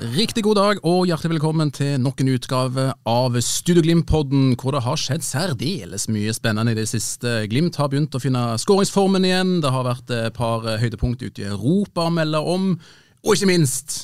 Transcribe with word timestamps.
Riktig 0.00 0.46
god 0.46 0.56
dag 0.56 0.78
og 0.88 1.02
hjertelig 1.10 1.34
velkommen 1.34 1.68
til 1.76 1.98
nok 2.00 2.22
en 2.22 2.30
utgave 2.32 2.84
av 3.04 3.34
Studio 3.44 3.82
Glimt-podden, 3.84 4.54
hvor 4.56 4.72
det 4.72 4.80
har 4.86 4.96
skjedd 4.96 5.26
særdeles 5.26 6.06
mye 6.08 6.32
spennende 6.32 6.72
i 6.72 6.78
det 6.78 6.86
siste. 6.88 7.42
Glimt 7.52 7.76
har 7.76 7.90
begynt 7.92 8.16
å 8.16 8.20
finne 8.22 8.56
skåringsformen 8.62 9.28
igjen, 9.28 9.52
det 9.60 9.74
har 9.74 9.84
vært 9.84 10.14
et 10.16 10.38
par 10.38 10.64
høydepunkt 10.80 11.20
ute 11.20 11.44
i 11.44 11.50
Europa 11.50 12.08
å 12.08 12.14
melde 12.16 12.40
om, 12.40 12.72
og 13.20 13.36
ikke 13.36 13.50
minst 13.52 13.98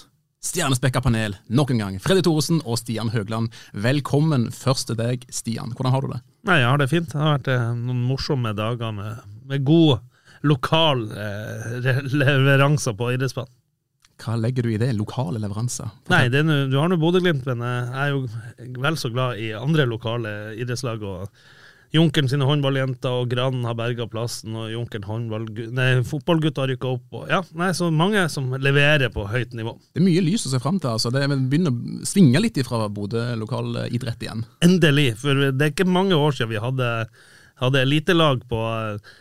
stjernespekka 0.45 1.01
panel 1.01 1.39
nok 1.49 1.73
en 1.73 1.85
gang. 1.87 1.99
Freddy 2.05 2.27
Thoresen 2.29 2.61
og 2.69 2.77
Stian 2.83 3.15
Høgland, 3.17 3.49
velkommen 3.73 4.51
først 4.53 4.93
til 4.93 5.01
deg, 5.01 5.25
Stian. 5.33 5.73
Hvordan 5.73 5.97
har 5.97 6.05
du 6.05 6.13
det? 6.13 6.23
Nei, 6.45 6.61
jeg 6.61 6.75
har 6.75 6.83
det 6.85 6.93
fint. 6.93 7.09
Det 7.09 7.25
har 7.25 7.39
vært 7.39 7.55
eh, 7.57 7.69
noen 7.73 8.05
morsomme 8.13 8.53
dager 8.53 8.93
med, 9.01 9.25
med 9.49 9.65
god 9.65 10.05
lokal 10.45 11.09
eh, 11.09 12.03
leveranser 12.21 13.01
på 13.01 13.15
idrettsbanen. 13.17 13.55
Hva 14.23 14.39
legger 14.41 14.65
du 14.65 14.73
i 14.73 14.81
det? 14.81 14.93
Lokale 14.97 15.41
leveranser? 15.43 15.93
Nei, 16.13 16.27
det 16.33 16.43
er 16.43 16.71
du 16.71 16.79
har 16.81 16.89
nå 16.91 16.99
Bodø-Glimt, 17.01 17.45
men 17.49 17.63
eh, 17.65 17.93
jeg 17.93 18.03
er 18.03 18.15
jo 18.15 18.81
vel 18.83 18.99
så 19.01 19.13
glad 19.13 19.43
i 19.43 19.53
andre 19.57 19.87
lokale 19.89 20.33
idrettslag. 20.57 21.05
og 21.05 21.29
Junkeren 21.95 22.29
sine 22.29 22.47
håndballjenter 22.49 23.21
og 23.21 23.29
Granen 23.31 23.67
har 23.69 23.77
berga 23.79 24.09
plassen, 24.11 24.57
og 24.59 24.71
Junkeren 24.73 25.07
håndball, 25.07 25.45
nei, 25.77 25.89
fotballgutta 26.07 26.65
har 26.65 26.73
rykka 26.73 26.95
opp. 26.97 27.05
Og, 27.13 27.27
ja, 27.31 27.43
nei, 27.59 27.71
så 27.77 27.91
mange 27.95 28.25
som 28.33 28.51
leverer 28.59 29.13
på 29.15 29.29
høyt 29.31 29.55
nivå. 29.57 29.77
Det 29.93 30.03
er 30.03 30.09
mye 30.09 30.25
lys 30.25 30.49
å 30.49 30.55
se 30.55 30.63
fram 30.63 30.81
til. 30.83 30.97
altså. 30.97 31.13
Det 31.15 31.29
begynner 31.29 31.75
å 31.75 32.09
svinge 32.09 32.43
litt 32.43 32.59
ifra 32.61 32.89
Bodø 32.93 33.23
lokal 33.39 33.85
idrett 33.87 34.25
igjen. 34.27 34.43
Endelig, 34.67 35.13
for 35.23 35.47
det 35.53 35.69
er 35.69 35.77
ikke 35.77 35.89
mange 35.89 36.19
år 36.19 36.35
siden 36.37 36.55
vi 36.55 36.65
hadde, 36.65 36.91
hadde 37.63 37.85
elitelag 37.87 38.43
på 38.51 38.65
eh, 38.73 39.15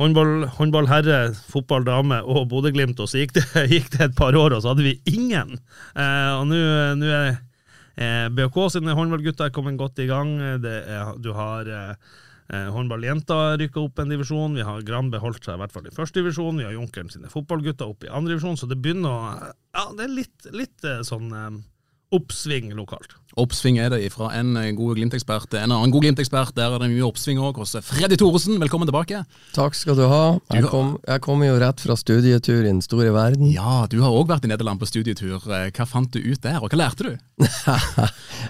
håndball, 0.00 0.46
håndball 0.58 0.88
herre, 0.90 1.20
fotball 1.52 1.86
dame 1.86 2.22
og 2.24 2.48
Bodø-Glimt, 2.50 3.00
og 3.02 3.10
så 3.10 3.22
gikk 3.22 3.36
det, 3.38 3.46
gikk 3.74 3.92
det 3.96 4.08
et 4.08 4.18
par 4.18 4.36
år, 4.38 4.56
og 4.56 4.64
så 4.64 4.72
hadde 4.72 4.86
vi 4.86 4.98
ingen. 5.12 5.58
Eh, 5.94 6.32
og 6.38 6.46
nå 6.50 6.58
er 6.58 7.32
eh, 7.96 8.28
BHK 8.32 8.60
sine 8.76 8.96
håndballgutter 8.98 9.52
kommet 9.54 9.80
godt 9.80 10.02
i 10.04 10.10
gang. 10.10 10.36
Er, 10.40 11.16
du 11.20 11.32
har 11.36 11.68
eh, 11.68 11.96
Håndballjenta 12.52 13.56
rykka 13.56 13.80
opp 13.80 14.00
en 14.02 14.10
divisjon. 14.12 14.56
Vi 14.58 14.64
har 14.66 14.82
Granbe 14.84 15.20
holdt 15.22 15.46
seg 15.46 15.56
i 15.56 15.62
hvert 15.62 15.72
fall 15.72 15.86
i 15.88 15.94
første 15.94 16.20
divisjon. 16.20 16.58
Vi 16.60 16.66
har 16.66 16.74
Junkeren 16.76 17.08
sine 17.08 17.30
fotballgutter 17.32 17.88
opp 17.88 18.04
i 18.04 18.10
andre 18.12 18.34
divisjon, 18.34 18.58
så 18.60 18.68
det 18.68 18.80
begynner 18.82 19.08
å 19.08 19.52
Ja, 19.72 19.86
det 19.96 20.04
er 20.04 20.12
litt, 20.18 20.48
litt 20.52 20.84
eh, 20.84 21.00
sånn 21.06 21.30
eh, 21.32 21.54
oppsving 22.12 22.72
lokalt. 22.76 23.14
Oppsving 23.40 23.78
er 23.80 23.88
det 23.88 24.10
fra 24.12 24.26
en 24.36 24.52
god 24.76 24.98
Glimt-ekspert 24.98 25.46
til 25.48 25.62
en 25.62 25.72
annen 25.72 25.92
god 25.94 26.02
Glimt-ekspert. 26.04 26.50
Der 26.54 26.74
er 26.76 26.82
det 26.82 26.90
mye 26.92 27.06
oppsving 27.06 27.38
òg 27.40 27.56
hos 27.62 27.72
Freddy 27.86 28.18
Thoresen. 28.20 28.58
Velkommen 28.60 28.86
tilbake. 28.90 29.22
Takk 29.56 29.74
skal 29.78 29.96
du 29.96 30.02
ha. 30.10 30.38
Jeg 30.52 30.62
Du- 30.64 30.68
kom, 30.68 30.98
jeg 31.08 31.20
kommer 31.24 31.46
jo 31.48 31.58
rett 31.58 31.80
fra 31.80 31.96
studietur 31.96 32.60
i 32.60 32.68
den 32.68 32.82
store 32.82 33.10
verden. 33.12 33.50
Ja, 33.50 33.86
du 33.88 34.02
har 34.02 34.10
òg 34.12 34.28
vært 34.28 34.44
i 34.44 34.48
Nederland 34.52 34.78
på 34.80 34.86
studietur. 34.86 35.40
Eh, 35.48 35.70
Hva 35.70 35.86
fant 35.88 36.10
du 36.12 36.20
ut 36.20 36.40
der, 36.42 36.60
og 36.62 36.68
hva 36.68 36.76
lærte 36.76 37.08
du? 37.08 37.18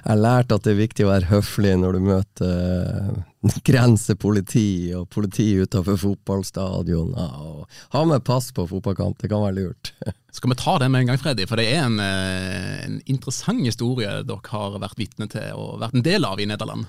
Jeg 0.08 0.18
lærte 0.18 0.54
at 0.58 0.62
det 0.66 0.72
er 0.74 0.82
viktig 0.86 1.06
å 1.06 1.12
være 1.14 1.30
høflig 1.30 1.78
når 1.78 1.92
du 1.92 2.00
møter 2.00 3.24
grensepoliti 3.42 4.92
og 4.94 5.08
politi 5.10 5.48
utenfor 5.58 5.98
fotballstadioner. 5.98 7.38
Og 7.42 7.80
ha 7.94 8.02
med 8.06 8.24
pass 8.26 8.52
på 8.54 8.66
fotballkamp, 8.70 9.18
det 9.18 9.30
kan 9.32 9.42
være 9.42 9.56
lurt. 9.58 9.92
Skal 10.36 10.52
vi 10.52 10.58
ta 10.60 10.78
det 10.80 10.90
med 10.92 11.02
en 11.02 11.12
gang, 11.12 11.20
Freddy? 11.20 11.46
For 11.50 11.60
det 11.60 11.68
er 11.72 11.86
en, 11.86 11.98
eh, 12.00 12.84
en 12.86 13.00
interessant 13.10 13.64
historie 13.66 14.22
dere 14.28 14.54
har 14.54 14.78
vært 14.82 15.00
vitne 15.00 15.28
til 15.32 15.58
og 15.58 15.80
vært 15.82 15.98
en 15.98 16.06
del 16.06 16.28
av 16.28 16.40
i 16.40 16.48
Nederland. 16.48 16.86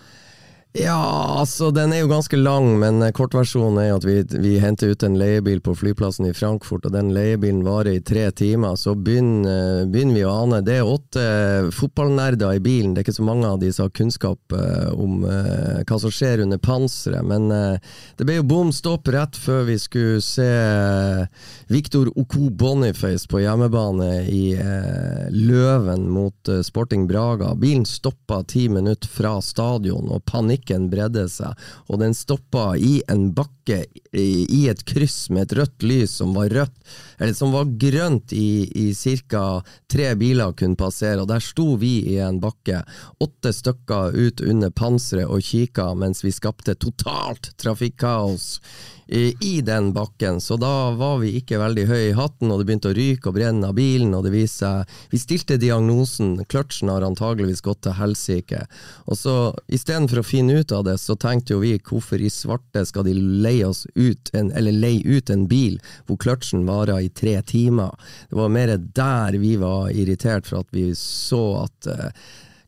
Ja, 0.74 1.36
altså 1.38 1.68
den 1.70 1.92
er 1.94 2.00
jo 2.02 2.08
ganske 2.10 2.38
lang, 2.40 2.80
men 2.82 2.98
eh, 3.06 3.12
kortversjonen 3.14 3.76
er 3.78 3.92
at 3.94 4.06
vi, 4.08 4.16
vi 4.42 4.56
henter 4.58 4.90
ut 4.90 5.04
en 5.06 5.20
leiebil 5.22 5.60
på 5.62 5.76
flyplassen 5.78 6.26
i 6.26 6.34
Frankfurt, 6.34 6.88
og 6.88 6.96
den 6.96 7.12
leiebilen 7.14 7.60
varer 7.62 8.00
i 8.00 8.02
tre 8.02 8.24
timer. 8.34 8.74
Så 8.82 8.96
begynner, 8.98 9.86
begynner 9.94 10.18
vi 10.18 10.24
å 10.26 10.32
ane. 10.34 10.64
Det 10.66 10.80
er 10.80 10.90
åtte 10.90 11.26
fotballnerder 11.78 12.58
i 12.58 12.64
bilen, 12.66 12.96
det 12.96 13.04
er 13.04 13.06
ikke 13.06 13.16
så 13.20 13.26
mange 13.28 13.52
av 13.52 13.60
de 13.62 13.70
som 13.70 13.86
har 13.86 13.94
kunnskap 14.00 14.56
eh, 14.58 14.90
om 14.98 15.22
eh, 15.30 15.84
hva 15.86 16.00
som 16.02 16.16
skjer 16.18 16.42
under 16.48 16.58
panseret, 16.66 17.22
men 17.22 17.54
eh, 17.54 17.94
det 18.18 18.26
ble 18.26 18.40
jo 18.40 18.48
bom 18.56 18.74
stopp 18.74 19.14
rett 19.14 19.38
før 19.38 19.68
vi 19.70 19.78
skulle 19.78 20.26
se 20.26 20.50
eh, 20.50 21.46
Victor 21.70 22.10
Oko 22.18 22.50
Boniface 22.50 23.30
på 23.30 23.44
hjemmebane 23.44 24.10
i 24.26 24.42
eh, 24.58 25.30
Løven 25.38 26.10
mot 26.10 26.50
eh, 26.50 26.66
Sporting 26.66 27.06
Braga. 27.06 27.54
Bilen 27.62 27.86
stoppa 27.86 28.42
ti 28.50 28.66
minutter 28.74 29.14
fra 29.22 29.38
stadion, 29.46 30.10
og 30.10 30.26
panikken 30.64 30.90
bredde 30.90 31.28
seg. 31.30 31.54
Og 31.90 32.00
den 32.00 32.14
stoppa 32.14 32.76
i 32.78 33.02
en 33.10 33.34
bakke 33.34 33.86
i, 34.12 34.46
i 34.50 34.70
et 34.70 34.84
kryss 34.86 35.30
med 35.30 35.52
et 35.52 35.58
rødt 35.58 35.84
lys 35.84 36.18
som 36.18 36.34
var 36.34 36.50
rødt, 36.50 36.74
eller 37.20 37.34
som 37.34 37.52
var 37.52 37.66
grønt 37.66 38.34
i, 38.34 38.70
i 38.76 38.94
ca. 38.94 39.64
tre 39.88 40.16
biler 40.16 40.54
kunne 40.54 40.76
passere, 40.76 41.22
og 41.22 41.28
der 41.28 41.40
sto 41.40 41.76
vi 41.76 42.02
i 42.14 42.20
en 42.20 42.40
bakke, 42.40 42.84
åtte 43.20 43.54
stykker 43.54 44.14
ut 44.16 44.42
under 44.42 44.72
panseret 44.72 45.28
og 45.28 45.42
kikka 45.42 45.94
mens 45.96 46.24
vi 46.24 46.32
skapte 46.32 46.76
totalt 46.76 47.54
trafikkaos 47.58 48.60
i, 49.08 49.36
i 49.40 49.62
den 49.62 49.92
bakken, 49.94 50.42
så 50.42 50.58
da 50.58 50.92
var 50.98 51.20
vi 51.22 51.34
ikke 51.40 51.60
veldig 51.62 51.86
høye 51.90 52.10
i 52.10 52.16
hatten, 52.18 52.52
og 52.52 52.60
det 52.60 52.68
begynte 52.70 52.92
å 52.92 52.98
ryke 52.98 53.30
og 53.30 53.38
brenne 53.38 53.70
av 53.70 53.76
bilen, 53.78 54.14
og 54.16 54.26
det 54.28 54.34
viste 54.36 54.52
seg 54.64 54.92
Vi 55.12 55.20
stilte 55.20 55.58
diagnosen, 55.58 56.36
kløtsjen 56.50 56.92
har 56.92 57.06
antageligvis 57.06 57.64
gått 57.66 57.82
til 57.86 57.96
helsike. 57.98 58.64
Og 59.10 59.18
så 59.18 59.36
istedenfor 59.68 60.22
å 60.22 60.26
finne 60.26 60.60
ut 60.62 60.72
av 60.72 60.86
det, 60.88 60.98
så 61.02 61.16
tenkte 61.20 61.56
jo 61.56 61.64
vi 61.64 61.74
hvorfor 61.80 62.22
i 62.22 62.32
svarte 62.32 62.86
skal 62.88 63.08
de 63.08 63.16
leie 63.18 63.66
oss 63.68 63.86
ut 63.96 64.32
en, 64.34 64.52
eller 64.52 64.76
leie 64.76 65.04
ut 65.04 65.30
en 65.34 65.48
bil 65.50 65.80
hvor 66.08 66.20
kløtsjen 66.22 66.66
varer 66.70 67.04
i 67.04 67.12
tre 67.12 67.40
timer? 67.42 67.94
Det 68.30 68.40
var 68.40 68.54
mer 68.54 68.78
der 68.78 69.40
vi 69.42 69.56
var 69.62 69.92
irritert 69.92 70.48
for 70.50 70.64
at 70.64 70.74
vi 70.76 70.92
så 70.98 71.44
at 71.66 71.92
eh, 71.92 72.10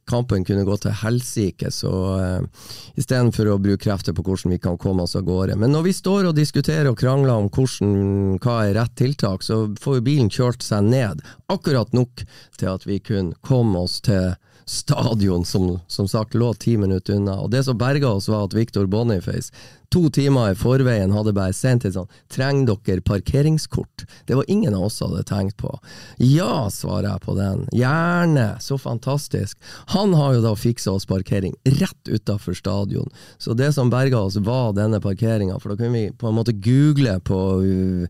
kampen 0.09 0.45
kunne 0.45 0.65
gå 0.67 0.77
til 0.81 0.93
helsike, 1.01 1.71
så 1.73 1.91
uh, 2.19 2.65
istedenfor 2.99 3.49
å 3.49 3.59
bruke 3.61 3.83
krefter 3.87 4.15
på 4.15 4.25
hvordan 4.25 4.53
vi 4.53 4.61
kan 4.61 4.77
komme 4.81 5.05
oss 5.05 5.15
av 5.17 5.25
gårde. 5.27 5.57
Men 5.61 5.73
når 5.73 5.87
vi 5.87 5.95
står 5.97 6.29
og 6.29 6.37
diskuterer 6.37 6.91
og 6.91 6.99
krangler 7.01 7.33
om 7.35 7.49
hvordan, 7.49 8.39
hva 8.43 8.59
er 8.65 8.75
rett 8.79 8.95
tiltak, 8.99 9.45
så 9.45 9.63
får 9.81 10.03
bilen 10.05 10.31
kjørt 10.33 10.65
seg 10.65 10.87
ned, 10.91 11.23
akkurat 11.51 11.93
nok 11.97 12.25
til 12.59 12.71
at 12.71 12.85
vi 12.87 13.01
kunne 13.03 13.37
komme 13.45 13.85
oss 13.85 13.99
til 14.05 14.35
stadion, 14.65 15.45
som 15.45 15.79
som 15.87 16.07
sagt 16.07 16.33
lå 16.33 16.53
ti 16.53 16.77
minutter 16.77 17.13
unna. 17.13 17.39
Og 17.39 17.51
det 17.51 17.63
som 17.63 17.77
berga 17.77 18.09
oss, 18.09 18.27
var 18.27 18.47
at 18.47 18.53
Victor 18.53 18.85
Boniface 18.85 19.53
to 19.93 20.09
timer 20.09 20.51
i 20.51 20.57
forveien 20.57 21.13
hadde 21.13 21.33
bare 21.35 21.53
sendt 21.55 21.85
et 21.85 21.95
sånn 21.95 22.09
'trenger 22.33 22.79
dere 22.83 23.01
parkeringskort'? 23.05 24.05
Det 24.25 24.35
var 24.35 24.45
ingen 24.47 24.73
av 24.73 24.87
oss 24.89 24.99
hadde 24.99 25.23
tenkt 25.23 25.57
på. 25.57 25.71
Ja, 26.17 26.67
svarer 26.69 27.11
jeg 27.13 27.21
på 27.21 27.35
den. 27.37 27.67
Gjerne, 27.71 28.57
så 28.59 28.77
fantastisk. 28.77 29.57
Han 29.93 30.13
har 30.13 30.33
jo 30.35 30.41
da 30.41 30.55
fiksa 30.55 30.91
oss 30.91 31.05
parkering 31.05 31.55
rett 31.63 32.09
utafor 32.09 32.53
stadion. 32.57 33.09
Så 33.37 33.53
det 33.53 33.73
som 33.73 33.89
berga 33.89 34.19
oss, 34.19 34.35
var 34.35 34.73
denne 34.73 34.99
parkeringa, 35.01 35.59
for 35.59 35.69
da 35.69 35.77
kunne 35.77 35.93
vi 35.93 36.11
på 36.11 36.27
en 36.27 36.35
måte 36.35 36.53
google 36.53 37.19
på 37.19 37.39
uh, 37.61 38.07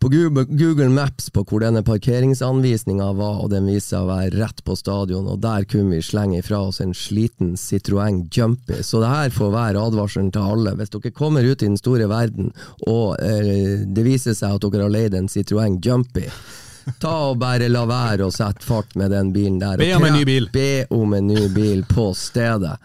på 0.00 0.10
Google, 0.10 0.88
Maps 0.92 1.30
på 1.30 1.44
hvor 1.46 1.62
denne 1.64 1.82
parkeringsanvisninga 1.86 3.08
var, 3.18 3.40
og 3.44 3.50
den 3.52 3.68
viste 3.70 3.94
seg 3.94 4.04
å 4.04 4.10
være 4.10 4.34
rett 4.40 4.62
på 4.66 4.76
stadion, 4.78 5.28
og 5.30 5.40
der 5.44 5.66
kunne 5.68 5.96
vi 5.96 6.04
slenge 6.04 6.40
ifra 6.40 6.60
oss 6.68 6.82
en 6.84 6.94
sliten 6.96 7.54
Citroën 7.60 8.24
Jumpy. 8.32 8.82
Så 8.82 9.00
det 9.02 9.10
her 9.12 9.32
får 9.34 9.54
være 9.54 9.86
advarselen 9.88 10.30
til 10.34 10.52
alle. 10.56 10.76
Hvis 10.78 10.92
dere 10.94 11.14
kommer 11.16 11.46
ut 11.46 11.62
i 11.62 11.70
den 11.70 11.80
store 11.80 12.10
verden, 12.10 12.52
og 12.86 13.16
eh, 13.24 13.82
det 13.86 14.06
viser 14.06 14.36
seg 14.36 14.58
at 14.58 14.70
dere 14.70 14.86
har 14.86 14.96
leid 14.98 15.16
en 15.18 15.30
Citroën 15.32 15.80
Jumpy, 15.82 16.28
Ta 17.02 17.12
og 17.32 17.40
bare 17.42 17.66
la 17.66 17.80
være 17.88 18.28
å 18.28 18.30
sette 18.30 18.62
fart 18.62 18.94
med 18.94 19.10
den 19.10 19.32
bilen 19.34 19.58
der. 19.58 19.80
Be 19.80 19.88
om 19.96 20.04
en 20.06 20.14
ny 20.14 20.22
bil. 20.28 20.46
Be 20.54 20.86
om 20.94 21.16
en 21.16 21.26
ny 21.26 21.48
bil 21.50 21.82
på 21.90 22.12
stedet. 22.14 22.76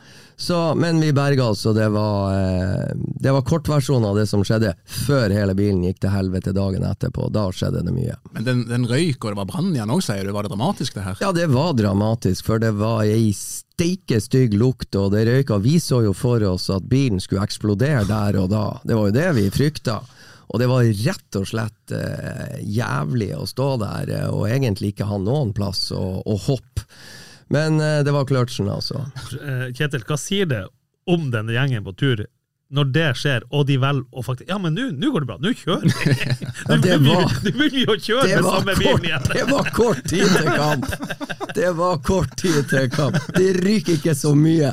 Så, 0.41 0.75
men 0.75 0.97
vi 0.99 1.11
berga 1.13 1.51
oss, 1.51 1.65
og 1.69 1.75
det 1.77 1.85
var, 1.93 2.33
eh, 2.33 2.93
det 3.21 3.29
var 3.31 3.43
kortversjonen 3.45 4.07
av 4.09 4.15
det 4.17 4.23
som 4.25 4.41
skjedde 4.41 4.71
før 4.89 5.29
hele 5.29 5.53
bilen 5.53 5.83
gikk 5.85 5.99
til 6.01 6.09
helvete 6.15 6.49
dagen 6.57 6.81
etterpå. 6.88 7.27
Da 7.29 7.43
skjedde 7.53 7.83
det 7.85 7.93
mye. 7.93 8.15
Men 8.33 8.47
den, 8.47 8.63
den 8.71 8.88
røyk, 8.89 9.19
og 9.21 9.35
det 9.35 9.38
var 9.38 9.49
brann 9.51 9.69
igjen 9.75 9.93
òg, 9.93 10.01
sier 10.01 10.25
du. 10.25 10.33
Var 10.33 10.47
det 10.47 10.53
dramatisk, 10.55 10.97
det 10.97 11.05
her? 11.05 11.21
Ja, 11.21 11.29
det 11.38 11.45
var 11.53 11.75
dramatisk, 11.77 12.49
for 12.49 12.63
det 12.63 12.73
var 12.79 13.05
ei 13.05 13.29
steike 13.38 14.17
stygg 14.25 14.57
lukt, 14.57 14.97
og 14.97 15.13
det 15.13 15.27
røyka. 15.29 15.61
Vi 15.61 15.77
så 15.77 16.01
jo 16.07 16.17
for 16.17 16.41
oss 16.49 16.71
at 16.73 16.89
bilen 16.89 17.21
skulle 17.21 17.45
eksplodere 17.45 18.07
der 18.09 18.41
og 18.41 18.49
da. 18.49 18.65
Det 18.81 18.97
var 18.97 19.11
jo 19.11 19.17
det 19.21 19.29
vi 19.38 19.47
frykta. 19.53 20.01
Og 20.51 20.59
det 20.59 20.73
var 20.73 20.89
rett 21.05 21.38
og 21.38 21.45
slett 21.47 21.93
eh, 21.95 22.57
jævlig 22.65 23.29
å 23.38 23.45
stå 23.45 23.73
der 23.85 24.09
eh, 24.17 24.29
og 24.33 24.49
egentlig 24.49 24.95
ikke 24.95 25.07
ha 25.07 25.21
noen 25.21 25.53
plass 25.53 25.91
å, 25.93 26.05
å 26.25 26.39
hoppe. 26.49 26.89
Men 27.51 27.80
eh, 27.83 28.01
det 28.07 28.13
var 28.15 28.27
kløtsjen, 28.30 28.69
altså. 28.71 29.06
Eh, 29.38 29.65
Kjetil, 29.75 30.06
hva 30.07 30.18
sier 30.19 30.48
det 30.51 30.65
om 31.12 31.31
denne 31.33 31.51
gjengen 31.56 31.83
på 31.88 31.95
tur 32.00 32.25
når 32.71 32.88
det 32.95 33.07
skjer, 33.19 33.44
og 33.51 33.65
de 33.68 33.75
velger 33.81 34.06
å 34.15 34.21
faktisk 34.24 34.48
Ja, 34.48 34.56
men 34.63 34.77
nå 34.77 35.09
går 35.12 35.25
det 35.25 35.27
bra, 35.27 35.36
nå 35.44 35.51
kjører 35.59 35.89
vi! 35.92 36.13
Ja, 36.69 36.77
det 36.80 36.94
var- 37.03 37.33
nå 37.44 37.51
vil 37.57 37.74
jo 37.81 37.95
kjøre 38.00 38.30
med 38.30 38.45
samme 38.48 38.75
bilen 38.80 39.07
igjen! 39.09 39.25
det 39.33 39.44
var 39.50 39.68
kort 39.75 40.00
tid 40.07 40.31
til 40.38 40.48
kamp! 40.56 40.88
Det 41.57 41.71
var 41.75 42.00
kort 42.07 42.38
tid 42.39 42.62
til 42.71 42.88
kamp. 42.94 43.18
Det 43.36 43.50
ryker 43.59 43.98
ikke 43.98 44.13
så 44.15 44.31
mye. 44.39 44.69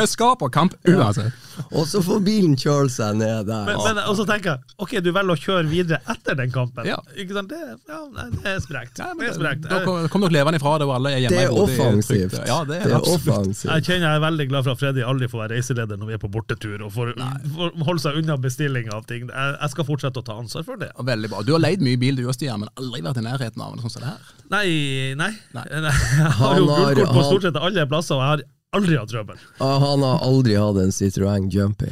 Vi 0.00 0.06
skal 0.08 0.32
på 0.40 0.48
kamp 0.54 0.78
uansett. 0.88 1.36
Og 1.70 1.86
så 1.88 2.00
får 2.04 2.20
bilen 2.26 2.56
kjøle 2.58 2.90
seg 2.92 3.16
ned 3.20 3.46
der. 3.48 3.68
Men, 3.68 3.80
men, 3.84 4.00
og 4.10 4.16
så 4.18 4.26
tenker 4.28 4.54
jeg, 4.54 4.74
ok, 4.82 4.94
du 5.04 5.10
velger 5.14 5.34
å 5.34 5.40
kjøre 5.40 5.66
videre 5.70 6.00
etter 6.12 6.38
den 6.38 6.52
kampen. 6.54 6.88
Ja. 6.88 6.98
Ikke 7.16 7.36
sant? 7.36 7.52
Det, 7.52 7.76
ja, 7.88 8.00
det 8.16 8.52
er 8.52 8.60
sprekt. 8.64 9.00
Det 9.00 9.28
er 9.30 9.36
sprekt. 9.36 9.66
Da 9.70 9.80
kom, 9.86 10.06
kom 10.12 10.26
dere 10.26 10.36
levende 10.38 10.60
ifra 10.60 10.76
det, 10.80 10.88
og 10.88 10.96
alle 10.98 11.14
er 11.16 11.24
hjemme 11.24 11.38
Det 11.38 11.46
er 11.46 11.60
offensivt. 11.64 12.38
Ja, 12.48 12.58
det 12.68 12.80
er, 12.80 12.88
Det 12.90 12.98
er 12.98 13.10
offensivt. 13.12 13.70
Jeg 13.70 13.86
kjenner 13.88 14.06
jeg 14.06 14.20
er 14.20 14.24
veldig 14.26 14.48
glad 14.52 14.66
for 14.66 14.76
at 14.76 14.82
Freddy 14.82 15.04
aldri 15.06 15.30
får 15.32 15.42
være 15.44 15.58
reiseleder 15.58 16.00
når 16.00 16.12
vi 16.12 16.16
er 16.18 16.22
på 16.22 16.32
bortetur, 16.32 16.86
og 16.86 16.92
får, 16.94 17.12
får 17.56 17.76
holde 17.88 18.04
seg 18.04 18.20
unna 18.22 18.38
bestilling 18.40 18.90
av 18.94 19.06
ting. 19.10 19.28
Jeg, 19.30 19.56
jeg 19.60 19.74
skal 19.74 19.88
fortsette 19.88 20.22
å 20.22 20.26
ta 20.26 20.38
ansvar 20.40 20.66
for 20.66 20.82
det. 20.82 20.92
Veldig 21.12 21.32
bra. 21.32 21.44
Du 21.46 21.54
har 21.56 21.62
leid 21.62 21.84
mye 21.84 22.00
bil 22.00 22.18
du 22.18 22.26
òg, 22.26 22.34
Stian, 22.36 22.62
men 22.62 22.72
aldri 22.78 23.04
vært 23.06 23.22
i 23.22 23.26
nærheten 23.26 23.62
av 23.64 23.74
noe 23.76 23.84
sånt 23.84 23.96
som 23.96 24.04
det 24.04 24.12
her. 24.12 24.34
Nei, 24.52 24.66
nei. 25.18 25.32
Nei. 25.56 25.66
Jeg 25.76 26.36
har 26.40 26.60
jo 26.60 26.68
gullkort 26.70 27.14
på 27.16 27.24
stort 27.26 27.48
sett 27.48 27.58
alle 27.60 27.86
plasser, 27.90 28.16
og 28.16 28.22
jeg 28.22 28.30
har 28.32 28.44
aldri 28.74 28.96
hatt 28.98 29.08
trøbbel. 29.08 29.36
Ja, 29.60 29.78
han 29.78 30.02
har 30.04 30.18
aldri 30.26 30.56
hatt 30.58 30.76
en 30.82 30.90
Citroën 30.92 31.46
Jumpy. 31.52 31.86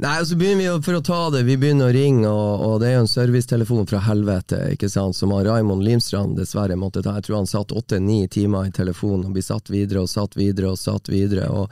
Nei, 0.00 0.14
og 0.20 0.26
så 0.30 0.36
begynner 0.38 0.62
vi 0.62 0.68
å- 0.70 0.82
for 0.84 0.94
å 0.96 1.02
ta 1.04 1.18
det, 1.30 1.42
vi 1.44 1.56
begynner 1.60 1.90
å 1.90 1.92
ringe, 1.92 2.26
og, 2.30 2.60
og 2.64 2.80
det 2.80 2.88
er 2.88 2.94
jo 2.94 3.02
en 3.04 3.10
servicetelefon 3.10 3.86
fra 3.90 4.00
helvete, 4.06 4.60
ikke 4.72 4.88
sant, 4.88 5.16
som 5.18 5.34
Raymond 5.34 5.84
Limstrand 5.84 6.36
dessverre 6.38 6.76
måtte 6.80 7.02
ta. 7.04 7.16
Jeg 7.18 7.26
tror 7.26 7.36
han 7.42 7.50
satt 7.50 7.74
åtte-ni 7.76 8.22
timer 8.32 8.70
i 8.70 8.72
telefonen, 8.72 9.26
og 9.28 9.34
vi 9.36 9.44
satt 9.44 9.68
videre 9.68 10.04
og 10.06 10.08
satt 10.08 10.38
videre 10.40 10.70
og 10.72 10.78
satt 10.80 11.10
videre. 11.12 11.50
Og 11.52 11.68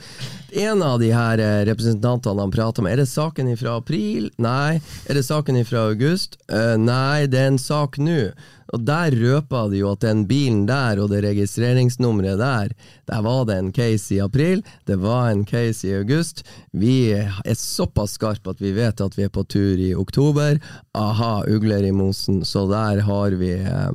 en 0.52 0.82
av 0.82 0.98
de 1.00 1.12
her 1.14 1.40
eh, 1.40 1.62
representantene 1.70 2.44
han 2.44 2.52
prater 2.52 2.84
med, 2.84 2.92
er 2.98 3.04
det 3.04 3.08
saken 3.14 3.48
fra 3.56 3.78
april? 3.80 4.28
Nei. 4.36 4.80
Er 5.08 5.14
det 5.14 5.24
saken 5.24 5.62
fra 5.64 5.86
august? 5.88 6.36
Uh, 6.52 6.74
nei, 6.76 7.24
det 7.30 7.40
er 7.40 7.52
en 7.54 7.58
sak 7.62 7.96
nå. 8.02 8.32
Og 8.72 8.84
der 8.86 9.14
røpa 9.18 9.66
de 9.72 9.82
jo 9.82 9.92
at 9.92 10.04
den 10.04 10.24
bilen 10.30 10.64
der 10.68 11.02
og 11.02 11.10
det 11.12 11.24
registreringsnummeret 11.26 12.40
der, 12.40 12.72
der 13.10 13.24
var 13.26 13.44
det 13.48 13.58
en 13.58 13.72
case 13.76 14.16
i 14.16 14.22
april, 14.24 14.64
det 14.88 14.96
var 15.02 15.30
en 15.30 15.44
case 15.46 15.88
i 15.88 15.96
august. 15.98 16.44
Vi 16.72 17.12
er 17.12 17.58
såpass 17.58 18.16
skarpe 18.18 18.54
at 18.54 18.62
vi 18.62 18.72
vet 18.76 19.00
at 19.04 19.18
vi 19.18 19.26
er 19.26 19.34
på 19.34 19.44
tur 19.44 19.80
i 19.80 19.94
oktober. 19.94 20.60
Aha, 20.94 21.44
ugler 21.48 21.84
i 21.84 21.92
mosen. 21.92 22.44
Så 22.44 22.66
der 22.70 23.04
har 23.04 23.36
vi 23.38 23.52
eh, 23.60 23.92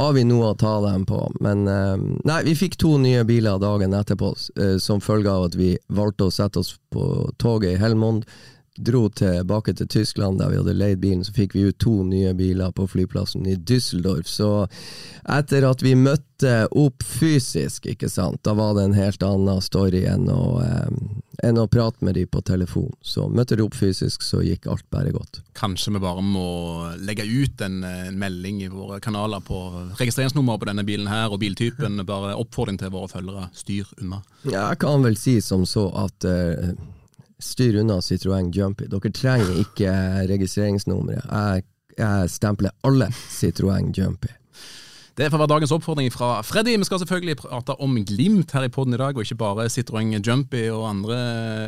har 0.00 0.12
vi 0.16 0.24
noe 0.24 0.52
å 0.52 0.58
ta 0.58 0.76
dem 0.84 1.04
på. 1.08 1.20
Men 1.44 1.66
eh, 1.68 1.96
nei, 2.28 2.40
vi 2.46 2.56
fikk 2.58 2.78
to 2.80 2.96
nye 3.00 3.24
biler 3.28 3.60
dagen 3.62 3.96
etterpå, 3.96 4.32
eh, 4.60 4.76
som 4.82 5.02
følge 5.04 5.32
av 5.32 5.50
at 5.50 5.58
vi 5.58 5.74
valgte 5.92 6.28
å 6.28 6.34
sette 6.34 6.62
oss 6.62 6.76
på 6.94 7.04
toget 7.42 7.74
i 7.74 7.80
Helmond. 7.80 8.26
Dro 8.84 9.08
tilbake 9.12 9.74
til 9.76 9.88
Tyskland 9.88 10.40
der 10.40 10.50
vi 10.52 10.58
hadde 10.60 10.76
leid 10.76 11.00
bilen, 11.02 11.24
så 11.24 11.34
fikk 11.36 11.54
vi 11.56 11.66
ut 11.68 11.78
to 11.82 12.00
nye 12.06 12.32
biler 12.36 12.72
på 12.72 12.86
flyplassen 12.88 13.46
i 13.48 13.56
Düsseldorf. 13.56 14.28
Så 14.28 14.50
etter 15.28 15.66
at 15.68 15.84
vi 15.84 15.94
møtte 15.98 16.66
opp 16.70 17.04
fysisk, 17.04 17.86
ikke 17.92 18.08
sant, 18.08 18.40
da 18.46 18.54
var 18.56 18.76
det 18.78 18.86
en 18.88 18.96
helt 18.96 19.24
annen 19.26 19.60
story 19.64 20.04
enn 20.08 20.28
å, 20.32 20.60
eh, 20.64 20.88
enn 21.44 21.60
å 21.60 21.66
prate 21.68 22.04
med 22.04 22.16
de 22.16 22.24
på 22.26 22.40
telefon. 22.46 22.92
Så 23.02 23.28
møtte 23.28 23.58
de 23.58 23.66
opp 23.66 23.76
fysisk, 23.76 24.24
så 24.24 24.40
gikk 24.44 24.68
alt 24.70 24.86
bare 24.90 25.12
godt. 25.12 25.42
Kanskje 25.58 25.92
vi 25.96 26.02
bare 26.02 26.24
må 26.24 26.46
legge 27.04 27.26
ut 27.28 27.60
en, 27.66 27.82
en 27.84 28.16
melding 28.18 28.62
i 28.64 28.70
våre 28.72 29.00
kanaler 29.04 29.44
på 29.44 29.60
registreringsnummer 30.00 30.60
på 30.60 30.70
denne 30.70 30.86
bilen 30.88 31.10
her, 31.10 31.28
og 31.28 31.42
biltypen. 31.42 32.00
Bare 32.08 32.36
oppfordring 32.40 32.80
til 32.80 32.92
våre 32.94 33.10
følgere. 33.12 33.50
Styr 33.56 33.92
unna. 34.00 34.22
Ja, 34.46 34.70
jeg 34.70 34.80
kan 34.86 35.04
vel 35.04 35.20
si 35.20 35.40
som 35.44 35.66
så 35.68 35.90
at 36.06 36.24
eh, 36.24 36.72
styr 37.40 37.80
unna 37.82 38.00
Citroën 38.04 38.50
Jumpy. 38.54 38.88
Dere 38.90 39.12
trenger 39.14 39.62
ikke 39.62 39.94
registreringsnummeret. 40.30 41.26
Jeg, 41.30 41.62
jeg 41.98 42.30
stempler 42.30 42.70
alle 42.84 43.10
Citroën 43.28 43.92
Jumpy. 43.96 44.39
Det 45.18 45.26
får 45.26 45.40
være 45.42 45.50
dagens 45.50 45.72
oppfordring 45.74 46.10
fra 46.14 46.28
Freddy. 46.46 46.76
Vi 46.78 46.86
skal 46.86 47.00
selvfølgelig 47.02 47.40
prate 47.40 47.74
om 47.82 47.96
Glimt 48.06 48.52
her 48.54 48.62
i 48.62 48.70
poden 48.70 48.94
i 48.94 48.98
dag, 49.00 49.16
og 49.16 49.24
ikke 49.24 49.40
bare 49.40 49.66
Citroën 49.66 50.12
Jumpy 50.22 50.68
og 50.70 50.84
andre 50.86 51.16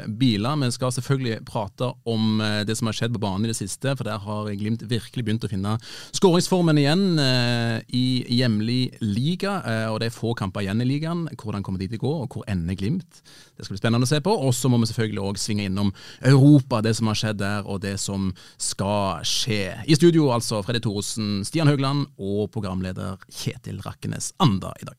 biler. 0.06 0.60
Vi 0.62 0.70
skal 0.70 0.92
selvfølgelig 0.94 1.40
prate 1.48 1.88
om 2.06 2.40
eh, 2.40 2.60
det 2.68 2.76
som 2.78 2.86
har 2.86 2.96
skjedd 2.96 3.16
på 3.16 3.22
banen 3.24 3.48
i 3.48 3.50
det 3.50 3.58
siste, 3.58 3.96
for 3.98 4.06
der 4.06 4.22
har 4.22 4.50
Glimt 4.60 4.84
virkelig 4.86 5.26
begynt 5.26 5.46
å 5.46 5.50
finne 5.50 5.74
skåringsformen 6.14 6.78
igjen 6.78 7.02
eh, 7.18 7.82
i 7.90 8.04
hjemlig 8.38 8.94
liga. 9.02 9.58
eh, 9.66 9.88
og 9.90 9.98
det 10.00 10.12
er 10.12 10.14
få 10.14 10.36
kamper 10.38 10.62
igjen 10.62 10.84
i 10.84 10.88
ligaen. 10.88 11.26
Hvordan 11.34 11.66
kommer 11.66 11.82
de 11.82 11.90
til 11.90 11.98
å 11.98 12.04
gå, 12.06 12.14
og 12.22 12.36
hvor 12.36 12.46
ender 12.46 12.78
Glimt? 12.78 13.24
Det 13.56 13.66
skal 13.66 13.74
bli 13.74 13.82
spennende 13.82 14.06
å 14.06 14.12
se 14.12 14.22
på. 14.22 14.32
Og 14.32 14.54
så 14.54 14.70
må 14.70 14.78
vi 14.78 14.90
selvfølgelig 14.92 15.26
òg 15.26 15.42
svinge 15.42 15.66
innom 15.66 15.90
Europa, 16.22 16.80
det 16.86 16.94
som 17.00 17.10
har 17.10 17.18
skjedd 17.18 17.42
der, 17.42 17.66
og 17.66 17.82
det 17.82 17.98
som 18.00 18.30
skal 18.54 19.26
skje. 19.26 19.64
I 19.82 19.98
studio 19.98 20.30
altså 20.30 20.62
Freddy 20.62 20.84
Thoresen, 20.86 21.42
Stian 21.48 21.70
Høgland 21.70 22.06
og 22.22 22.46
programleder 22.54 23.18
Kjetil 23.32 23.80
Rakkenes 23.84 24.32
Anda 24.42 24.74
i 24.80 24.88
dag. 24.88 24.98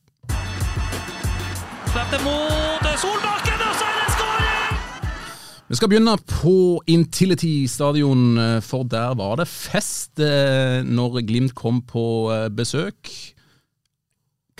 Mot 2.24 2.86
Solbakken, 2.98 3.60
og 3.62 3.76
så 3.78 3.86
er 3.86 4.00
det 4.00 4.14
skåring! 4.14 4.80
Vi 5.70 5.78
skal 5.78 5.90
begynne 5.90 6.16
på 6.28 6.56
Intility 6.90 7.64
stadion, 7.70 8.36
eh, 8.38 8.58
for 8.60 8.84
der 8.84 9.14
var 9.16 9.38
det 9.40 9.46
fest 9.48 10.20
eh, 10.22 10.82
når 10.82 11.22
Glimt 11.26 11.54
kom 11.54 11.80
på 11.86 12.04
eh, 12.34 12.48
besøk. 12.50 13.10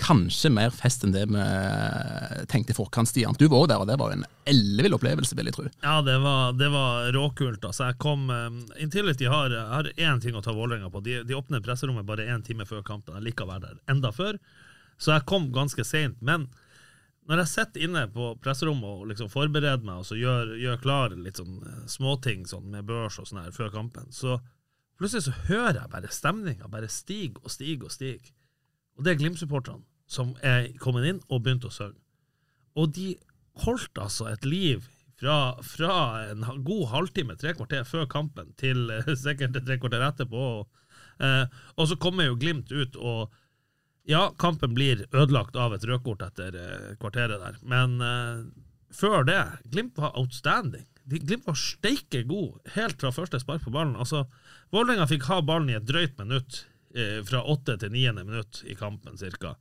Kanskje 0.05 0.51
mer 0.53 0.69
fest 0.69 1.01
enn 1.05 1.13
det 1.15 1.23
vi 1.31 1.45
tenkte 2.51 2.75
i 2.75 2.77
forkant, 2.77 3.09
Stian. 3.09 3.33
Du 3.39 3.47
var 3.49 3.63
jo 3.63 3.69
der, 3.71 3.81
og 3.81 3.89
det 3.89 3.95
var 3.97 4.13
en 4.13 4.25
ellevill 4.45 4.93
opplevelse, 4.97 5.33
vil 5.37 5.49
jeg 5.49 5.55
tro. 5.55 5.65
Ja, 5.81 5.95
det 6.05 6.19
var, 6.21 6.53
det 6.59 6.67
var 6.73 7.09
råkult. 7.15 7.65
Altså, 7.65 7.87
jeg 7.89 7.97
kom, 8.03 8.27
um, 8.29 8.59
Intility 8.81 9.25
har, 9.31 9.55
har 9.71 9.89
én 9.95 10.21
ting 10.21 10.37
å 10.37 10.43
ta 10.45 10.53
Vålerenga 10.53 10.91
på. 10.93 11.01
De, 11.05 11.23
de 11.25 11.37
åpner 11.37 11.63
presserommet 11.65 12.05
bare 12.05 12.27
én 12.29 12.45
time 12.45 12.67
før 12.69 12.85
kampen. 12.85 13.17
Jeg 13.17 13.31
liker 13.31 13.47
å 13.47 13.53
være 13.55 13.71
der 13.71 13.95
enda 13.95 14.11
før. 14.13 14.37
Så 15.01 15.15
jeg 15.15 15.25
kom 15.31 15.49
ganske 15.55 15.87
seint. 15.87 16.21
Men 16.21 16.45
når 17.25 17.41
jeg 17.41 17.51
sitter 17.55 17.87
inne 17.87 18.05
på 18.13 18.29
presserommet 18.43 18.85
og 18.85 19.09
liksom 19.09 19.31
forbereder 19.33 19.81
meg 19.87 20.03
og 20.03 20.07
så 20.11 20.19
gjør, 20.19 20.53
gjør 20.61 20.83
klar 20.83 21.17
litt 21.17 21.41
sånn 21.41 21.57
eh, 21.65 21.81
småting 21.89 22.45
sånn 22.49 22.69
med 22.73 22.85
børs 22.85 23.17
og 23.21 23.25
sånn 23.29 23.41
her 23.41 23.55
før 23.55 23.73
kampen, 23.73 24.11
så 24.13 24.37
plutselig 24.99 25.25
så 25.25 25.33
hører 25.49 25.81
jeg 25.81 25.93
bare 25.95 26.13
stemninga 26.13 26.69
bare 26.71 26.91
stige 26.93 27.41
og 27.41 27.49
stige 27.53 27.89
og 27.89 27.95
stige. 27.95 28.35
Og 28.95 29.03
det 29.03 29.15
er 29.15 29.19
Glimt-supporterne 29.23 29.83
som 30.07 30.35
er 30.45 30.69
kommet 30.81 31.07
inn 31.09 31.21
og 31.29 31.45
begynt 31.45 31.65
å 31.67 31.73
synge. 31.73 31.97
Og 32.75 32.91
de 32.95 33.13
holdt 33.63 34.01
altså 34.01 34.27
et 34.29 34.45
liv 34.45 34.83
fra, 35.19 35.55
fra 35.63 35.95
en 36.31 36.43
god 36.65 36.89
halvtime, 36.91 37.37
tre 37.39 37.55
kvarter 37.55 37.85
før 37.87 38.07
kampen, 38.11 38.51
til 38.59 38.89
eh, 38.91 39.13
sikkert 39.25 39.57
tre 39.63 39.79
kvarter 39.81 40.03
etterpå. 40.05 40.45
Eh, 41.23 41.43
og 41.75 41.89
så 41.89 41.97
kommer 42.01 42.27
jo 42.27 42.39
Glimt 42.39 42.73
ut, 42.75 42.97
og 42.99 43.31
ja, 44.05 44.27
kampen 44.37 44.75
blir 44.77 45.05
ødelagt 45.15 45.55
av 45.57 45.73
et 45.73 45.85
rødkort 45.87 46.21
etter 46.27 46.57
eh, 46.59 46.91
kvarteret 47.01 47.41
der, 47.41 47.57
men 47.65 47.97
eh, 48.03 48.43
før 48.95 49.25
det, 49.27 49.41
Glimt 49.71 49.97
var 49.99 50.15
outstanding. 50.19 50.85
De, 51.05 51.19
Glimt 51.21 51.47
var 51.47 51.57
steike 51.59 52.23
god 52.27 52.59
helt 52.75 53.01
fra 53.01 53.13
første 53.13 53.39
spark 53.41 53.65
på 53.65 53.73
ballen. 53.73 53.97
Altså, 53.99 54.25
Vålerenga 54.73 55.07
fikk 55.09 55.27
ha 55.29 55.41
ballen 55.45 55.71
i 55.71 55.77
et 55.77 55.87
drøyt 55.87 56.17
minutt, 56.21 56.63
eh, 56.95 57.21
fra 57.27 57.43
åtte 57.43 57.77
til 57.81 57.93
niende 57.93 58.25
minutt 58.27 58.63
i 58.67 58.77
kampen 58.77 59.17
cirka. 59.19 59.55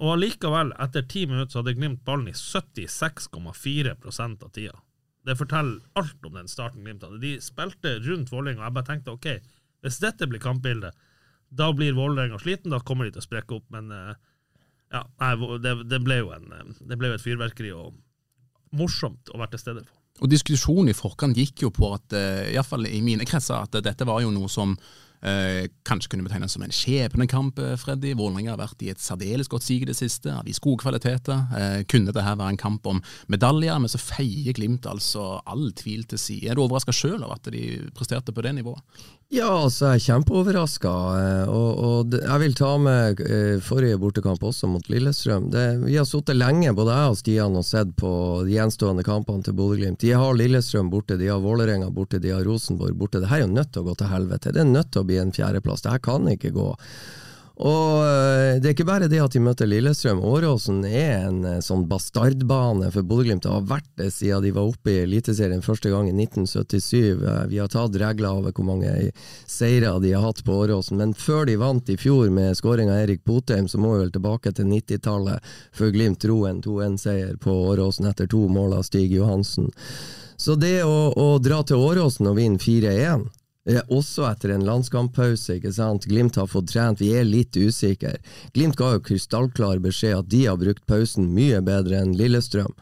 Og 0.00 0.14
allikevel, 0.14 0.72
etter 0.80 1.04
ti 1.04 1.26
minutter, 1.28 1.52
så 1.52 1.60
hadde 1.60 1.76
Glimt 1.76 2.04
ballen 2.06 2.30
i 2.30 2.36
76,4 2.36 3.96
av 4.30 4.48
tida. 4.48 4.78
Det 5.28 5.36
forteller 5.36 5.80
alt 6.00 6.24
om 6.26 6.38
den 6.38 6.48
starten 6.48 6.84
Glimt 6.84 7.04
hadde. 7.04 7.20
De 7.20 7.34
spilte 7.44 7.98
rundt 8.06 8.32
Vålerenga, 8.32 8.62
og 8.62 8.70
jeg 8.70 8.76
bare 8.78 8.88
tenkte 8.88 9.12
ok, 9.12 9.28
hvis 9.84 10.00
dette 10.00 10.28
blir 10.28 10.40
kampbildet, 10.40 10.96
da 11.50 11.68
blir 11.76 11.96
Vålerenga 11.98 12.40
sliten, 12.40 12.72
da 12.72 12.80
kommer 12.80 13.06
de 13.06 13.16
til 13.16 13.24
å 13.24 13.26
sprekke 13.28 13.58
opp, 13.58 13.66
men 13.74 13.92
eh, 13.92 14.16
ja, 14.94 15.04
nei, 15.20 15.34
det, 15.60 15.74
det 15.90 16.00
ble 16.06 16.20
jo 16.22 16.32
en, 16.36 16.48
eh, 16.56 16.72
det 16.88 16.96
ble 17.00 17.12
jo 17.12 17.18
et 17.18 17.26
fyrverkeri 17.26 17.74
og 17.76 17.98
morsomt 18.80 19.32
å 19.34 19.40
være 19.40 19.56
til 19.56 19.64
stede 19.66 19.84
på. 19.84 19.96
Og 20.20 20.32
diskusjonen 20.32 20.92
i 20.92 20.96
forkant 20.96 21.36
gikk 21.36 21.66
jo 21.66 21.70
på 21.74 21.92
at, 21.94 22.12
iallfall 22.12 22.50
i 22.50 22.56
hvert 22.56 22.68
fall 22.72 22.88
i 22.88 23.04
mine 23.04 23.28
kretser, 23.28 23.60
at 23.60 23.76
dette 23.84 24.08
var 24.08 24.20
jo 24.24 24.32
noe 24.32 24.48
som 24.52 24.74
Eh, 25.20 25.68
kanskje 25.84 26.14
kunne 26.14 26.24
betegnes 26.24 26.54
som 26.56 26.62
en 26.64 26.72
skjebnekamp, 26.72 27.58
eh, 27.58 27.76
Freddy. 27.76 28.14
Vålerenga 28.16 28.54
har 28.54 28.62
vært 28.62 28.82
i 28.82 28.88
et 28.88 28.98
særdeles 28.98 29.48
godt 29.48 29.62
sig 29.62 29.82
i 29.82 29.84
det 29.84 29.96
siste, 29.96 30.32
har 30.32 30.44
vist 30.44 30.62
gode 30.64 30.80
kvaliteter. 30.80 31.46
Eh, 31.52 31.82
kunne 31.84 32.06
dette 32.08 32.24
være 32.24 32.48
en 32.48 32.56
kamp 32.56 32.86
om 32.86 33.02
medaljer, 33.28 33.78
men 33.78 33.88
så 33.88 34.00
feier 34.00 34.54
Glimt 34.56 34.86
altså 34.86 35.42
all 35.46 35.72
tvil 35.72 36.04
til 36.04 36.18
side. 36.18 36.48
Er 36.50 36.54
du 36.54 36.62
overraska 36.62 36.92
sjøl 36.92 37.22
over 37.22 37.34
at 37.36 37.52
de 37.52 37.90
presterte 37.94 38.32
på 38.32 38.42
det 38.42 38.54
nivået? 38.54 38.80
Ja, 39.30 39.46
altså 39.46 39.92
jeg 39.92 40.00
er 40.00 40.04
kjempeoverraska. 40.08 40.92
Og, 41.54 41.82
og 41.86 42.14
jeg 42.16 42.38
vil 42.42 42.56
ta 42.58 42.70
med 42.82 43.20
eh, 43.22 43.60
forrige 43.62 44.00
bortekamp 44.02 44.42
også, 44.42 44.66
mot 44.66 44.88
Lillestrøm. 44.90 45.46
Det, 45.54 45.62
vi 45.84 45.94
har 45.94 46.08
sittet 46.08 46.34
lenge, 46.34 46.72
både 46.74 46.96
jeg 46.96 47.12
og 47.12 47.20
Stian, 47.20 47.58
og 47.60 47.66
sett 47.68 47.92
på 48.00 48.10
de 48.48 48.56
gjenstående 48.56 49.04
kampene 49.06 49.46
til 49.46 49.54
Bodø-Glimt. 49.54 50.02
De 50.02 50.10
har 50.18 50.34
Lillestrøm 50.34 50.90
borte, 50.90 51.14
de 51.20 51.30
har 51.30 51.38
Vålerenga 51.44 51.92
borte, 51.94 52.18
de 52.18 52.34
har 52.34 52.42
Rosenborg 52.42 52.98
borte. 52.98 53.22
Det 53.22 53.30
her 53.30 53.44
er 53.44 53.46
jo 53.46 53.54
nødt 53.54 53.70
til 53.70 53.84
å 53.84 53.88
gå 53.92 53.94
til 54.00 54.10
helvete. 54.10 54.54
Det 54.56 54.64
er 54.64 54.72
nødt 54.74 54.90
til 54.90 55.04
å 55.04 55.08
bli 55.12 55.22
en 55.22 55.32
fjerdeplass. 55.38 55.86
Det 55.86 55.94
her 55.94 56.02
kan 56.10 56.26
ikke 56.34 56.50
gå. 56.58 56.66
Og 57.60 58.00
eh, 58.06 58.56
det 58.56 58.70
er 58.70 58.72
ikke 58.72 58.86
bare 58.88 59.08
det 59.10 59.18
at 59.20 59.34
de 59.34 59.40
møter 59.44 59.68
Lillestrøm. 59.68 60.22
Åråsen 60.24 60.78
er 60.88 61.26
en 61.26 61.40
eh, 61.44 61.58
sånn 61.64 61.82
bastardbane 61.90 62.88
for 62.94 63.04
Bodø-Glimt. 63.04 63.44
Det 63.44 63.52
har 63.52 63.66
vært 63.68 63.90
det 64.00 64.08
siden 64.14 64.46
de 64.46 64.52
var 64.56 64.70
oppe 64.70 64.94
i 64.94 65.02
Eliteserien 65.02 65.60
første 65.64 65.92
gang 65.92 66.08
i 66.08 66.14
1977. 66.14 67.20
Eh, 67.20 67.42
Vi 67.50 67.58
har 67.60 67.68
tatt 67.68 67.98
regler 68.00 68.38
over 68.40 68.54
hvor 68.56 68.64
mange 68.70 68.94
seire 69.44 69.92
de 70.00 70.14
har 70.14 70.24
hatt 70.24 70.40
på 70.46 70.56
Åråsen. 70.62 70.96
Men 71.02 71.12
før 71.12 71.44
de 71.50 71.58
vant 71.60 71.92
i 71.92 71.98
fjor 72.00 72.32
med 72.32 72.56
skåring 72.56 72.88
av 72.88 73.02
Erik 73.02 73.26
Botheim, 73.28 73.68
så 73.68 73.80
må 73.82 73.92
vi 73.92 74.06
vel 74.06 74.14
tilbake 74.14 74.54
til 74.56 74.70
90-tallet, 74.70 75.52
før 75.76 75.92
Glimt 75.92 76.24
dro 76.24 76.38
en 76.48 76.62
2-1-seier 76.64 77.36
på 77.44 77.58
Åråsen 77.74 78.08
etter 78.08 78.30
to 78.30 78.46
mål 78.48 78.78
av 78.78 78.88
Stig 78.88 79.12
Johansen. 79.12 79.68
Så 80.40 80.56
det 80.56 80.78
å, 80.88 81.12
å 81.12 81.36
dra 81.44 81.60
til 81.68 81.82
Åråsen 81.84 82.30
og 82.30 82.40
vinne 82.40 82.62
4-1 82.62 83.28
Eh, 83.28 83.39
Også 83.92 84.24
etter 84.30 84.54
en 84.54 84.64
landskamppause. 84.66 85.58
ikke 85.58 85.72
sant? 85.72 86.08
Glimt 86.10 86.38
har 86.40 86.48
fått 86.50 86.72
trent, 86.72 87.00
vi 87.00 87.12
er 87.14 87.28
litt 87.28 87.56
usikre. 87.56 88.16
Glimt 88.56 88.78
ga 88.80 88.94
jo 88.96 89.04
krystallklar 89.04 89.82
beskjed 89.84 90.18
at 90.18 90.30
de 90.32 90.46
har 90.46 90.58
brukt 90.60 90.86
pausen 90.90 91.30
mye 91.36 91.60
bedre 91.64 92.02
enn 92.02 92.16
Lillestrøm. 92.18 92.74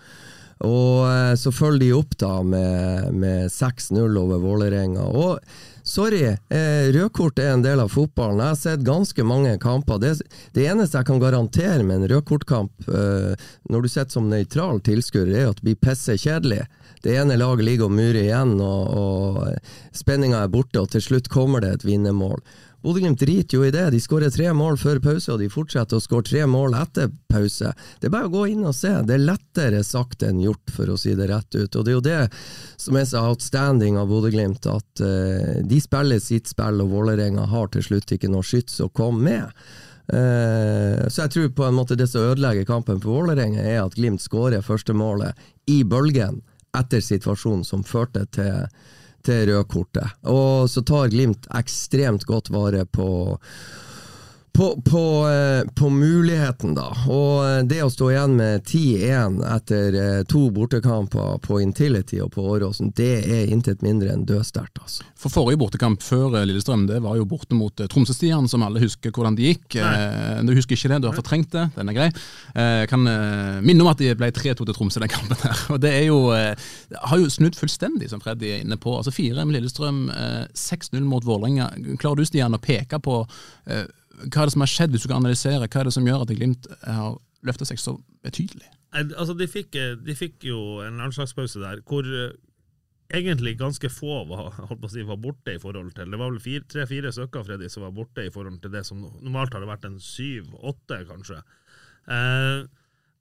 Og 0.66 1.06
eh, 1.06 1.34
så 1.38 1.52
følger 1.54 1.84
de 1.84 1.92
opp 1.94 2.16
da 2.18 2.32
med, 2.42 3.12
med 3.14 3.50
6-0 3.52 4.16
over 4.18 4.40
Vålerenga. 4.42 5.04
Og 5.06 5.38
sorry, 5.86 6.24
eh, 6.34 6.88
rødkort 6.94 7.38
er 7.38 7.52
en 7.52 7.62
del 7.62 7.82
av 7.84 7.92
fotballen. 7.94 8.42
Jeg 8.42 8.54
har 8.54 8.58
sett 8.62 8.86
ganske 8.86 9.26
mange 9.26 9.54
kamper. 9.62 10.00
Det, 10.02 10.16
det 10.58 10.66
eneste 10.66 10.98
jeg 10.98 11.10
kan 11.12 11.22
garantere 11.22 11.84
med 11.86 12.00
en 12.00 12.10
rødkortkamp, 12.14 12.90
eh, 12.90 13.48
når 13.70 13.84
du 13.84 13.92
sitter 13.92 14.18
som 14.18 14.30
nøytral 14.30 14.82
tilskuer, 14.82 15.30
er 15.30 15.52
at 15.52 15.62
det 15.62 15.70
blir 15.70 15.82
pisse 15.88 16.18
kjedelig. 16.18 16.64
Det 17.02 17.16
ene 17.16 17.38
laget 17.38 17.66
ligger 17.66 17.88
og 17.88 17.96
murer 17.98 18.22
igjen, 18.24 18.56
og, 18.60 18.94
og 18.98 19.96
spenninga 19.96 20.44
er 20.44 20.52
borte, 20.52 20.82
og 20.82 20.90
til 20.94 21.04
slutt 21.04 21.30
kommer 21.32 21.64
det 21.64 21.76
et 21.76 21.86
vinnermål. 21.88 22.42
Bodø-Glimt 22.78 23.18
driter 23.18 23.58
jo 23.58 23.64
i 23.66 23.72
det. 23.74 23.88
De 23.90 23.98
skårer 24.00 24.30
tre 24.30 24.52
mål 24.54 24.76
før 24.78 25.00
pause, 25.02 25.32
og 25.34 25.40
de 25.42 25.50
fortsetter 25.50 25.98
å 25.98 26.02
skåre 26.02 26.28
tre 26.28 26.44
mål 26.46 26.76
etter 26.78 27.10
pause. 27.30 27.72
Det 27.98 28.06
er 28.06 28.14
bare 28.14 28.28
å 28.30 28.32
gå 28.32 28.44
inn 28.52 28.62
og 28.68 28.76
se. 28.76 28.92
Det 29.02 29.16
er 29.16 29.24
lettere 29.24 29.82
sagt 29.86 30.22
enn 30.26 30.38
gjort, 30.44 30.70
for 30.76 30.92
å 30.92 30.98
si 31.00 31.16
det 31.18 31.26
rett 31.30 31.58
ut. 31.58 31.74
Og 31.74 31.82
det 31.84 31.92
er 31.92 31.96
jo 31.96 32.04
det 32.06 32.20
som 32.78 32.98
er 33.00 33.08
så 33.10 33.24
outstanding 33.32 33.98
av 33.98 34.12
Bodø-Glimt, 34.12 34.70
at 34.70 35.02
uh, 35.02 35.58
de 35.66 35.80
spiller 35.82 36.22
sitt 36.22 36.50
spill, 36.50 36.84
og 36.84 36.94
Vålerenga 36.94 37.48
har 37.50 37.72
til 37.74 37.82
slutt 37.88 38.14
ikke 38.14 38.30
noe 38.30 38.46
skyts 38.46 38.78
å 38.84 38.90
komme 38.94 39.26
med. 39.26 39.64
Uh, 40.08 41.02
så 41.10 41.26
jeg 41.26 41.34
tror 41.34 41.50
på 41.58 41.66
en 41.66 41.76
måte 41.76 41.98
det 41.98 42.06
som 42.08 42.30
ødelegger 42.30 42.68
kampen 42.68 43.02
for 43.02 43.24
Vålerenga, 43.24 43.66
er 43.66 43.82
at 43.82 43.98
Glimt 43.98 44.22
skårer 44.22 44.62
første 44.62 44.94
målet 44.94 45.34
i 45.66 45.82
bølgen 45.82 46.44
etter 46.76 47.02
situasjonen 47.04 47.64
som 47.64 47.84
førte 47.86 48.24
til, 48.34 48.66
til 49.26 49.48
rødkortet. 49.50 50.18
Og 50.28 50.68
så 50.70 50.82
tar 50.86 51.12
Glimt 51.12 51.48
ekstremt 51.56 52.26
godt 52.28 52.50
vare 52.54 52.84
på 52.86 53.08
på, 54.58 54.82
på, 54.82 55.28
eh, 55.28 55.70
på 55.74 55.88
muligheten, 55.90 56.72
da. 56.74 56.88
Og 57.06 57.44
eh, 57.46 57.60
det 57.70 57.76
å 57.84 57.90
stå 57.94 58.08
igjen 58.10 58.32
med 58.40 58.64
10-1 58.66 59.36
etter 59.54 59.98
eh, 60.00 60.22
to 60.26 60.48
bortekamper 60.50 61.36
på 61.44 61.60
Intility 61.62 62.18
og 62.24 62.32
på 62.34 62.42
Åråsen, 62.56 62.90
det 62.98 63.12
er 63.22 63.52
intet 63.54 63.84
mindre 63.86 64.10
enn 64.16 64.24
dødsterkt, 64.26 64.80
altså. 64.82 65.06
For 65.18 65.30
forrige 65.30 65.60
bortekamp 65.62 66.02
før 66.02 66.40
Lillestrøm, 66.42 66.88
det 66.90 66.98
var 67.04 67.14
jo 67.20 67.26
borte 67.30 67.54
mot 67.54 67.84
Tromsø-Stian, 67.90 68.48
som 68.50 68.64
alle 68.66 68.82
husker 68.82 69.14
hvordan 69.14 69.38
det 69.38 69.46
gikk. 69.52 69.78
Nei. 69.78 70.42
Du 70.46 70.52
husker 70.58 70.74
ikke 70.74 70.90
det, 70.90 70.98
du 71.04 71.08
har 71.10 71.16
fortrengt 71.18 71.54
det, 71.54 71.64
den 71.76 71.92
er 71.92 71.98
grei. 72.00 72.08
Eh, 72.54 72.74
Jeg 72.82 72.90
kan 72.90 73.06
minne 73.62 73.86
om 73.86 73.92
at 73.92 74.02
de 74.02 74.10
ble 74.18 74.32
3-2 74.34 74.56
til 74.64 74.74
Tromsø 74.74 75.04
den 75.04 75.12
kampen 75.14 75.38
her. 75.44 75.62
Og 75.76 75.78
det 75.86 75.94
er 76.00 76.04
jo, 76.08 76.18
har 76.34 77.22
jo 77.22 77.30
snudd 77.30 77.58
fullstendig, 77.58 78.10
som 78.10 78.22
Freddy 78.22 78.50
er 78.56 78.66
inne 78.66 78.78
på. 78.82 78.96
Altså 78.98 79.14
Fire 79.14 79.46
med 79.46 79.60
Lillestrøm, 79.60 80.02
eh, 80.10 80.42
6-0 80.50 80.98
mot 81.06 81.22
Vålerenga. 81.26 81.70
Klarer 82.02 82.24
du, 82.24 82.26
Stian, 82.26 82.58
å 82.58 82.62
peke 82.62 82.98
på 83.02 83.22
hva 84.26 84.42
er 84.42 84.50
det 84.50 84.54
som 84.54 84.64
har 84.64 84.72
skjedd, 84.72 84.92
hvis 84.94 85.04
du 85.04 85.10
kan 85.10 85.22
analysere? 85.22 85.68
Hva 85.68 85.80
er 85.80 85.88
det 85.88 85.94
som 85.94 86.06
gjør 86.06 86.24
at 86.24 86.34
Glimt 86.34 86.68
har 86.82 87.16
løftet 87.46 87.70
seg 87.70 87.80
så 87.82 87.96
betydelig? 88.26 88.66
Altså, 88.96 89.34
de 89.36 89.46
fikk, 89.50 89.76
de 90.04 90.14
fikk 90.16 90.48
jo 90.48 90.80
en 90.84 91.00
landslagspause 91.02 91.60
der 91.60 91.82
hvor 91.86 92.06
eh, 92.08 92.32
egentlig 93.14 93.58
ganske 93.60 93.90
få 93.92 94.22
var, 94.28 94.56
si, 94.88 95.04
var 95.06 95.20
borte 95.20 95.54
i 95.54 95.60
forhold 95.60 95.92
til 95.96 96.10
Det 96.10 96.20
var 96.20 96.32
vel 96.32 96.64
tre-fire 96.68 97.12
stykker 97.12 97.44
Freddy, 97.44 97.68
som 97.72 97.86
var 97.86 97.94
borte 97.96 98.26
i 98.26 98.32
forhold 98.32 98.60
til 98.64 98.72
det 98.72 98.84
som 98.88 99.04
normalt 99.04 99.54
hadde 99.56 99.68
vært 99.68 99.86
en 99.88 100.00
syv-åtte, 100.02 101.02
kanskje. 101.08 101.42
Eh, 102.08 102.66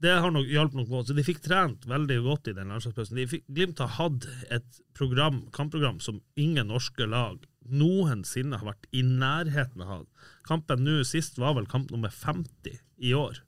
det 0.04 0.14
har 0.14 0.30
nok 0.32 0.46
hjalp 0.46 0.76
nok 0.78 0.90
på. 0.92 1.04
Så 1.08 1.16
de 1.18 1.26
fikk 1.26 1.40
trent 1.46 1.88
veldig 1.90 2.20
godt 2.26 2.52
i 2.52 2.56
den 2.58 2.70
landslagspausen. 2.74 3.18
De 3.18 3.42
Glimt 3.48 3.82
har 3.82 3.96
hatt 3.98 4.28
et 4.54 4.82
program, 4.98 5.46
kampprogram 5.56 6.02
som 6.04 6.22
ingen 6.38 6.70
norske 6.70 7.08
lag 7.10 7.42
noensinne 7.70 8.60
har 8.60 8.70
vært 8.72 8.88
i 8.96 9.04
nærheten 9.06 9.84
av. 9.84 10.06
Kampen 10.48 10.84
nå 10.86 11.02
sist 11.08 11.40
var 11.42 11.58
vel 11.58 11.68
kamp 11.70 11.92
nummer 11.94 12.14
50 12.14 12.80
i 13.04 13.14
år. 13.18 13.42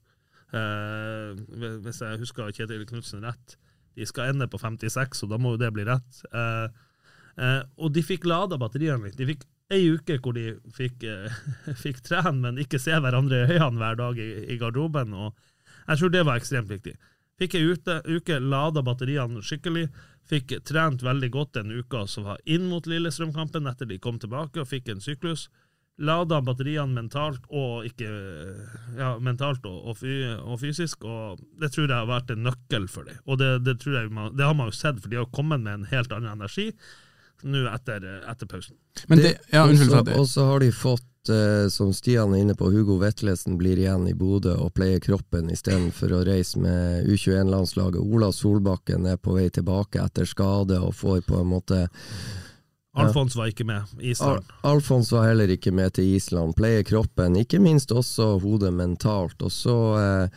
Eh, 0.50 1.40
hvis 1.86 2.02
jeg 2.02 2.22
husker 2.22 2.54
Kjetil 2.56 2.88
Knutsen 2.90 3.26
rett. 3.26 3.58
De 3.98 4.08
skal 4.08 4.34
ende 4.34 4.48
på 4.50 4.60
56, 4.62 5.26
og 5.26 5.32
da 5.34 5.40
må 5.42 5.56
jo 5.56 5.62
det 5.62 5.72
bli 5.76 5.86
rett. 5.88 6.22
Eh, 6.32 6.68
eh, 7.44 7.62
og 7.78 7.94
de 7.96 8.06
fikk 8.06 8.28
lada 8.30 8.60
batteriene 8.62 9.10
litt. 9.10 9.18
De 9.20 9.28
fikk 9.30 9.46
ei 9.70 9.84
uke 9.94 10.18
hvor 10.24 10.34
de 10.38 10.56
fikk, 10.74 11.06
eh, 11.06 11.40
fikk 11.84 12.02
trene, 12.08 12.40
men 12.48 12.62
ikke 12.62 12.82
se 12.82 12.96
hverandre 12.96 13.44
i 13.44 13.60
øynene 13.60 13.82
hver 13.82 14.00
dag 14.00 14.22
i, 14.22 14.30
i 14.54 14.60
garderoben. 14.62 15.14
og 15.14 15.36
Jeg 15.88 16.02
tror 16.02 16.14
det 16.16 16.26
var 16.26 16.42
ekstremt 16.42 16.72
viktig. 16.72 16.96
Fikk 17.40 17.56
ei 17.56 17.70
uke, 17.72 18.40
lada 18.40 18.84
batteriene 18.84 19.44
skikkelig. 19.46 19.88
Fikk 20.30 20.60
trent 20.68 21.02
veldig 21.02 21.32
godt 21.34 21.56
den 21.58 21.72
uka 21.72 22.04
som 22.08 22.28
var 22.28 22.42
inn 22.46 22.68
mot 22.70 22.86
Lillestrøm-kampen 22.86 23.70
etter 23.72 23.90
de 23.90 23.98
kom 24.04 24.20
tilbake, 24.20 24.62
og 24.62 24.70
fikk 24.70 24.92
en 24.92 25.02
syklus. 25.02 25.48
Lada 26.00 26.38
batteriene 26.44 26.96
mentalt 26.96 27.48
og 27.50 27.88
ikke 27.88 28.08
ja, 29.00 29.16
mentalt 29.20 29.66
og, 29.68 29.80
og, 29.90 29.98
fy, 30.00 30.22
og 30.38 30.60
fysisk, 30.62 31.04
og 31.04 31.42
det 31.60 31.74
tror 31.74 31.88
jeg 31.88 31.96
har 31.96 32.12
vært 32.12 32.32
en 32.36 32.46
nøkkel 32.46 32.88
for 32.92 33.08
dem. 33.10 33.20
Og 33.26 33.40
det, 33.42 33.52
det, 33.66 33.80
jeg 33.84 34.12
det 34.38 34.46
har 34.46 34.56
man 34.56 34.70
jo 34.70 34.76
sett, 34.76 35.00
for 35.02 35.12
de 35.12 35.20
har 35.20 35.32
kommet 35.36 35.64
med 35.64 35.80
en 35.80 35.90
helt 35.92 36.14
annen 36.16 36.38
energi 36.38 36.70
nå 37.44 37.66
etter, 37.74 38.06
etter 38.30 38.50
pausen. 38.50 38.76
Men 39.08 39.22
det, 39.24 39.38
ja, 39.52 39.64
unnskyld, 39.68 39.90
Også- 39.90 40.04
Freddy. 40.04 40.20
Og 40.20 40.28
så 40.28 40.46
har 40.46 40.60
de 40.60 40.72
fått, 40.72 41.30
eh, 41.30 41.68
som 41.70 41.94
Stian 41.94 42.34
er 42.34 42.42
inne 42.44 42.56
på, 42.56 42.72
Hugo 42.72 42.98
Vetlesen 43.00 43.58
blir 43.58 43.78
igjen 43.78 44.08
i 44.10 44.14
Bodø 44.14 44.56
og 44.58 44.74
pleier 44.74 45.00
kroppen 45.00 45.50
istedenfor 45.50 46.12
å 46.18 46.26
reise 46.26 46.60
med 46.60 47.06
U21-landslaget. 47.08 48.02
Ola 48.02 48.32
Solbakken 48.32 49.08
er 49.08 49.18
på 49.18 49.34
vei 49.38 49.50
tilbake 49.50 50.04
etter 50.04 50.26
skade 50.26 50.80
og 50.82 50.94
får 50.94 51.22
på 51.26 51.40
en 51.40 51.52
måte 51.56 51.88
Alfons 53.00 53.36
var 53.36 53.48
ikke 53.48 53.66
med. 53.66 53.86
Al 53.96 54.06
Island. 54.12 54.46
Alfons 54.64 55.12
var 55.12 55.28
heller 55.30 55.48
ikke 55.54 55.72
med 55.72 55.94
til 55.94 56.16
Island. 56.16 56.56
Pleier 56.58 56.84
kroppen, 56.84 57.38
ikke 57.38 57.62
minst 57.62 57.94
også 57.96 58.40
hodet 58.42 58.74
mentalt. 58.74 59.40
Og 59.46 59.52
så 59.54 59.76
eh, 60.00 60.30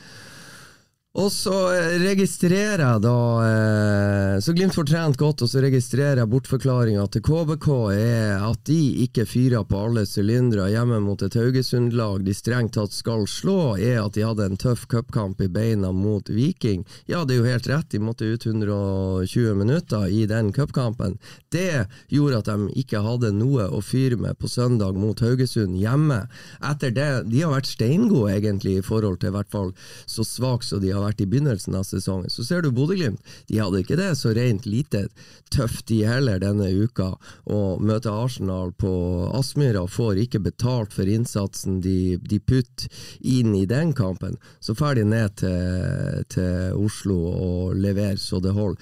og 1.13 1.29
så 1.29 1.53
eh, 1.75 1.99
registrerer 2.01 2.81
jeg 2.81 3.01
da 3.05 3.17
eh, 3.45 4.37
Så 4.41 4.55
Glimt 4.57 4.73
får 4.73 4.87
trent 4.89 5.19
godt, 5.21 5.43
og 5.45 5.51
så 5.51 5.61
registrerer 5.61 6.23
jeg 6.23 6.31
bortforklaringa 6.33 7.05
til 7.13 7.25
KBK 7.27 7.67
er 7.93 8.41
at 8.47 8.63
de 8.65 8.79
ikke 9.05 9.27
fyrer 9.29 9.67
på 9.69 9.77
alle 9.77 10.07
sylindere 10.09 10.71
hjemme 10.73 11.03
mot 11.05 11.21
et 11.21 11.37
Haugesund-lag 11.37 12.25
de 12.25 12.33
strengt 12.37 12.73
tatt 12.79 12.97
skal 12.97 13.27
slå, 13.29 13.75
er 13.77 14.01
at 14.01 14.17
de 14.17 14.25
hadde 14.25 14.47
en 14.49 14.57
tøff 14.57 14.87
cupkamp 14.89 15.43
i 15.45 15.51
beina 15.53 15.91
mot 15.93 16.31
Viking. 16.33 16.87
Ja, 17.11 17.27
det 17.29 17.37
er 17.37 17.43
jo 17.43 17.51
helt 17.51 17.69
rett, 17.69 17.91
de 17.93 18.01
måtte 18.01 18.31
ut 18.33 18.49
120 18.49 19.53
minutter 19.61 20.09
i 20.09 20.25
den 20.31 20.49
cupkampen. 20.57 21.19
Det 21.53 21.85
gjorde 22.09 22.41
at 22.41 22.49
de 22.49 22.81
ikke 22.81 23.05
hadde 23.05 23.35
noe 23.37 23.69
å 23.69 23.83
fyre 23.85 24.17
med 24.17 24.41
på 24.41 24.49
søndag 24.49 24.97
mot 24.97 25.21
Haugesund 25.21 25.77
hjemme. 25.77 26.23
Etter 26.65 26.97
det, 26.97 27.11
De 27.29 27.45
har 27.45 27.53
vært 27.53 27.69
steingode, 27.69 28.33
egentlig, 28.33 28.79
i 28.81 28.87
forhold 28.87 29.21
til 29.21 29.35
i 29.35 29.37
hvert 29.37 29.53
fall 29.53 29.75
så 30.09 30.25
svak 30.25 30.65
som 30.65 30.81
de 30.81 30.95
har 30.95 31.02
har 31.03 31.11
vært 31.11 31.25
i 31.25 31.29
begynnelsen 31.29 31.77
av 31.79 31.87
sesongen. 31.89 32.31
Så 32.31 32.47
ser 32.47 32.63
du 32.63 32.71
Bodø-Glimt, 32.75 33.21
de 33.51 33.59
hadde 33.59 33.83
ikke 33.83 33.99
det 33.99 34.13
så 34.21 34.35
rent 34.37 34.69
lite 34.71 35.07
tøft 35.53 35.89
de 35.91 36.03
heller 36.09 36.41
denne 36.43 36.71
uka. 36.71 37.13
Å 37.51 37.61
møte 37.83 38.13
Arsenal 38.13 38.73
på 38.79 38.93
Aspmyra 39.35 39.85
får 39.91 40.23
ikke 40.25 40.43
betalt 40.47 40.95
for 40.95 41.11
innsatsen 41.11 41.81
de, 41.85 42.17
de 42.23 42.39
putter 42.41 42.89
inn 43.21 43.55
i 43.59 43.67
den 43.69 43.93
kampen. 43.97 44.39
Så 44.61 44.77
drar 44.79 44.97
de 44.99 45.05
ned 45.09 45.37
til, 45.41 46.23
til 46.33 46.79
Oslo 46.79 47.19
og 47.33 47.77
leverer 47.79 48.21
så 48.21 48.41
det 48.43 48.55
holder. 48.57 48.79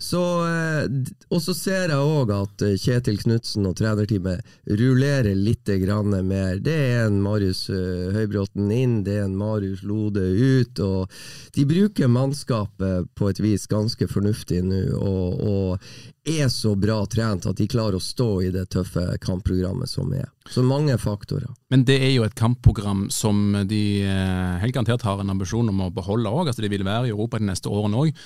Så, 0.00 0.20
eh, 0.48 0.86
og 1.28 1.42
så 1.44 1.54
ser 1.56 1.92
jeg 1.92 2.00
òg 2.00 2.32
at 2.32 2.64
eh, 2.64 2.76
Kjetil 2.80 3.18
Knutsen 3.20 3.68
og 3.68 3.76
trenerteamet 3.76 4.40
rullerer 4.80 5.36
litt 5.36 5.68
grann 5.82 6.14
mer. 6.26 6.58
Det 6.64 6.72
er 6.72 7.04
en 7.04 7.20
Marius 7.22 7.66
eh, 7.70 8.08
Høybråten 8.14 8.70
inn, 8.72 9.00
det 9.04 9.18
er 9.18 9.26
en 9.28 9.36
Marius 9.36 9.82
Lode 9.84 10.24
ut. 10.24 10.80
og 10.80 11.20
De 11.60 11.66
bruker 11.66 12.08
mannskapet 12.08 13.10
på 13.14 13.26
et 13.28 13.40
vis 13.40 13.66
ganske 13.68 14.06
fornuftig 14.08 14.62
nå, 14.64 14.78
og, 14.96 15.42
og 15.44 16.30
er 16.30 16.48
så 16.48 16.72
bra 16.72 17.02
trent 17.04 17.44
at 17.50 17.58
de 17.58 17.66
klarer 17.68 17.98
å 17.98 18.00
stå 18.00 18.28
i 18.46 18.48
det 18.54 18.62
tøffe 18.72 19.02
kampprogrammet 19.20 19.90
som 19.92 20.08
er. 20.16 20.30
Så 20.48 20.64
mange 20.64 20.96
faktorer. 20.96 21.50
Men 21.68 21.84
det 21.84 21.98
er 22.00 22.14
jo 22.14 22.24
et 22.24 22.38
kampprogram 22.38 23.10
som 23.12 23.58
de 23.68 23.82
helt 24.08 24.72
garantert 24.72 25.04
har 25.04 25.20
en 25.20 25.34
ambisjon 25.34 25.68
om 25.68 25.84
å 25.84 25.90
beholde 25.92 26.32
òg. 26.32 26.48
Altså 26.48 26.64
de 26.64 26.72
vil 26.72 26.86
være 26.88 27.10
i 27.10 27.12
Europa 27.12 27.42
de 27.42 27.50
neste 27.50 27.68
årene 27.68 28.06
òg 28.06 28.24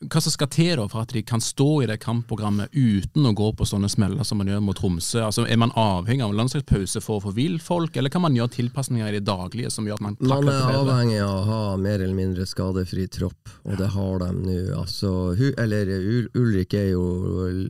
hva 0.00 0.20
som 0.24 0.32
skal 0.32 0.48
til 0.48 0.78
da 0.80 0.86
for 0.88 1.04
at 1.04 1.12
de 1.12 1.20
kan 1.26 1.42
stå 1.44 1.66
i 1.84 1.88
det 1.90 1.98
kampprogrammet 2.00 2.72
uten 2.72 3.26
å 3.28 3.34
gå 3.36 3.50
på 3.56 3.66
sånne 3.68 3.88
smeller 3.92 4.24
som 4.24 4.38
man 4.40 4.48
gjør 4.48 4.62
mot 4.64 4.78
Tromsø? 4.78 5.26
Altså, 5.26 5.44
er 5.44 5.58
man 5.60 5.74
avhengig 5.76 6.24
av 6.24 6.32
en 6.32 6.38
landslagspause 6.40 7.02
for 7.04 7.18
å 7.18 7.24
få 7.26 7.34
hvil 7.36 7.58
folk, 7.60 7.98
eller 8.00 8.12
kan 8.12 8.24
man 8.24 8.36
gjøre 8.38 8.54
tilpasninger 8.54 9.10
i 9.10 9.18
det 9.18 9.26
daglige 9.28 9.72
som 9.74 9.88
gjør 9.88 10.00
at 10.00 10.06
man 10.06 10.16
takler 10.16 10.48
det 10.48 10.54
bedre? 10.54 10.62
Man 10.64 10.72
er 10.72 10.80
avhengig 10.80 11.18
av 11.24 11.34
å 11.34 11.42
ha 11.50 11.76
mer 11.84 11.98
eller 11.98 12.16
mindre 12.16 12.46
skadefri 12.48 13.04
tropp, 13.12 13.52
og 13.66 13.76
det 13.80 13.90
har 13.92 14.24
de 14.24 14.30
nå. 14.38 14.56
Altså, 14.80 15.12
eller 15.60 15.92
Ulrik 16.38 16.78
er 16.80 16.94
jo 16.94 17.04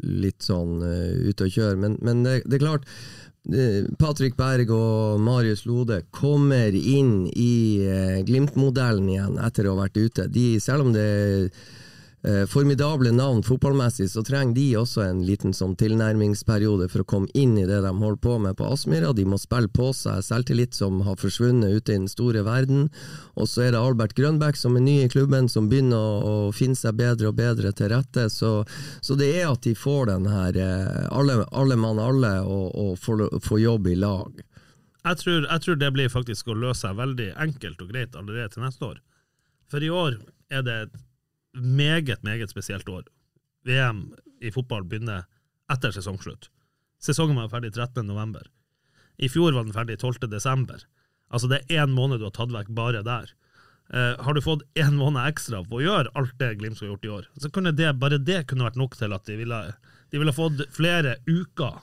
litt 0.06 0.46
sånn 0.46 0.78
uh, 0.86 1.26
ute 1.26 1.48
å 1.48 1.52
kjøre, 1.58 1.82
men, 1.82 1.98
men 1.98 2.22
det, 2.26 2.44
det 2.46 2.60
er 2.60 2.66
klart 2.68 2.86
Patrick 3.98 4.36
Berg 4.36 4.68
og 4.76 5.18
Marius 5.24 5.64
Lode 5.64 6.02
kommer 6.14 6.76
inn 6.76 7.24
i 7.32 7.80
uh, 7.88 8.22
Glimt-modellen 8.22 9.08
igjen 9.10 9.38
etter 9.42 9.66
å 9.66 9.74
ha 9.74 9.86
vært 9.88 9.98
ute. 9.98 10.30
De, 10.30 10.52
selv 10.62 10.86
om 10.86 10.94
det 10.94 11.06
er 11.10 11.46
eh, 12.22 12.46
formidable 12.46 13.12
navn 13.12 13.42
fotballmessig, 13.42 14.10
så 14.10 14.22
trenger 14.26 14.54
de 14.54 14.66
også 14.80 15.02
en 15.04 15.22
liten 15.26 15.54
sånn 15.56 15.76
tilnærmingsperiode 15.80 16.88
for 16.92 17.04
å 17.04 17.08
komme 17.12 17.30
inn 17.34 17.56
i 17.58 17.66
det 17.68 17.80
de 17.84 17.92
holder 17.92 18.20
på 18.24 18.36
med 18.44 18.58
på 18.58 18.68
Aspmyra. 18.70 19.12
De 19.16 19.26
må 19.28 19.38
spille 19.40 19.70
på 19.72 19.90
seg 19.96 20.22
selvtillit 20.26 20.76
som 20.76 21.00
har 21.06 21.18
forsvunnet 21.20 21.76
ute 21.76 21.94
i 21.94 21.98
den 21.98 22.10
store 22.10 22.44
verden. 22.46 22.88
Og 23.34 23.48
så 23.50 23.66
er 23.66 23.74
det 23.74 23.82
Albert 23.82 24.16
Grønbæk 24.18 24.58
som 24.60 24.76
er 24.78 24.86
ny 24.86 24.96
i 25.04 25.10
klubben, 25.12 25.48
som 25.48 25.70
begynner 25.70 25.98
å, 25.98 26.46
å 26.48 26.52
finne 26.56 26.78
seg 26.78 26.98
bedre 27.00 27.30
og 27.32 27.38
bedre 27.40 27.72
til 27.76 27.92
rette. 27.94 28.28
Så, 28.32 28.52
så 29.00 29.18
det 29.18 29.32
er 29.40 29.50
at 29.50 29.64
de 29.66 29.74
får 29.78 30.12
den 30.12 30.30
her 30.30 30.60
eh, 30.60 31.02
alle, 31.10 31.42
alle 31.50 31.78
mann 31.80 32.00
alle, 32.02 32.36
og, 32.44 32.70
og 32.74 32.96
får, 33.00 33.26
får 33.44 33.64
jobb 33.64 33.92
i 33.92 33.98
lag. 34.00 34.46
Jeg 35.00 35.16
tror, 35.16 35.46
jeg 35.46 35.62
tror, 35.64 35.76
det 35.80 35.94
blir 35.96 36.10
faktisk 36.12 36.50
å 36.52 36.58
løse 36.58 36.84
seg 36.84 36.98
veldig 36.98 37.30
enkelt 37.40 37.80
og 37.80 37.92
greit 37.92 38.16
allerede 38.18 38.52
til 38.52 38.66
neste 38.66 38.84
år. 38.84 38.98
For 39.72 39.84
i 39.84 39.88
år 39.88 40.18
er 40.52 40.66
det 40.66 40.76
et 40.84 40.98
meget, 41.54 42.22
meget 42.22 42.50
spesielt 42.50 42.88
år. 42.88 43.04
VM 43.66 44.10
i 44.40 44.50
fotball 44.50 44.84
begynner 44.84 45.26
etter 45.72 45.92
sesongslutt. 45.94 46.48
Sesongen 47.00 47.36
var 47.36 47.50
ferdig 47.52 47.72
13. 47.74 48.06
november. 48.06 48.46
I 49.18 49.28
fjor 49.28 49.52
var 49.52 49.64
den 49.64 49.76
ferdig 49.76 49.98
12. 49.98 50.30
desember. 50.30 50.84
Altså 51.30 51.48
det 51.48 51.62
er 51.68 51.84
én 51.84 51.94
måned 51.94 52.20
du 52.20 52.26
har 52.26 52.34
tatt 52.36 52.52
vekk 52.52 52.72
bare 52.76 53.04
der. 53.06 53.32
Eh, 53.92 54.16
har 54.22 54.34
du 54.34 54.42
fått 54.42 54.62
én 54.78 54.94
måned 54.94 55.22
ekstra 55.26 55.62
på 55.66 55.80
å 55.80 55.82
gjøre 55.82 56.12
alt 56.18 56.36
det 56.38 56.52
Glimt 56.60 56.78
skulle 56.78 56.92
gjort 56.92 57.06
i 57.06 57.14
år, 57.16 57.24
så 57.42 57.50
kunne 57.50 57.72
det, 57.74 57.88
bare 57.98 58.20
det 58.22 58.44
kunne 58.46 58.68
vært 58.68 58.78
nok 58.78 58.94
til 58.98 59.14
at 59.16 59.26
de 59.26 59.38
ville, 59.40 59.58
de 60.14 60.20
ville 60.20 60.34
fått 60.34 60.62
flere 60.74 61.16
uker, 61.26 61.80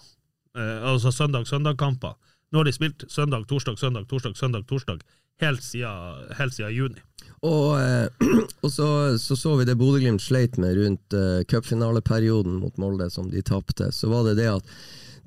eh, 0.56 0.86
altså 0.88 1.12
søndag-søndag-kamper. 1.12 2.16
Nå 2.52 2.62
har 2.62 2.70
de 2.70 2.76
spilt 2.76 3.04
søndag, 3.12 3.44
torsdag, 3.52 3.76
søndag, 3.82 4.08
torsdag, 4.08 4.38
søndag, 4.40 4.64
torsdag 4.70 5.04
helt 5.44 5.64
siden, 5.64 6.32
helt 6.40 6.56
siden 6.56 6.76
juni. 6.78 7.04
Og, 7.46 7.80
eh, 7.82 8.08
og 8.64 8.72
så, 8.72 9.18
så, 9.22 9.36
så 9.36 9.56
vi 9.60 9.68
det 9.68 9.78
Bodø-Glimt 9.78 10.24
sleit 10.24 10.58
med 10.58 10.78
rundt 10.80 11.14
uh, 11.14 11.42
cupfinaleperioden 11.50 12.58
mot 12.62 12.78
Molde, 12.82 13.10
som 13.14 13.30
de 13.32 13.44
tapte. 13.46 13.92
Så 13.92 14.10
var 14.10 14.26
det 14.26 14.38
det 14.42 14.50
at 14.56 14.78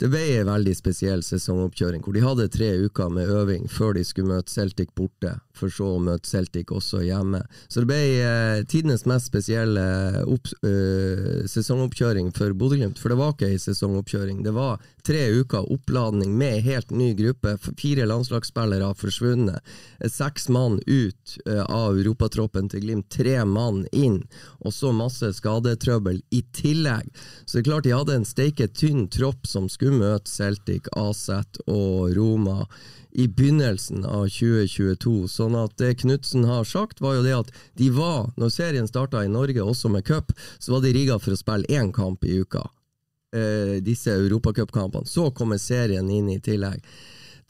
det 0.00 0.08
ble 0.08 0.20
en 0.38 0.48
veldig 0.48 0.72
spesiell 0.78 1.20
sesongoppkjøring, 1.24 2.00
hvor 2.00 2.16
de 2.16 2.22
hadde 2.24 2.46
tre 2.52 2.70
uker 2.86 3.10
med 3.12 3.28
øving 3.28 3.66
før 3.68 3.92
de 3.98 4.04
skulle 4.08 4.32
møte 4.32 4.52
Celtic 4.52 4.94
borte, 4.96 5.34
for 5.52 5.72
så 5.72 5.90
å 5.98 6.00
møte 6.00 6.28
Celtic 6.30 6.72
også 6.72 7.02
hjemme. 7.04 7.42
Så 7.68 7.82
det 7.82 7.90
ble 7.90 7.98
eh, 8.24 8.62
tidenes 8.70 9.04
mest 9.10 9.28
spesielle 9.28 9.84
opp, 10.24 10.48
eh, 10.64 11.42
sesongoppkjøring 11.52 12.30
for 12.36 12.56
Bodø-Glimt, 12.56 13.00
for 13.00 13.12
det 13.12 13.18
var 13.20 13.34
ikke 13.34 13.50
ei 13.52 13.60
sesongoppkjøring. 13.60 14.40
Det 14.46 14.54
var 14.56 14.80
tre 15.04 15.26
uker 15.36 15.68
oppladning 15.72 16.32
med 16.38 16.64
helt 16.64 16.94
ny 16.96 17.12
gruppe. 17.18 17.58
Fire 17.80 18.08
landslagsspillere 18.08 18.88
har 18.88 18.96
forsvunnet. 18.96 19.60
Seks 20.08 20.48
mann 20.48 20.80
ut 20.86 21.36
eh, 21.44 21.60
av 21.60 22.00
europatroppen 22.00 22.72
til 22.72 22.86
Glimt, 22.86 23.10
tre 23.12 23.36
mann 23.44 23.84
inn, 23.92 24.22
og 24.64 24.72
så 24.72 24.94
masse 24.96 25.28
skadetrøbbel 25.36 26.22
i 26.32 26.40
tillegg. 26.56 27.12
Så 27.44 27.58
det 27.58 27.66
er 27.66 27.68
klart 27.68 27.84
de 27.84 27.96
hadde 27.98 28.16
en 28.16 28.28
steike 28.28 28.70
tynn 28.72 29.04
tropp 29.12 29.44
som 29.44 29.68
skulle 29.68 29.89
skulle 29.90 30.06
møte 30.06 30.30
Celtic, 30.30 30.86
AZ 30.94 31.28
og 31.66 32.14
Roma 32.14 32.66
i 33.10 33.26
begynnelsen 33.26 34.04
av 34.06 34.28
2022. 34.30 35.26
Sånn 35.28 35.56
at 35.58 35.74
det 35.78 35.98
Knutsen 36.02 36.44
har 36.46 36.64
sagt, 36.64 37.00
var 37.00 37.16
jo 37.16 37.24
det 37.24 37.34
at 37.34 37.50
de 37.78 37.90
var, 37.90 38.30
når 38.38 38.52
serien 38.54 38.86
starta 38.86 39.24
i 39.24 39.30
Norge, 39.30 39.62
også 39.62 39.90
med 39.90 40.06
cup, 40.06 40.32
så 40.58 40.76
var 40.76 40.84
de 40.84 40.94
rigga 40.94 41.18
for 41.18 41.34
å 41.34 41.40
spille 41.40 41.66
én 41.66 41.90
kamp 41.92 42.24
i 42.24 42.38
uka. 42.38 42.68
Eh, 43.34 43.80
disse 43.82 44.10
europacupkampene. 44.14 45.06
Så 45.06 45.30
kommer 45.34 45.58
serien 45.58 46.08
inn 46.10 46.30
i 46.30 46.40
tillegg. 46.40 46.82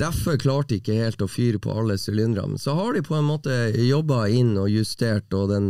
Derfor 0.00 0.38
klarte 0.40 0.72
de 0.72 0.78
ikke 0.80 0.94
helt 0.96 1.20
å 1.20 1.26
fyre 1.28 1.58
på 1.60 1.74
alle 1.76 1.98
sylindrene. 2.00 2.56
Så 2.58 2.72
har 2.78 2.94
de 2.96 3.02
på 3.04 3.18
en 3.18 3.26
måte 3.28 3.52
jobba 3.84 4.22
inn 4.32 4.54
og 4.56 4.70
justert, 4.72 5.28
og 5.36 5.50
den 5.52 5.66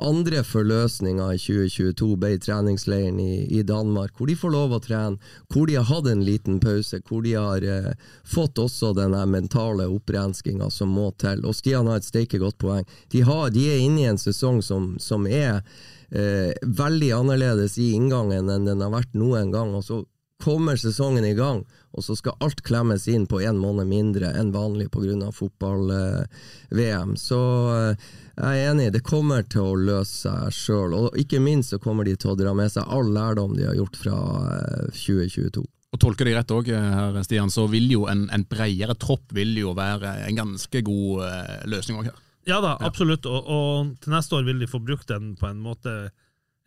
andre 0.00 0.40
forløsninga 0.46 1.26
i 1.34 1.40
2022 1.42 2.08
ble 2.22 2.30
treningsleiren 2.40 3.20
i, 3.20 3.44
i, 3.52 3.60
Danmark, 3.68 4.14
hvor 4.16 4.30
de 4.30 4.38
får 4.40 4.54
lov 4.54 4.72
å 4.72 4.80
trene, 4.80 5.20
hvor 5.52 5.68
de 5.68 5.76
har 5.76 5.88
hatt 5.90 6.08
en 6.08 6.24
liten 6.24 6.56
pause, 6.62 7.02
hvor 7.04 7.26
de 7.26 7.36
har 7.36 7.68
eh, 7.68 7.92
fått 8.24 8.62
også 8.64 8.94
den 8.96 9.18
mentale 9.34 9.90
opprenskinga 9.92 10.70
som 10.72 10.96
må 10.96 11.10
til. 11.20 11.44
Og 11.44 11.58
Stian 11.60 11.92
har 11.92 12.00
et 12.00 12.08
steike 12.08 12.40
godt 12.40 12.56
poeng. 12.62 12.88
De, 13.12 13.26
har, 13.28 13.52
de, 13.52 13.68
er 13.74 13.84
inne 13.84 14.06
i 14.06 14.10
en 14.14 14.20
sesong 14.20 14.64
som, 14.64 14.94
som 15.02 15.28
er 15.28 15.60
eh, 16.08 16.56
veldig 16.64 17.12
annerledes 17.20 17.76
i 17.76 17.92
inngangen 17.98 18.48
enn 18.48 18.72
den 18.72 18.84
har 18.84 18.94
vært 19.02 19.12
noen 19.12 19.52
gang. 19.52 19.76
og 19.76 19.84
så 19.84 20.04
kommer 20.42 20.76
sesongen 20.76 21.24
i 21.24 21.34
gang, 21.34 21.64
og 21.96 22.04
så 22.04 22.16
skal 22.18 22.36
alt 22.44 22.62
klemmes 22.66 23.06
inn 23.08 23.26
på 23.28 23.40
én 23.40 23.58
måned 23.60 23.88
mindre 23.88 24.32
enn 24.36 24.52
vanlig 24.54 24.90
pga. 24.92 25.30
fotball-VM. 25.32 27.14
Eh, 27.14 27.20
så 27.20 27.40
eh, 27.74 28.10
jeg 28.36 28.60
er 28.60 28.70
enig, 28.70 28.90
det 28.92 29.04
kommer 29.06 29.46
til 29.48 29.64
å 29.64 29.78
løse 29.80 30.26
seg 30.26 30.52
sjøl. 30.52 30.94
Og 30.94 31.16
ikke 31.16 31.40
minst 31.40 31.72
så 31.72 31.80
kommer 31.80 32.04
de 32.04 32.16
til 32.16 32.34
å 32.34 32.36
dra 32.38 32.52
med 32.54 32.72
seg 32.72 32.84
all 32.84 33.08
lærdom 33.14 33.56
de 33.56 33.64
har 33.68 33.78
gjort 33.78 33.96
fra 33.96 34.18
eh, 34.52 34.92
2022. 34.92 35.64
Og 35.96 36.02
Tolker 36.02 36.28
deg 36.28 36.36
rett 36.36 36.52
òg, 36.52 36.68
herr 36.68 37.16
Stian, 37.24 37.48
så 37.52 37.64
vil 37.72 37.88
jo 37.88 38.04
en, 38.10 38.26
en 38.34 38.44
bredere 38.44 38.96
tropp 39.00 39.32
vil 39.32 39.54
jo 39.56 39.72
være 39.78 40.18
en 40.26 40.36
ganske 40.42 40.82
god 40.84 41.24
eh, 41.30 41.58
løsning 41.72 42.02
òg 42.02 42.10
her. 42.10 42.22
Ja 42.46 42.60
da, 42.62 42.76
absolutt. 42.86 43.26
Og, 43.26 43.48
og 43.50 43.94
til 44.02 44.12
neste 44.14 44.36
år 44.38 44.44
vil 44.46 44.60
de 44.62 44.68
få 44.70 44.78
brukt 44.84 45.08
den 45.10 45.32
på 45.38 45.48
en 45.48 45.62
måte 45.62 45.96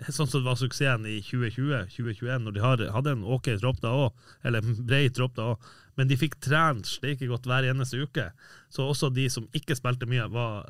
sånn 0.08 0.30
som 0.30 0.40
det 0.40 0.48
var 0.48 0.60
suksessen 0.60 1.08
i 1.10 1.20
2020-2021, 1.28 2.46
når 2.46 2.56
de 2.56 2.64
hadde 2.64 3.14
en 3.14 3.26
ok 3.28 3.52
tropp 3.60 3.82
da 3.84 3.92
òg, 4.06 4.28
eller 4.48 4.64
en 4.64 4.78
bred 4.88 5.16
tropp 5.18 5.36
da 5.38 5.52
òg, 5.54 5.72
men 6.00 6.08
de 6.08 6.16
fikk 6.20 6.38
trent 6.44 6.88
steike 6.88 7.28
godt 7.28 7.50
hver 7.50 7.68
eneste 7.68 8.00
uke. 8.00 8.30
Så 8.72 8.86
også 8.88 9.12
de 9.12 9.28
som 9.32 9.50
ikke 9.58 9.76
spilte 9.76 10.08
mye, 10.08 10.30
var, 10.32 10.70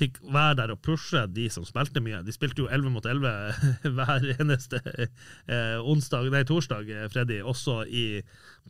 fikk 0.00 0.16
være 0.24 0.56
der 0.62 0.72
og 0.72 0.80
pushe 0.86 1.26
de 1.28 1.44
som 1.52 1.66
spilte 1.68 2.00
mye. 2.00 2.22
De 2.24 2.32
spilte 2.32 2.64
jo 2.64 2.70
11 2.72 2.94
mot 2.94 3.04
11 3.04 3.60
hver 3.98 4.28
eneste 4.38 4.80
eh, 4.96 5.76
onsdag, 5.84 6.30
nei, 6.32 6.46
torsdag, 6.48 6.88
eh, 6.88 7.08
Freddy, 7.12 7.42
også 7.44 7.82
i, 7.84 8.06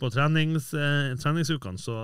på 0.02 0.10
trenings, 0.10 0.72
eh, 0.74 1.12
treningsukene. 1.22 1.78
Så 1.78 1.94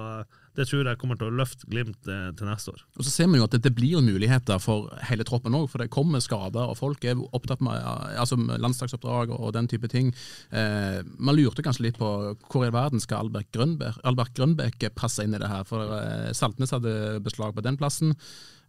det 0.56 0.66
tror 0.68 0.88
jeg 0.88 0.98
kommer 1.00 1.18
til 1.20 1.28
å 1.28 1.36
løfte 1.36 1.68
Glimt 1.68 2.08
eh, 2.08 2.30
til 2.36 2.48
neste 2.48 2.72
år. 2.72 2.82
Og 2.96 3.04
så 3.04 3.12
ser 3.12 3.28
vi 3.30 3.40
jo 3.40 3.46
at 3.46 3.56
det, 3.60 3.72
blir 3.76 4.00
muligheter 4.04 4.60
for 4.62 4.88
hele 5.10 5.26
troppen 5.28 5.56
òg, 5.56 5.68
for 5.70 5.82
det 5.82 5.90
kommer 5.92 6.22
skader, 6.24 6.70
og 6.70 6.78
folk 6.78 7.04
er 7.04 7.20
opptatt 7.36 7.62
med 7.64 7.76
altså 8.16 8.38
landslagsoppdrag 8.38 9.34
og 9.36 9.52
den 9.56 9.68
type 9.70 9.90
ting. 9.92 10.12
Eh, 10.50 11.02
man 11.18 11.36
lurte 11.36 11.64
kanskje 11.66 11.88
litt 11.88 12.00
på 12.00 12.10
hvor 12.48 12.66
i 12.66 12.72
verden 12.74 13.02
skal 13.02 13.26
Albert 13.26 13.52
Grønbæk, 13.56 14.00
Albert 14.08 14.34
Grønbæk 14.38 14.88
passe 14.96 15.24
inn 15.26 15.36
i 15.36 15.42
det 15.42 15.50
her, 15.52 15.66
for 15.68 15.92
eh, 15.98 16.32
Saltnes 16.36 16.74
hadde 16.74 17.20
beslag 17.24 17.56
på 17.56 17.64
den 17.66 17.78
plassen. 17.80 18.16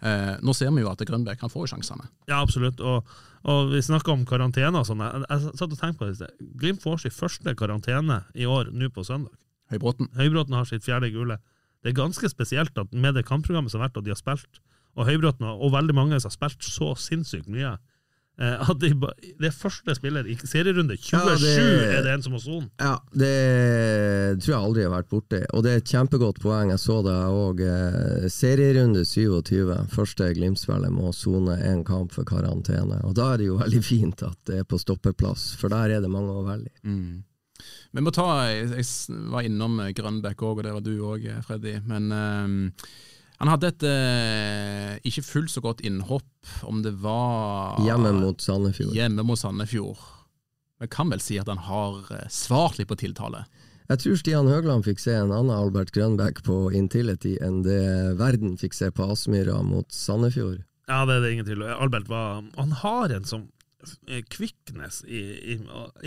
Eh, 0.03 0.35
nå 0.45 0.53
ser 0.53 0.71
vi 0.75 0.83
jo 0.83 0.91
at 0.91 1.01
Grønbæk 1.07 1.39
kan 1.41 1.51
få 1.51 1.65
sjansene. 1.69 2.11
Ja, 2.29 2.41
absolutt. 2.41 2.81
Og, 2.83 3.07
og 3.47 3.73
vi 3.73 3.81
snakka 3.85 4.13
om 4.13 4.27
karantene 4.29 4.83
og 4.83 4.87
sånn. 4.89 5.01
Jeg, 5.07 5.25
jeg, 5.25 5.57
satt 5.57 5.71
og 5.71 5.79
tenkte 5.79 6.03
på 6.03 6.11
det. 6.11 6.31
Glimt 6.59 6.83
får 6.83 7.05
sin 7.05 7.15
første 7.15 7.55
karantene 7.57 8.25
i 8.35 8.49
år 8.49 8.73
nå 8.75 8.91
på 8.93 9.05
søndag. 9.07 9.33
Høybråten. 9.71 10.11
Høybråten 10.15 10.55
har 10.55 10.67
sitt 10.67 10.85
fjerde 10.85 11.11
gule. 11.11 11.39
Det 11.83 11.91
er 11.93 11.99
ganske 12.03 12.29
spesielt 12.29 12.77
at 12.77 12.93
med 12.93 13.13
det 13.15 13.25
kampprogrammet 13.27 13.71
som 13.71 13.79
har 13.81 13.89
vært, 13.89 13.97
og 14.01 14.03
de 14.07 14.11
har 14.15 14.19
spilt, 14.19 14.59
og 14.97 15.05
Høybråten 15.05 15.45
og, 15.45 15.61
og 15.67 15.71
veldig 15.75 15.93
mange 15.95 16.17
som 16.19 16.29
har 16.31 16.37
spilt 16.39 16.63
så 16.65 16.95
sinnssykt 16.97 17.47
mye. 17.53 17.75
Eh, 18.39 18.69
at 18.69 18.77
de, 18.81 18.91
det 19.41 19.49
første 19.53 19.95
spiller 19.97 20.27
i 20.29 20.35
serierunde 20.37 20.93
27 20.97 21.13
Ja, 21.17 21.35
det- 21.41 21.93
er 21.97 22.03
det 22.05 22.11
en 22.13 22.21
som 22.25 22.33
har 22.37 22.39
sonen. 22.43 22.67
Ja, 22.81 22.95
det 23.17 24.41
tror 24.43 24.51
jeg 24.53 24.59
aldri 24.61 24.83
har 24.85 24.91
vært 24.93 25.09
borti. 25.09 25.39
Og 25.57 25.63
det 25.65 25.71
er 25.73 25.81
et 25.81 25.89
kjempegodt 25.93 26.41
poeng. 26.43 26.69
Jeg 26.73 26.81
så 26.83 26.99
det 27.05 27.15
òg. 27.33 27.61
Eh, 27.65 28.27
serierunde 28.33 29.01
27. 29.05 29.73
Første 29.93 30.29
Glimt-spiller 30.37 30.93
må 30.93 31.09
sone 31.17 31.57
én 31.65 31.83
kamp 31.87 32.13
for 32.13 32.27
karantene. 32.29 32.99
Og 33.07 33.15
da 33.17 33.31
er 33.33 33.41
det 33.41 33.49
jo 33.49 33.57
veldig 33.61 33.83
fint 33.85 34.21
at 34.27 34.37
det 34.49 34.59
er 34.61 34.67
på 34.69 34.77
stoppeplass, 34.81 35.55
for 35.59 35.73
der 35.73 35.97
er 35.97 36.01
det 36.05 36.11
mange 36.13 36.33
å 36.33 36.45
velge 36.45 36.69
i. 36.73 36.87
Mm. 36.87 37.23
Vi 37.97 38.03
må 38.05 38.11
ta, 38.13 38.27
jeg, 38.45 38.69
jeg 38.77 39.19
var 39.33 39.45
innom 39.47 39.79
eh, 39.81 39.93
Grønbæk 39.97 40.41
òg, 40.45 40.59
og 40.59 40.65
det 40.67 40.73
var 40.75 40.83
du 40.85 40.93
òg, 41.01 41.23
Freddy. 41.47 41.79
Men 41.89 42.11
um, 42.13 42.57
han 43.41 43.49
hadde 43.49 43.71
et 43.73 43.85
uh, 43.89 44.91
ikke 45.05 45.23
fullt 45.25 45.53
så 45.53 45.63
godt 45.65 45.81
innhopp, 45.85 46.29
om 46.69 46.83
det 46.85 46.93
var 47.01 47.81
Hjemme 47.85 48.13
mot 48.19 48.41
Sandefjord. 48.41 48.93
Hjemme 48.97 49.25
mot 49.25 49.41
Sandefjord. 49.41 50.05
Vi 50.77 50.89
kan 50.93 51.09
vel 51.09 51.21
si 51.25 51.39
at 51.41 51.49
han 51.49 51.61
har 51.65 52.05
eh, 52.13 52.27
svart 52.29 52.77
litt 52.77 52.89
på 52.91 52.99
tiltale. 53.01 53.47
Jeg 53.87 54.01
tror 54.03 54.17
Stian 54.19 54.49
Høgland 54.51 54.85
fikk 54.85 55.01
se 55.01 55.15
en 55.15 55.31
annen 55.31 55.53
Albert 55.55 55.89
Grønbæk 55.95 56.43
på 56.45 56.57
Intility 56.75 57.37
enn 57.41 57.63
det 57.65 57.81
verden 58.19 58.57
fikk 58.61 58.75
se 58.77 58.91
på 58.93 59.07
Aspmyra 59.09 59.61
mot 59.65 59.89
Sandefjord. 59.89 60.61
Ja, 60.85 61.01
det 61.07 61.17
er 61.17 61.23
det 61.23 61.31
ingen 61.33 61.47
tvil 61.47 61.63
om. 61.65 61.71
Albert 61.81 62.09
var 62.11 62.43
Han 62.59 62.75
har 62.83 63.15
en 63.15 63.25
sånn 63.25 63.47
eh, 63.47 63.56
quickness 64.33 65.03
i, 65.05 65.19
i 65.53 65.57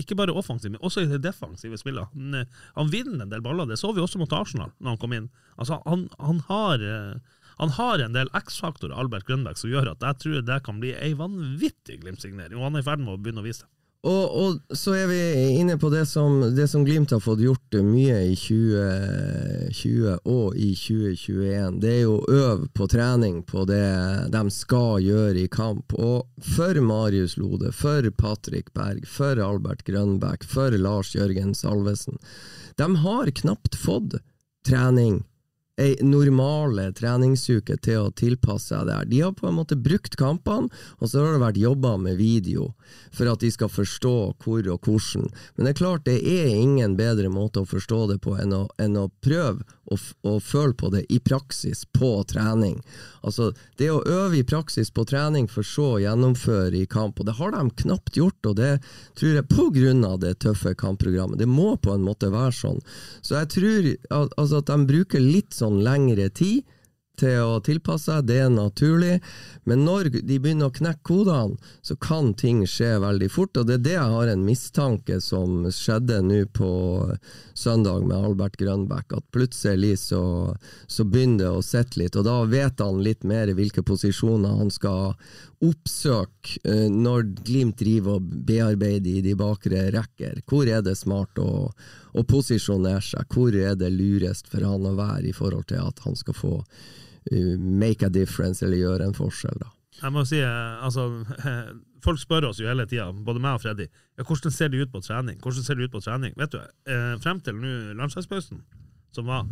Ikke 0.01 0.17
bare 0.19 0.35
offensiv, 0.35 0.73
men 0.75 0.83
også 0.83 1.05
i 1.05 1.11
det 1.11 1.23
defensive 1.25 1.79
spillet. 1.79 2.09
Han, 2.15 2.35
eh, 2.35 2.63
han 2.77 2.91
vinner 2.93 3.25
en 3.25 3.33
del 3.33 3.45
baller. 3.45 3.69
Det 3.71 3.79
så 3.81 3.93
vi 3.95 4.03
også 4.03 4.21
mot 4.23 4.33
Arsenal 4.35 4.73
når 4.79 4.95
han 4.95 5.03
kom 5.03 5.15
inn. 5.17 5.29
Altså, 5.57 5.81
han, 5.87 6.09
han 6.19 6.43
har 6.49 6.87
eh, 6.87 7.37
han 7.61 7.75
har 7.77 8.01
en 8.01 8.15
del 8.17 8.31
X-faktorer, 8.33 8.95
Albert 8.97 9.27
Grønbæk, 9.29 9.59
som 9.61 9.69
gjør 9.69 9.91
at 9.93 10.05
jeg 10.07 10.17
tror 10.23 10.45
det 10.49 10.63
kan 10.65 10.79
bli 10.81 10.95
ei 10.97 11.11
vanvittig 11.19 11.99
Glimt-signering. 12.01 12.57
Og 12.57 12.71
han 12.71 12.79
er 12.79 12.81
i 12.81 12.87
ferd 12.87 13.03
med 13.05 13.13
å 13.13 13.21
begynne 13.21 13.43
å 13.43 13.45
vise 13.45 13.67
det. 13.67 13.73
Og, 14.01 14.37
og 14.41 14.77
så 14.77 14.95
er 14.97 15.11
vi 15.11 15.19
inne 15.61 15.75
på 15.77 15.91
det 15.93 16.07
som, 16.09 16.39
det 16.57 16.65
som 16.73 16.87
Glimt 16.87 17.11
har 17.13 17.21
fått 17.21 17.43
gjort 17.45 17.77
mye 17.85 18.17
i 18.31 18.37
2020 18.39 20.15
og 20.25 20.57
i 20.57 20.71
2021. 20.73 21.77
Det 21.83 21.91
er 21.99 22.01
jo 22.07 22.15
øve 22.25 22.71
på 22.73 22.89
trening 22.89 23.43
på 23.45 23.67
det 23.69 23.85
de 24.33 24.45
skal 24.57 25.05
gjøre 25.05 25.43
i 25.43 25.51
kamp. 25.53 25.93
Og 25.93 26.25
for 26.57 26.81
Marius 26.81 27.37
Lode, 27.37 27.75
for 27.77 28.09
Patrick 28.17 28.73
Berg, 28.73 29.05
for 29.05 29.37
Albert 29.37 29.85
Grønbæk, 29.85 30.49
for 30.49 30.73
Lars 30.81 31.13
Jørgen 31.15 31.53
Salvesen. 31.55 32.17
De 32.81 32.89
har 33.05 33.35
knapt 33.43 33.77
fått 33.77 34.17
trening 34.65 35.21
ei 35.81 35.97
normale 36.05 36.91
treningsuke 36.97 37.79
til 37.83 38.05
å 38.05 38.13
tilpasse 38.17 38.71
seg 38.71 38.87
det 38.89 38.99
her. 38.99 39.09
De 39.11 39.23
har 39.25 39.35
på 39.37 39.49
en 39.49 39.57
måte 39.57 39.79
brukt 39.81 40.17
kampene, 40.21 40.69
og 41.01 41.11
så 41.11 41.25
har 41.25 41.35
det 41.35 41.45
vært 41.45 41.61
jobba 41.63 41.97
med 42.01 42.21
video 42.21 42.71
for 43.15 43.31
at 43.31 43.43
de 43.43 43.51
skal 43.53 43.73
forstå 43.73 44.15
hvor 44.43 44.69
og 44.71 44.87
hvordan. 44.87 45.29
Men 45.57 45.67
det 45.67 45.75
er 45.75 45.81
klart, 45.81 46.07
det 46.07 46.19
er 46.21 46.53
ingen 46.55 46.97
bedre 46.99 47.31
måte 47.33 47.65
å 47.65 47.69
forstå 47.69 48.01
det 48.13 48.21
på 48.25 48.37
enn 48.41 48.55
å, 48.57 48.65
enn 48.83 48.99
å 49.01 49.09
prøve 49.25 49.65
å, 49.91 49.99
å 50.27 50.37
føle 50.43 50.77
på 50.79 50.91
det 50.95 51.05
i 51.11 51.19
praksis 51.23 51.83
på 51.97 52.13
trening. 52.31 52.79
Altså, 53.27 53.51
det 53.81 53.91
å 53.93 54.03
øve 54.07 54.41
i 54.41 54.47
praksis 54.47 54.93
på 54.95 55.05
trening 55.09 55.49
for 55.51 55.67
så 55.67 55.97
å 55.97 56.03
gjennomføre 56.03 56.79
i 56.79 56.89
kamp, 56.91 57.21
og 57.21 57.29
det 57.29 57.37
har 57.41 57.55
de 57.57 57.65
knapt 57.83 58.17
gjort, 58.17 58.39
og 58.47 58.57
det 58.61 58.73
tror 59.19 59.35
jeg 59.35 59.49
på 59.51 59.67
grunn 59.75 60.05
av 60.07 60.21
det 60.23 60.37
tøffe 60.45 60.75
kampprogrammet. 60.79 61.41
Det 61.41 61.51
må 61.51 61.75
på 61.83 61.95
en 61.95 62.07
måte 62.07 62.31
være 62.33 62.55
sånn. 62.57 62.81
Så 63.21 63.37
jeg 63.41 63.51
tror 63.57 63.91
at, 63.91 64.37
altså 64.41 64.63
at 64.63 64.71
de 64.71 64.89
bruker 64.89 65.23
litt 65.23 65.57
sånn 65.57 65.70
lengre 65.79 66.29
tid 66.35 66.67
til 67.21 67.43
å 67.45 67.61
tilpasse 67.65 68.09
seg, 68.09 68.27
det 68.29 68.39
er 68.45 68.53
naturlig, 68.53 69.19
men 69.69 69.85
når 69.85 70.11
de 70.15 70.39
begynner 70.41 70.71
å 70.71 70.75
knekke 70.75 71.05
kodene, 71.07 71.59
så 71.85 71.97
kan 72.01 72.33
ting 72.39 72.63
skje 72.69 72.95
veldig 73.03 73.29
fort, 73.33 73.61
og 73.61 73.69
det 73.69 73.79
er 73.79 73.85
det 73.87 73.97
jeg 73.97 74.15
har 74.15 74.33
en 74.33 74.47
mistanke 74.47 75.21
som 75.25 75.67
skjedde 75.75 76.21
nå 76.25 76.43
på 76.57 76.71
søndag 77.61 78.07
med 78.09 78.17
Albert 78.17 78.57
Grønbæk, 78.61 79.13
at 79.17 79.27
plutselig 79.35 79.99
så, 80.03 80.23
så 80.87 81.05
begynner 81.05 81.45
det 81.45 81.51
å 81.53 81.65
sitte 81.65 82.01
litt, 82.01 82.17
og 82.17 82.27
da 82.27 82.39
vet 82.49 82.81
han 82.81 83.03
litt 83.05 83.27
mer 83.29 83.53
hvilke 83.57 83.85
posisjoner 83.87 84.57
han 84.61 84.73
skal 84.73 85.15
oppsøke 85.61 86.61
eh, 86.65 86.87
når 86.91 87.29
Glimt 87.45 87.81
driver 87.81 88.19
og 88.19 88.31
bearbeider 88.49 89.19
i 89.19 89.25
de 89.25 89.35
bakre 89.39 89.87
rekker. 89.95 90.41
Hvor 90.49 90.69
er 90.69 90.85
det 90.87 90.97
smart 90.99 91.41
å, 91.43 91.51
å 91.71 92.25
posisjonere 92.29 93.05
seg? 93.05 93.29
Hvor 93.29 93.57
er 93.57 93.77
det 93.79 93.93
lurest 93.93 94.49
for 94.51 94.65
han 94.65 94.89
å 94.89 94.97
være 94.99 95.29
i 95.31 95.37
forhold 95.37 95.69
til 95.73 95.85
at 95.85 96.01
han 96.07 96.17
skal 96.17 96.37
få 96.37 96.55
uh, 96.63 97.55
make 97.61 98.07
a 98.07 98.13
difference, 98.13 98.65
eller 98.65 98.81
gjøre 98.81 99.11
en 99.11 99.17
forskjell, 99.17 99.61
da. 99.61 99.71
Jeg 100.01 100.13
må 100.15 100.25
si, 100.29 100.41
eh, 100.41 100.85
altså, 100.85 101.09
Folk 102.05 102.21
spør 102.23 102.49
oss 102.49 102.61
jo 102.63 102.69
hele 102.69 102.87
tida, 102.89 103.11
både 103.13 103.43
meg 103.45 103.59
og 103.59 103.65
Freddy, 103.65 103.85
ja, 104.17 104.25
hvordan 104.25 104.55
ser 104.55 104.71
det 104.73 104.81
ut 104.81 104.93
på 104.93 105.03
trening. 105.05 105.37
Hvordan 105.45 105.67
ser 105.67 105.77
det 105.77 105.91
ut 105.91 105.93
på 105.93 106.01
trening? 106.01 106.33
Vet 106.41 106.55
du, 106.55 106.61
eh, 106.89 107.13
Frem 107.21 107.43
til 107.45 107.59
nå 107.61 107.75
landslagspausen, 107.99 108.63
som 109.13 109.29
var, 109.29 109.45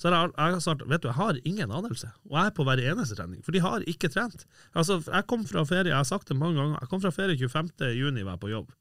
så 0.00 0.10
jeg, 0.10 0.30
jeg 0.34 0.54
har 0.56 0.62
sagt, 0.62 0.82
vet 0.90 1.02
du, 1.04 1.08
jeg 1.08 1.16
har 1.16 1.38
ingen 1.46 1.70
anelse. 1.70 2.08
Og 2.26 2.34
jeg 2.36 2.50
er 2.50 2.54
på 2.56 2.64
hver 2.66 2.82
eneste 2.82 3.16
trening, 3.18 3.44
for 3.46 3.54
de 3.54 3.62
har 3.62 3.84
ikke 3.90 4.10
trent. 4.10 4.42
Altså, 4.74 4.98
Jeg 5.06 5.26
kom 5.30 5.44
fra 5.46 5.62
ferie, 5.68 5.92
jeg 5.92 6.00
har 6.00 6.08
sagt 6.08 6.28
det 6.28 6.36
mange 6.36 6.58
ganger, 6.58 6.80
jeg 6.80 6.90
kom 6.90 7.02
fra 7.04 7.12
ferie 7.14 7.38
25. 7.38 7.92
juni, 7.94 8.24
var 8.26 8.34
jeg 8.34 8.42
på 8.42 8.50
jobb. 8.50 8.72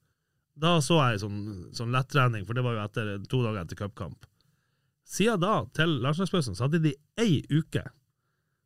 Da 0.59 0.77
så 0.85 0.99
jeg 1.01 1.21
sånn, 1.21 1.43
sånn 1.73 1.93
lettrening, 1.93 2.45
for 2.45 2.57
det 2.57 2.65
var 2.65 2.77
jo 2.77 2.85
etter, 2.85 3.13
to 3.29 3.41
dager 3.45 3.61
etter 3.61 3.77
cupkamp. 3.77 4.25
Siden 5.13 5.41
da, 5.43 5.59
til 5.77 5.99
landslagspausen, 6.01 6.57
så 6.57 6.65
hadde 6.65 6.81
de 6.81 6.95
ei 7.21 7.43
uke 7.53 7.85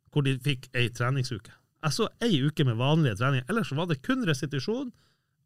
hvor 0.08 0.24
de 0.24 0.38
fikk 0.40 0.70
ei 0.76 0.88
treningsuke. 0.88 1.52
Jeg 1.84 1.94
så 1.94 2.08
ei 2.24 2.40
uke 2.42 2.64
med 2.66 2.78
vanlige 2.78 3.18
treninger, 3.20 3.46
ellers 3.50 3.70
var 3.76 3.86
det 3.90 4.00
kun 4.02 4.24
restitusjon 4.26 4.88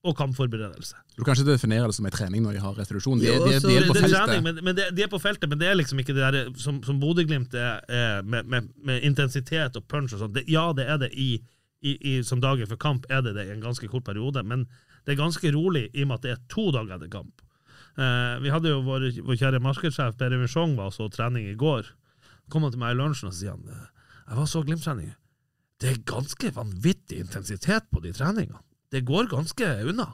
og 0.03 0.17
kampforberedelse. 0.19 0.97
Du 1.15 1.23
kan 1.23 1.37
ikke 1.37 1.53
definere 1.53 1.87
det 1.91 1.95
som 1.95 2.07
en 2.09 2.15
trening 2.15 2.43
når 2.43 2.57
de 2.57 2.63
har 2.65 2.79
restitusjon. 2.79 3.21
De, 3.23 3.29
de, 3.31 3.51
de, 3.55 3.59
de 3.63 3.75
er 3.79 3.87
på 3.87 3.95
feltet. 3.95 4.17
trening, 4.17 4.47
men, 4.49 4.63
men 4.67 4.79
det, 4.79 4.89
de 4.97 5.05
er 5.05 5.11
på 5.13 5.21
feltet, 5.23 5.51
men 5.51 5.61
det 5.61 5.69
er 5.71 5.77
liksom 5.79 6.01
ikke 6.03 6.17
det 6.17 6.31
der 6.35 6.49
som, 6.59 6.81
som 6.83 6.99
Bodø-Glimt 7.03 7.55
er, 7.55 7.85
er 7.87 8.27
med, 8.27 8.49
med, 8.51 8.73
med 8.83 9.07
intensitet 9.07 9.79
og 9.79 9.87
punch 9.93 10.17
og 10.17 10.25
sånn. 10.25 10.41
Ja, 10.51 10.71
det 10.75 10.89
er 10.91 10.99
det 11.05 11.13
i, 11.15 11.37
i, 11.85 11.95
i 11.95 12.17
som 12.27 12.43
dagen 12.43 12.67
før 12.71 12.81
kamp, 12.89 13.07
er 13.13 13.23
det 13.23 13.37
det 13.39 13.47
i 13.47 13.55
en 13.55 13.63
ganske 13.63 13.87
kort 13.93 14.09
periode, 14.09 14.43
men 14.43 14.67
det 15.07 15.15
er 15.15 15.23
ganske 15.23 15.55
rolig 15.55 15.87
i 15.93 16.03
og 16.03 16.11
med 16.11 16.19
at 16.19 16.27
det 16.27 16.35
er 16.35 16.45
to 16.51 16.71
dager 16.75 16.97
etter 16.97 17.13
kamp. 17.13 17.47
Eh, 18.01 18.37
vi 18.43 18.51
hadde 18.51 18.73
jo 18.73 18.83
vår, 18.87 19.09
vår 19.23 19.39
kjære 19.39 19.63
markedssjef 19.63 20.19
Per 20.19 20.35
Evin 20.35 20.51
Schjong 20.51 20.79
var 20.79 20.91
så 20.95 21.11
trening 21.13 21.47
i 21.51 21.59
går. 21.59 21.93
kom 22.51 22.65
han 22.67 22.73
til 22.73 22.81
meg 22.83 22.95
i 22.95 22.99
lunsjen 22.99 23.31
og 23.31 23.37
sier 23.37 23.55
han, 23.55 23.67
eh, 23.69 23.89
jeg 24.27 24.39
var 24.39 24.49
så 24.49 24.63
Glimt-trening. 24.67 25.13
Det 25.83 25.91
er 25.91 26.03
ganske 26.07 26.53
vanvittig 26.55 27.25
intensitet 27.25 27.89
på 27.91 28.03
de 28.05 28.13
treningene. 28.15 28.61
Det 28.93 29.03
går 29.09 29.31
ganske 29.33 29.71
unna. 29.91 30.13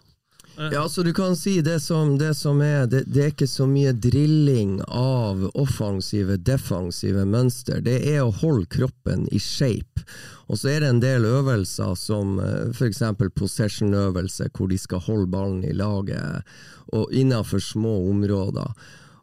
Eh, 0.59 0.73
Ja, 0.73 0.89
så 0.89 1.03
du 1.03 1.13
kan 1.15 1.37
si 1.37 1.61
det 1.63 1.81
som, 1.85 2.17
det 2.19 2.35
som 2.35 2.61
er 2.65 2.87
det, 2.87 3.05
det 3.07 3.23
er 3.25 3.33
ikke 3.35 3.47
så 3.51 3.67
mye 3.69 3.93
drilling 3.93 4.79
av 4.89 5.45
offensive, 5.55 6.37
defensive 6.37 7.25
mønster. 7.29 7.83
Det 7.85 7.99
er 8.15 8.25
å 8.25 8.33
holde 8.35 8.67
kroppen 8.67 9.27
i 9.31 9.39
shape. 9.39 10.07
Og 10.49 10.59
så 10.59 10.73
er 10.73 10.81
det 10.81 10.89
en 10.95 11.03
del 11.05 11.29
øvelser 11.29 11.95
som 12.01 12.39
eh, 12.41 12.73
f.eks. 12.73 13.03
possession-øvelse, 13.37 14.49
hvor 14.57 14.73
de 14.73 14.79
skal 14.81 15.05
holde 15.05 15.29
ballen 15.31 15.63
i 15.69 15.75
laget 15.77 16.49
og 16.97 17.13
innenfor 17.13 17.61
små 17.61 17.99
områder. 18.09 18.73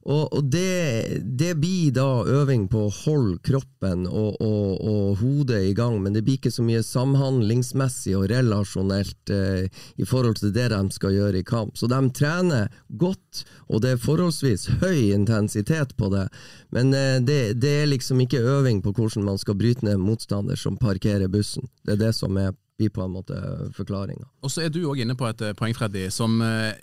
Og, 0.06 0.34
og 0.38 0.50
det, 0.54 1.22
det 1.26 1.56
blir 1.58 1.89
da 1.96 2.22
øving 2.30 2.68
på 2.70 2.84
å 2.86 2.94
holde 2.94 3.39
kroppen 3.46 4.04
og, 4.06 4.36
og, 4.38 4.84
og 4.86 5.15
hodet 5.18 5.63
i 5.65 5.74
gang, 5.78 5.98
men 6.04 6.13
det 6.13 6.22
blir 6.28 6.38
ikke 6.38 6.54
så 6.54 6.65
mye 6.65 6.84
samhandlingsmessig 6.86 8.13
og 8.13 8.28
relasjonelt 8.30 9.34
eh, 9.34 9.65
i 9.98 10.06
forhold 10.06 10.38
til 10.38 10.54
det 10.54 10.68
de 10.76 10.82
skal 10.94 11.15
gjøre 11.15 11.41
i 11.41 11.48
kamp. 11.48 11.74
Så 11.80 11.89
de 11.89 12.02
trener 12.13 12.70
godt, 13.02 13.41
og 13.65 13.82
det 13.82 13.96
er 13.96 14.04
forholdsvis 14.04 14.68
høy 14.84 15.10
intensitet 15.15 15.98
på 15.98 16.12
det, 16.13 16.28
men 16.76 16.94
eh, 16.94 17.18
det, 17.26 17.39
det 17.63 17.74
er 17.82 17.89
liksom 17.89 18.22
ikke 18.22 18.44
øving 18.46 18.84
på 18.86 18.94
hvordan 18.94 19.26
man 19.26 19.41
skal 19.41 19.58
bryte 19.58 19.89
ned 19.89 19.98
motstander 20.06 20.60
som 20.60 20.78
parkerer 20.78 21.34
bussen. 21.34 21.65
Det 21.82 21.98
er 21.98 22.04
det 22.06 22.13
som 22.13 22.38
er, 22.38 22.54
blir 22.78 22.94
på 22.94 23.02
en 23.02 23.18
måte 23.18 23.41
forklaringa. 23.74 24.30
Og 24.46 24.54
så 24.54 24.68
er 24.68 24.70
du 24.70 24.84
òg 24.86 25.02
inne 25.02 25.18
på 25.18 25.26
et 25.34 25.41
eh, 25.50 25.58
poeng, 25.58 25.74
Freddy, 25.74 26.12
som 26.13 26.38
eh, 26.46 26.78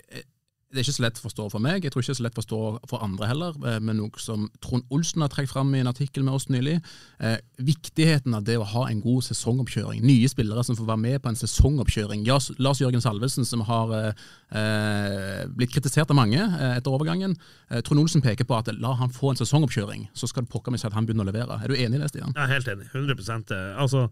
det 0.73 0.81
er 0.81 0.87
ikke 0.87 0.95
så 0.97 1.03
lett 1.05 1.19
å 1.21 1.23
forstå 1.27 1.45
for 1.53 1.61
meg. 1.63 1.83
Jeg 1.85 1.93
tror 1.93 2.01
ikke 2.01 2.09
det 2.09 2.15
er 2.15 2.19
så 2.19 2.25
lett 2.25 2.37
å 2.37 2.41
forstå 2.41 2.61
for 2.89 3.05
andre 3.05 3.29
heller, 3.29 3.57
med 3.61 3.83
men 3.85 3.99
noe 4.01 4.21
som 4.21 4.47
Trond 4.63 4.87
Olsen 4.93 5.21
har 5.21 5.29
trukket 5.29 5.53
fram 5.53 5.69
i 5.75 5.81
en 5.83 5.89
artikkel 5.91 6.25
med 6.25 6.33
oss 6.33 6.47
nylig. 6.49 6.79
Eh, 7.21 7.37
viktigheten 7.61 8.33
av 8.33 8.45
det 8.47 8.57
å 8.57 8.65
ha 8.73 8.87
en 8.89 9.01
god 9.03 9.25
sesongoppkjøring. 9.27 10.01
Nye 10.05 10.31
spillere 10.31 10.63
som 10.65 10.77
får 10.79 10.89
være 10.89 11.03
med 11.03 11.21
på 11.21 11.29
en 11.29 11.37
sesongoppkjøring. 11.37 12.25
Lars 12.25 12.81
Jørgen 12.81 13.03
Salvesen, 13.05 13.45
som 13.45 13.61
har 13.69 13.93
eh, 13.99 14.25
eh, 14.57 15.43
blitt 15.53 15.73
kritisert 15.75 16.09
av 16.09 16.17
mange 16.17 16.41
eh, 16.41 16.77
etter 16.79 16.93
overgangen. 16.93 17.37
Eh, 17.69 17.83
Trond 17.85 18.01
Olsen 18.01 18.25
peker 18.25 18.49
på 18.49 18.57
at 18.57 18.73
la 18.73 18.95
han 18.97 19.13
få 19.13 19.33
en 19.33 19.41
sesongoppkjøring, 19.43 20.07
så 20.17 20.29
skal 20.29 20.47
det 20.47 20.53
pokker 20.53 20.73
meg 20.73 20.81
seg 20.81 20.89
at 20.89 20.97
han 20.97 21.09
begynner 21.09 21.27
å 21.27 21.31
levere. 21.31 21.61
Er 21.61 21.69
du 21.69 21.77
enig 21.77 21.99
i 21.99 22.03
det, 22.03 22.13
Stian? 22.15 22.33
Er 22.33 22.49
helt 22.49 22.73
enig. 22.73 22.89
100 22.95 23.13
eh, 23.53 23.75
Altså, 23.83 24.07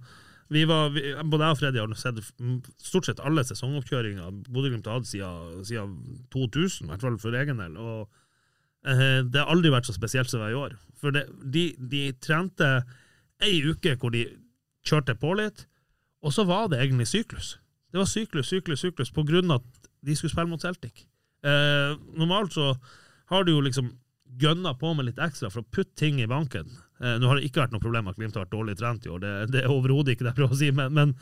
vi 0.52 0.66
var, 0.68 0.90
vi, 0.92 1.02
både 1.32 1.48
jeg 1.48 1.56
og 1.56 1.60
Freddy 1.62 1.80
har 1.80 1.94
sett 1.96 2.18
stort 2.84 3.08
sett 3.08 3.22
alle 3.24 3.44
sesongoppkjøringer 3.48 4.34
Bodø-Glimt 4.52 4.90
har 4.90 5.00
hatt 5.00 5.08
siden, 5.08 5.62
siden 5.68 6.26
2000, 6.34 6.90
i 6.90 6.92
hvert 6.92 7.06
fall 7.06 7.20
for 7.22 7.38
egen 7.40 7.62
del. 7.62 7.78
Og 7.80 8.02
eh, 8.84 9.22
det 9.24 9.40
har 9.40 9.52
aldri 9.54 9.72
vært 9.72 9.88
så 9.88 9.96
spesielt 9.96 10.32
som 10.32 10.44
det 10.44 10.50
er 10.50 10.58
i 10.58 10.60
år. 10.60 10.76
For 11.00 11.16
det, 11.16 11.24
de, 11.56 11.70
de 11.80 12.04
trente 12.20 12.72
ei 13.42 13.62
uke 13.64 13.96
hvor 14.02 14.12
de 14.12 14.26
kjørte 14.88 15.16
på 15.22 15.38
litt, 15.40 15.66
og 16.22 16.36
så 16.36 16.44
var 16.50 16.68
det 16.70 16.82
egentlig 16.82 17.08
syklus. 17.10 17.56
Det 17.92 18.02
var 18.02 18.12
syklus, 18.12 18.52
syklus, 18.52 18.84
syklus 18.84 19.16
på 19.16 19.24
grunn 19.28 19.56
av 19.56 19.64
at 19.64 19.90
de 20.04 20.18
skulle 20.18 20.34
spille 20.34 20.52
mot 20.52 20.62
Celtic. 20.62 21.06
Eh, 21.48 21.96
normalt 22.20 22.60
så 22.60 22.74
har 23.32 23.48
du 23.48 23.56
jo 23.56 23.64
liksom 23.64 23.88
gønna 24.42 24.76
på 24.76 24.92
med 24.96 25.08
litt 25.08 25.24
ekstra 25.24 25.48
for 25.52 25.64
å 25.64 25.72
putte 25.72 25.96
ting 26.04 26.20
i 26.20 26.30
banken. 26.30 26.68
Eh, 27.02 27.18
nå 27.18 27.30
har 27.30 27.40
det 27.40 27.48
ikke 27.48 27.64
vært 27.64 27.74
noe 27.74 27.82
problem 27.82 28.10
at 28.12 28.18
Glimt 28.20 28.36
har 28.38 28.46
vært 28.46 28.54
dårlig 28.54 28.76
trent 28.78 29.06
i 29.08 29.10
år, 29.10 29.22
det, 29.24 29.34
det 29.56 29.64
er 29.64 29.74
overhodet 29.74 30.14
ikke 30.14 30.28
det 30.28 30.32
jeg 30.32 30.38
prøver 30.38 30.54
å 30.54 30.60
si, 30.60 30.70
men, 30.78 30.94
men, 30.94 31.14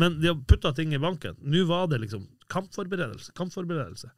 men 0.00 0.16
de 0.18 0.32
har 0.32 0.40
putta 0.50 0.72
ting 0.74 0.94
i 0.96 1.02
banken. 1.02 1.36
Nå 1.46 1.62
var 1.68 1.86
det 1.92 2.00
liksom 2.02 2.24
kampforberedelse. 2.50 3.34
kampforberedelse. 3.38 4.10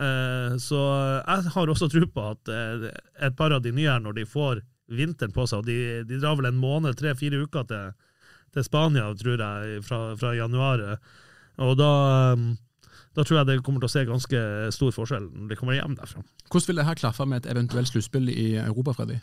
Eh, 0.00 0.56
så 0.62 0.80
jeg 1.20 1.52
har 1.56 1.72
også 1.74 1.90
tro 1.92 2.08
på 2.08 2.24
at 2.30 2.52
eh, 2.52 2.88
et 3.28 3.36
par 3.36 3.52
av 3.52 3.60
de 3.64 3.74
nye 3.74 3.90
her, 3.90 4.00
når 4.00 4.16
de 4.22 4.28
får 4.28 4.62
vinteren 4.92 5.34
på 5.34 5.44
seg, 5.48 5.60
og 5.60 5.68
de, 5.68 6.06
de 6.08 6.20
drar 6.22 6.40
vel 6.40 6.48
en 6.48 6.62
måned, 6.62 6.96
tre-fire 6.96 7.44
uker 7.44 7.68
til, 7.68 7.92
til 8.56 8.64
Spania, 8.64 9.10
tror 9.18 9.44
jeg, 9.44 9.84
fra, 9.84 10.00
fra 10.20 10.32
januar, 10.36 10.84
og 11.60 11.76
da 11.76 11.92
da 13.12 13.24
tror 13.24 13.42
jeg 13.42 13.48
det 13.50 13.58
kommer 13.64 13.82
til 13.82 13.90
å 13.90 13.92
se 13.92 14.04
ganske 14.08 14.42
stor 14.72 14.94
forskjell 14.96 15.26
når 15.28 15.50
de 15.50 15.58
kommer 15.60 15.76
hjem 15.76 15.96
derfra. 15.98 16.22
Hvordan 16.48 16.70
vil 16.70 16.80
det 16.80 16.86
her 16.88 17.00
klaffe 17.00 17.26
med 17.28 17.42
et 17.42 17.50
eventuelt 17.52 17.90
sluttspill 17.90 18.30
i 18.32 18.46
Europa, 18.62 18.94
Freddy? 18.96 19.18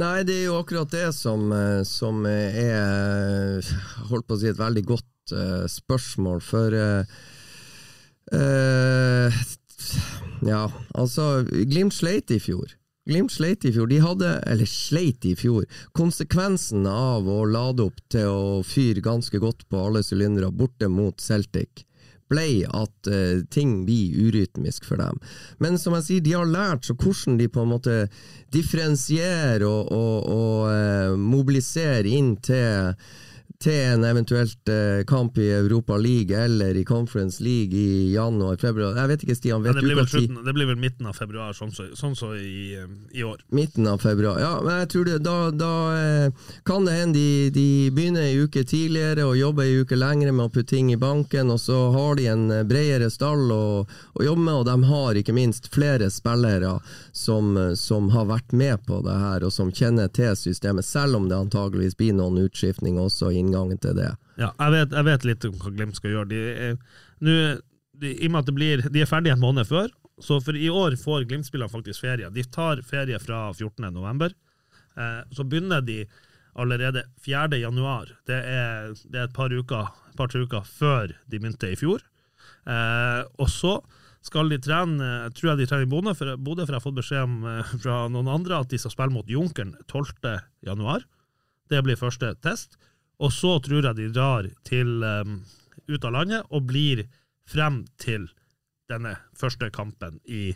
Nei, 0.00 0.24
det 0.26 0.40
er 0.40 0.48
jo 0.48 0.58
akkurat 0.58 0.90
det 0.90 1.06
som, 1.14 1.46
eh, 1.54 1.82
som 1.86 2.26
er 2.26 3.62
holdt 4.10 4.26
på 4.26 4.38
å 4.38 4.42
si 4.42 4.50
et 4.50 4.58
veldig 4.58 4.84
godt 4.88 5.36
uh, 5.36 5.66
spørsmål, 5.70 6.42
for 6.42 6.74
uh, 6.74 7.16
uh, 8.34 9.40
Ja, 10.46 10.68
altså 10.98 11.44
Glimt 11.46 11.94
sleit 11.96 12.30
i 12.34 12.38
fjor. 12.42 12.74
Glimt 13.08 13.32
sleit 13.32 13.64
i 13.64 13.72
fjor. 13.72 13.88
De 13.88 14.02
hadde, 14.02 14.34
eller 14.50 14.68
sleit 14.68 15.24
i 15.24 15.34
fjor, 15.38 15.64
konsekvensen 15.96 16.86
av 16.90 17.28
å 17.30 17.40
lade 17.48 17.86
opp 17.86 18.02
til 18.12 18.28
å 18.28 18.62
fyre 18.66 19.02
ganske 19.04 19.40
godt 19.42 19.64
på 19.70 19.80
alle 19.86 20.02
sylindere 20.04 20.50
borte 20.52 20.90
mot 20.92 21.22
Celtic 21.22 21.87
ble 22.28 22.64
at 22.66 23.10
uh, 23.10 23.44
ting 23.50 23.84
blir 23.88 24.28
urytmisk 24.28 24.88
for 24.88 25.00
dem. 25.00 25.20
Men 25.62 25.78
som 25.80 25.96
jeg 25.98 26.06
sier, 26.08 26.24
de 26.24 26.36
har 26.36 26.48
lært 26.48 26.88
så 26.88 26.96
hvordan 26.96 27.38
de 27.40 27.48
på 27.52 27.64
en 27.64 27.72
måte 27.72 27.96
differensierer 28.54 29.64
og, 29.66 29.92
og, 29.92 30.28
og 30.34 30.68
uh, 30.68 31.16
mobiliserer 31.18 32.08
inn 32.08 32.36
til 32.44 32.94
til 33.58 33.74
en 33.74 34.04
eventuelt 34.06 34.70
eh, 34.70 35.04
kamp 35.06 35.38
i 35.38 35.48
Europa 35.50 35.96
League 35.98 36.44
eller 36.44 36.76
i 36.78 36.84
Conference 36.84 37.42
League 37.42 37.74
i 37.74 38.12
januar-februar. 38.14 38.94
Jeg 38.96 39.10
vet 39.10 39.24
ikke, 39.24 39.34
Stian. 39.34 39.62
vet 39.64 39.72
ja, 39.72 39.80
det, 39.80 39.82
blir 39.82 39.98
vel 39.98 40.06
slutten, 40.06 40.36
det 40.46 40.52
blir 40.54 40.68
vel 40.70 40.78
midten 40.78 41.08
av 41.10 41.16
februar, 41.18 41.56
sånn 41.58 41.72
så, 41.74 41.88
sånn 41.98 42.14
så 42.14 42.30
i, 42.38 42.76
eh, 42.78 42.86
i, 43.18 43.24
år. 43.26 43.42
Midten 43.50 43.88
av 43.90 43.98
februar, 43.98 44.38
ja. 44.38 44.52
Men 44.62 44.78
jeg 44.84 44.90
tror 44.92 45.08
det, 45.10 45.16
da, 45.26 45.34
da 45.50 45.72
eh, 45.96 46.52
kan 46.70 46.86
det 46.86 46.94
hende 47.00 47.18
de, 47.18 47.48
de 47.56 47.66
begynner 47.96 48.28
ei 48.28 48.44
uke 48.44 48.62
tidligere 48.62 49.26
og 49.26 49.34
jobber 49.40 49.66
ei 49.66 49.82
uke 49.82 49.98
lengre 49.98 50.30
med 50.30 50.46
å 50.46 50.54
putte 50.54 50.76
ting 50.76 50.92
i 50.94 51.00
banken, 51.00 51.50
og 51.50 51.58
så 51.58 51.80
har 51.96 52.14
de 52.20 52.28
en 52.30 52.46
eh, 52.54 52.62
bredere 52.68 53.10
stall 53.10 53.50
å, 53.50 53.66
å 53.88 54.28
jobbe 54.28 54.44
med, 54.44 54.54
og 54.60 54.68
de 54.70 54.92
har 54.92 55.18
ikke 55.18 55.34
minst 55.34 55.66
flere 55.74 56.12
spillere 56.14 56.76
som, 57.10 57.50
som 57.74 58.12
har 58.14 58.30
vært 58.30 58.54
med 58.54 58.86
på 58.86 59.02
det 59.02 59.18
her, 59.18 59.42
og 59.42 59.50
som 59.50 59.74
kjenner 59.74 60.06
til 60.14 60.38
systemet, 60.38 60.86
selv 60.86 61.18
om 61.18 61.26
det 61.26 61.42
antageligvis 61.42 61.98
blir 61.98 62.14
noen 62.14 62.38
utskiftninger 62.46 63.10
også 63.10 63.34
inn 63.34 63.47
inngangen 63.48 63.80
til 63.82 63.96
det. 63.98 64.12
Ja, 64.38 64.52
jeg 64.52 64.74
vet, 64.76 64.94
jeg 64.94 65.08
vet 65.08 65.26
litt 65.26 65.48
om 65.48 65.56
hva 65.62 65.72
Glimt 65.74 65.98
skal 65.98 66.14
gjøre. 66.14 66.30
De 66.30 66.42
er, 66.52 66.76
nu, 67.24 67.32
de, 67.98 68.12
I 68.14 68.28
og 68.28 68.34
med 68.34 68.44
at 68.44 68.54
blir, 68.54 68.84
de 68.94 69.02
er 69.02 69.10
ferdige 69.10 69.34
en 69.34 69.42
måned 69.42 69.68
før, 69.68 69.90
så 70.22 70.40
for 70.42 70.58
i 70.58 70.70
år 70.70 70.96
får 70.98 71.26
Glimt-spillerne 71.30 71.72
faktisk 71.72 72.02
ferie. 72.06 72.30
De 72.34 72.44
tar 72.46 72.82
ferie 72.86 73.18
fra 73.22 73.48
14.11. 73.54 74.34
Eh, 74.98 75.20
så 75.34 75.46
begynner 75.46 75.84
de 75.84 76.02
allerede 76.58 77.04
4.1. 77.22 78.14
Det 78.26 78.38
det 79.04 79.20
er 79.20 79.28
et 79.28 79.34
par 79.34 79.52
uker, 79.54 79.92
par 80.18 80.34
uker 80.34 80.66
før 80.66 81.14
de 81.26 81.38
begynte 81.38 81.70
i 81.70 81.78
fjor. 81.78 82.02
Eh, 82.66 83.22
og 83.38 83.48
så 83.50 83.78
skal 84.24 84.50
de 84.50 84.58
trene 84.60 85.04
jeg 85.04 85.36
tror 85.38 85.50
jeg 85.52 85.60
de 85.60 85.68
trener 85.70 85.86
i 85.86 85.90
Bodø, 85.90 86.14
for, 86.16 86.34
for 86.34 86.66
jeg 86.66 86.74
har 86.74 86.84
fått 86.84 86.98
beskjed 86.98 87.24
om 87.24 87.38
eh, 87.46 87.76
fra 87.84 88.00
noen 88.12 88.30
andre 88.32 88.58
at 88.62 88.72
de 88.72 88.80
skal 88.80 88.94
spille 88.94 89.14
mot 89.14 89.30
Junkeren 89.30 89.76
12.1. 89.86 91.06
Det 91.68 91.84
blir 91.84 92.00
første 92.00 92.34
test. 92.42 92.78
Og 93.18 93.32
så 93.34 93.56
tror 93.62 93.82
jeg 93.82 93.98
de 93.98 94.10
drar 94.14 94.46
til, 94.66 95.02
um, 95.02 95.40
ut 95.88 96.04
av 96.04 96.14
landet 96.14 96.54
og 96.54 96.66
blir 96.70 97.04
frem 97.48 97.82
til 97.98 98.28
denne 98.88 99.16
første 99.36 99.70
kampen 99.74 100.20
i, 100.24 100.52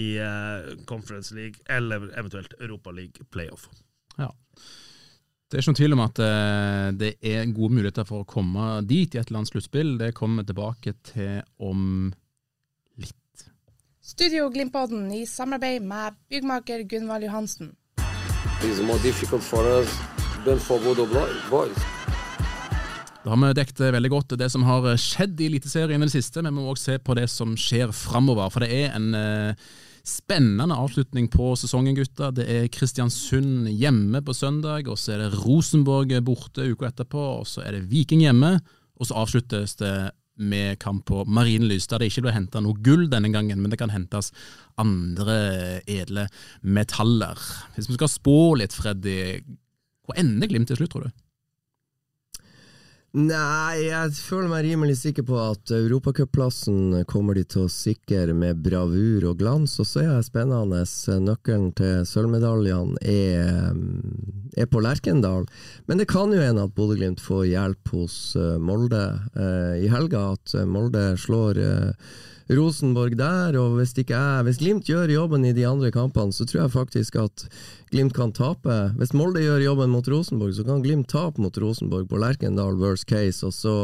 i 0.00 0.08
uh, 0.18 0.72
Conference 0.88 1.34
League, 1.36 1.60
eller 1.68 2.08
eventuelt 2.18 2.54
Europa 2.60 2.94
League 2.96 3.28
playoff. 3.30 3.68
Ja. 4.16 4.30
Det 5.52 5.58
er 5.58 5.60
ikke 5.60 5.72
noen 5.74 5.80
tvil 5.82 5.96
om 5.98 6.04
at 6.06 6.22
uh, 6.24 6.88
det 6.96 7.12
er 7.20 7.52
gode 7.52 7.76
muligheter 7.76 8.08
for 8.08 8.24
å 8.24 8.28
komme 8.28 8.80
dit 8.88 9.12
i 9.12 9.20
et 9.20 9.28
eller 9.28 9.42
annet 9.42 9.52
sluttspill. 9.52 9.94
Det 10.00 10.14
kommer 10.16 10.42
vi 10.42 10.52
tilbake 10.54 10.96
til 11.12 11.42
om 11.60 12.08
litt. 13.02 13.46
Studio 14.00 14.48
Glimpodden 14.54 15.12
i 15.12 15.26
samarbeid 15.28 15.84
med 15.84 16.16
byggmaker 16.32 16.88
Gunvald 16.88 17.28
Johansen. 17.28 17.76
It's 18.62 18.80
more 18.80 18.98
difficult 19.02 19.42
for 19.42 19.66
us 19.66 20.21
Boys. 20.44 21.76
Da 23.22 23.30
har 23.30 23.38
vi 23.38 23.52
dekket 23.54 23.80
veldig 23.94 24.10
godt 24.10 24.34
det 24.40 24.48
som 24.50 24.64
har 24.66 24.88
skjedd 24.98 25.38
i 25.38 25.46
Eliteserien 25.46 26.02
i 26.02 26.08
det 26.08 26.14
siste, 26.16 26.42
men 26.42 26.56
vi 26.56 26.64
må 26.64 26.72
også 26.72 26.90
se 26.90 26.96
på 26.98 27.14
det 27.14 27.28
som 27.30 27.52
skjer 27.54 27.92
framover. 27.94 28.50
For 28.50 28.64
det 28.64 28.72
er 28.74 28.96
en 28.96 29.12
eh, 29.14 29.68
spennende 30.02 30.74
avslutning 30.74 31.28
på 31.30 31.52
sesongen, 31.60 31.94
gutta. 31.94 32.32
Det 32.34 32.48
er 32.50 32.66
Kristiansund 32.74 33.70
hjemme 33.70 34.24
på 34.26 34.34
søndag, 34.34 34.90
og 34.90 34.98
så 34.98 35.14
er 35.14 35.22
det 35.22 35.44
Rosenborg 35.44 36.16
borte 36.26 36.66
uka 36.72 36.90
etterpå, 36.90 37.28
og 37.44 37.46
så 37.46 37.62
er 37.62 37.78
det 37.78 37.86
Viking 37.92 38.26
hjemme, 38.26 38.56
og 38.98 39.06
så 39.06 39.22
avsluttes 39.22 39.78
det 39.78 39.94
med 40.42 40.78
kamp 40.82 41.04
på 41.06 41.22
Marienlyst, 41.28 41.90
der 41.92 42.02
det 42.02 42.10
ikke 42.10 42.24
ble 42.26 42.34
henta 42.34 42.60
noe 42.64 42.74
gull 42.82 43.04
denne 43.12 43.30
gangen, 43.30 43.60
men 43.62 43.70
det 43.70 43.78
kan 43.78 43.92
hentes 43.92 44.32
andre 44.80 45.82
edle 45.86 46.26
metaller. 46.64 47.38
Hvis 47.76 47.90
vi 47.90 47.98
skal 47.98 48.10
spå 48.10 48.38
litt, 48.58 48.74
Freddy, 48.74 49.18
hvor 50.12 50.20
ender 50.22 50.50
Glimt 50.50 50.68
til 50.68 50.80
slutt, 50.80 50.94
tror 50.94 51.08
du? 51.08 51.20
Nei, 53.12 53.90
jeg 53.90 54.14
føler 54.16 54.48
meg 54.48 54.62
rimelig 54.64 54.94
sikker 55.02 55.26
på 55.28 55.36
at 55.36 55.68
europacupplassen 55.76 57.02
kommer 57.04 57.36
de 57.36 57.42
til 57.44 57.66
å 57.66 57.72
sikre 57.72 58.32
med 58.32 58.62
bravur 58.64 59.26
og 59.28 59.36
glans. 59.42 59.74
Og 59.82 59.84
så 59.84 60.00
er 60.00 60.06
jeg 60.08 60.30
spennende. 60.30 60.80
Nøkkelen 61.20 61.74
til 61.76 62.06
sølvmedaljene 62.08 62.96
er, 63.04 63.76
er, 64.56 64.70
på 64.72 64.80
Lerkendal. 64.80 65.44
Men 65.84 66.00
det 66.00 66.08
kan 66.08 66.32
jo 66.32 66.40
hende 66.40 66.64
at 66.64 66.72
Bodø-Glimt 66.72 67.20
får 67.20 67.50
hjelp 67.50 67.92
hos 67.92 68.16
eh, 68.40 68.56
Molde 68.56 69.04
eh, 69.36 69.84
i 69.84 69.92
helga. 69.92 70.30
At 70.32 70.56
Molde 70.64 71.10
slår 71.20 71.60
uh, 71.60 72.16
Rosenborg 72.58 73.16
der, 73.18 73.56
og 73.60 73.78
hvis, 73.78 73.94
ikke 73.98 74.14
jeg, 74.16 74.44
hvis 74.46 74.60
Glimt 74.60 74.88
gjør 74.88 75.10
jobben 75.12 75.46
i 75.48 75.54
de 75.56 75.66
andre 75.68 75.92
kampene, 75.94 76.34
så 76.34 76.46
tror 76.48 76.64
jeg 76.64 76.74
faktisk 76.74 77.16
at 77.22 77.46
Glimt 77.92 78.14
kan 78.16 78.32
tape. 78.36 78.78
Hvis 78.98 79.14
Molde 79.16 79.44
gjør 79.44 79.64
jobben 79.66 79.92
mot 79.92 80.08
Rosenborg, 80.08 80.54
så 80.56 80.66
kan 80.66 80.84
Glimt 80.84 81.10
tape 81.12 81.42
mot 81.42 81.58
Rosenborg 81.58 82.08
på 82.10 82.20
Lerkendal, 82.20 82.78
worst 82.80 83.08
case, 83.10 83.46
og 83.46 83.52
så 83.56 83.76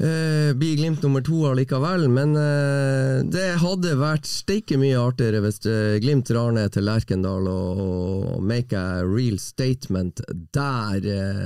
Uh, 0.00 0.54
blir 0.54 0.76
Glimt 0.76 1.02
nummer 1.02 1.20
to 1.20 1.40
allikevel, 1.48 2.04
men 2.08 2.36
uh, 2.38 3.18
det 3.26 3.56
hadde 3.58 3.96
vært 3.98 4.28
steike 4.30 4.76
mye 4.78 4.94
artigere 4.94 5.40
hvis 5.42 5.58
uh, 5.66 5.96
Glimt 5.98 6.30
drar 6.30 6.52
ned 6.54 6.70
til 6.76 6.86
Lerkendal 6.86 7.48
og, 7.50 7.80
og 7.82 8.44
make 8.46 8.78
a 8.78 9.02
real 9.02 9.40
statement 9.42 10.22
der 10.54 11.02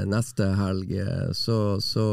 neste 0.09 0.51
helg. 0.59 0.93
Så, 1.37 1.79
så 1.81 2.05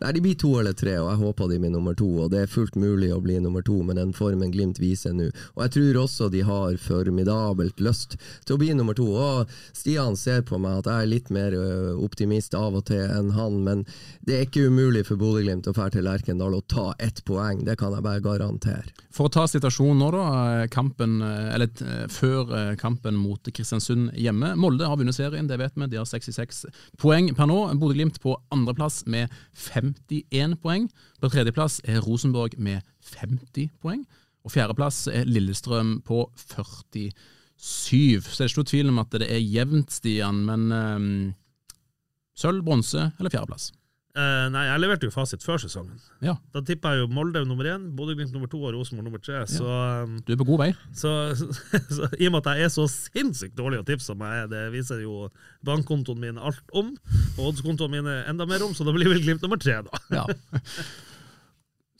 Nei, 0.00 0.12
de 0.16 0.22
blir 0.24 0.38
to 0.40 0.54
eller 0.60 0.72
tre, 0.76 0.94
og 1.02 1.10
jeg 1.10 1.20
håper 1.20 1.50
de 1.50 1.58
blir 1.60 1.74
nummer 1.74 1.96
to. 1.98 2.08
Og 2.24 2.32
det 2.32 2.46
er 2.46 2.50
fullt 2.50 2.78
mulig 2.80 3.10
å 3.12 3.20
bli 3.20 3.36
nummer 3.44 3.64
to 3.66 3.76
med 3.84 4.00
den 4.00 4.14
formen 4.16 4.54
Glimt 4.54 4.80
viser 4.80 5.12
nå. 5.16 5.28
Og 5.56 5.66
jeg 5.66 5.74
tror 5.76 6.00
også 6.06 6.30
de 6.32 6.40
har 6.46 6.80
formidabelt 6.80 7.84
lyst 7.84 8.16
til 8.46 8.56
å 8.56 8.60
bli 8.62 8.72
nummer 8.76 8.96
to. 8.96 9.10
Og 9.12 9.52
Stian 9.76 10.16
ser 10.16 10.40
på 10.48 10.60
meg 10.62 10.80
at 10.80 10.90
jeg 10.90 11.04
er 11.04 11.12
litt 11.12 11.30
mer 11.34 11.58
optimist 12.00 12.56
av 12.56 12.80
og 12.80 12.88
til 12.88 13.04
enn 13.04 13.34
han, 13.36 13.60
men 13.66 13.84
det 14.24 14.38
er 14.38 14.48
ikke 14.48 14.70
umulig 14.70 15.04
for 15.10 15.20
Bodø-Glimt 15.20 15.65
å 15.70 15.74
dra 15.76 15.86
til 15.92 16.04
Lerkendal 16.06 16.54
og 16.56 16.66
ta 16.70 16.90
ett 17.02 17.22
poeng, 17.26 17.62
det 17.66 17.76
kan 17.80 17.94
jeg 17.94 18.04
bare 18.04 18.22
garantere. 18.24 18.92
For 19.14 19.28
å 19.28 19.32
ta 19.32 19.46
situasjonen 19.50 20.02
nå, 20.02 20.10
da. 20.14 20.66
Kampen, 20.72 21.18
eller 21.24 21.70
eh, 21.84 22.04
før 22.12 22.52
eh, 22.56 22.72
kampen 22.80 23.18
mot 23.18 23.50
Kristiansund 23.50 24.12
hjemme. 24.18 24.54
Molde 24.60 24.88
har 24.88 24.98
vunnet 25.00 25.16
serien, 25.16 25.48
det 25.48 25.58
vet 25.60 25.76
vi. 25.76 25.88
De 25.92 26.00
har 26.00 26.08
66 26.08 26.66
poeng 27.02 27.32
per 27.36 27.50
nå. 27.50 27.58
Bodø-Glimt 27.80 28.20
på 28.22 28.36
andreplass 28.54 29.02
med 29.10 29.32
51 29.66 30.58
poeng. 30.62 30.90
På 31.22 31.32
tredjeplass 31.32 31.80
er 31.88 32.02
Rosenborg 32.04 32.58
med 32.58 32.84
50 33.16 33.72
poeng. 33.82 34.04
Og 34.46 34.54
fjerdeplass 34.54 35.06
er 35.10 35.26
Lillestrøm 35.26 35.98
på 36.06 36.26
47. 36.38 37.10
Så 37.56 38.36
det 38.36 38.44
er 38.44 38.52
ikke 38.52 38.62
noe 38.62 38.70
tvil 38.70 38.92
om 38.92 39.02
at 39.02 39.18
det 39.18 39.30
er 39.32 39.42
jevnt, 39.42 39.90
Stian. 39.96 40.44
Men 40.46 40.68
um, 40.70 41.10
sølv, 42.38 42.62
bronse 42.66 43.10
eller 43.16 43.32
fjerdeplass? 43.32 43.72
Eh, 44.16 44.46
nei, 44.48 44.62
jeg 44.64 44.80
leverte 44.80 45.04
jo 45.04 45.12
fasit 45.12 45.42
før 45.44 45.58
sesongen. 45.60 45.98
Ja. 46.24 46.38
Da 46.54 46.62
tippa 46.64 46.94
jeg 46.94 47.02
jo 47.02 47.08
Molde 47.12 47.42
nummer 47.44 47.66
én, 47.68 47.82
Bodø-Glimt 47.98 48.32
nummer 48.32 48.48
to 48.48 48.62
og 48.62 48.72
Rosenborg 48.72 49.10
nummer 49.10 49.20
tre. 49.20 49.42
Så, 49.50 49.66
um, 49.66 50.14
Du 50.24 50.32
er 50.32 50.38
på 50.40 50.46
god 50.48 50.62
vei. 50.62 50.68
så, 50.96 51.10
så, 51.36 51.48
så 51.98 52.08
i 52.16 52.30
og 52.30 52.32
med 52.32 52.40
at 52.40 52.56
jeg 52.56 52.70
er 52.70 52.72
så 52.72 52.86
sinnssykt 52.88 53.58
dårlig 53.58 53.82
å 53.82 53.84
tipse 53.84 54.08
som 54.08 54.24
jeg 54.24 54.46
er, 54.46 54.48
det 54.48 54.62
viser 54.72 55.02
jo 55.04 55.26
bankkontoen 55.68 56.22
min 56.22 56.40
alt 56.40 56.64
om, 56.72 56.94
og 57.36 57.50
oddskontoen 57.50 57.92
mine 57.92 58.22
enda 58.30 58.48
mer 58.48 58.64
om, 58.64 58.72
så 58.72 58.88
da 58.88 58.96
blir 58.96 59.12
vel 59.12 59.20
Glimt 59.26 59.44
nummer 59.44 59.60
tre, 59.60 59.82
da. 59.84 60.00
Ja. 60.22 60.24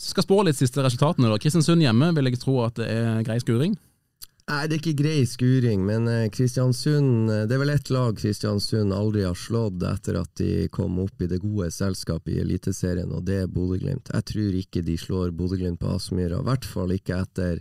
Skal 0.01 0.25
spå 0.25 0.41
litt 0.45 0.57
siste 0.59 0.83
resultatene. 0.85 1.29
da. 1.33 1.39
Kristiansund 1.41 1.85
hjemme 1.85 2.11
vil 2.17 2.29
jeg 2.31 2.41
tro 2.41 2.59
at 2.65 2.77
det 2.81 2.89
er 2.93 3.23
grei 3.27 3.39
skuring. 3.45 3.77
Nei, 4.47 4.69
det 4.71 4.77
er 4.77 4.79
ikke 4.79 5.01
grei 5.01 5.23
skuring, 5.27 5.81
men 5.89 6.05
eh, 6.07 6.29
Kristiansund 6.31 7.33
eh, 7.35 7.41
Det 7.51 7.57
er 7.57 7.63
vel 7.65 7.73
ett 7.73 7.89
lag 7.91 8.15
Kristiansund 8.15 8.95
aldri 8.95 9.25
har 9.27 9.35
slått 9.35 9.83
etter 9.83 10.21
at 10.21 10.31
de 10.39 10.69
kom 10.71 11.01
opp 11.03 11.25
i 11.25 11.27
det 11.33 11.41
gode 11.43 11.73
selskapet 11.75 12.37
i 12.37 12.39
Eliteserien, 12.45 13.11
og 13.11 13.25
det 13.27 13.41
er 13.43 13.51
Bodø-Glimt. 13.51 14.13
Jeg 14.15 14.29
tror 14.31 14.59
ikke 14.61 14.85
de 14.87 14.95
slår 15.03 15.35
Bodø-Glimt 15.35 15.81
på 15.83 15.91
Aspmyra, 15.91 16.39
i 16.39 16.47
hvert 16.47 16.69
fall 16.77 16.95
ikke 16.95 17.19
etter 17.25 17.59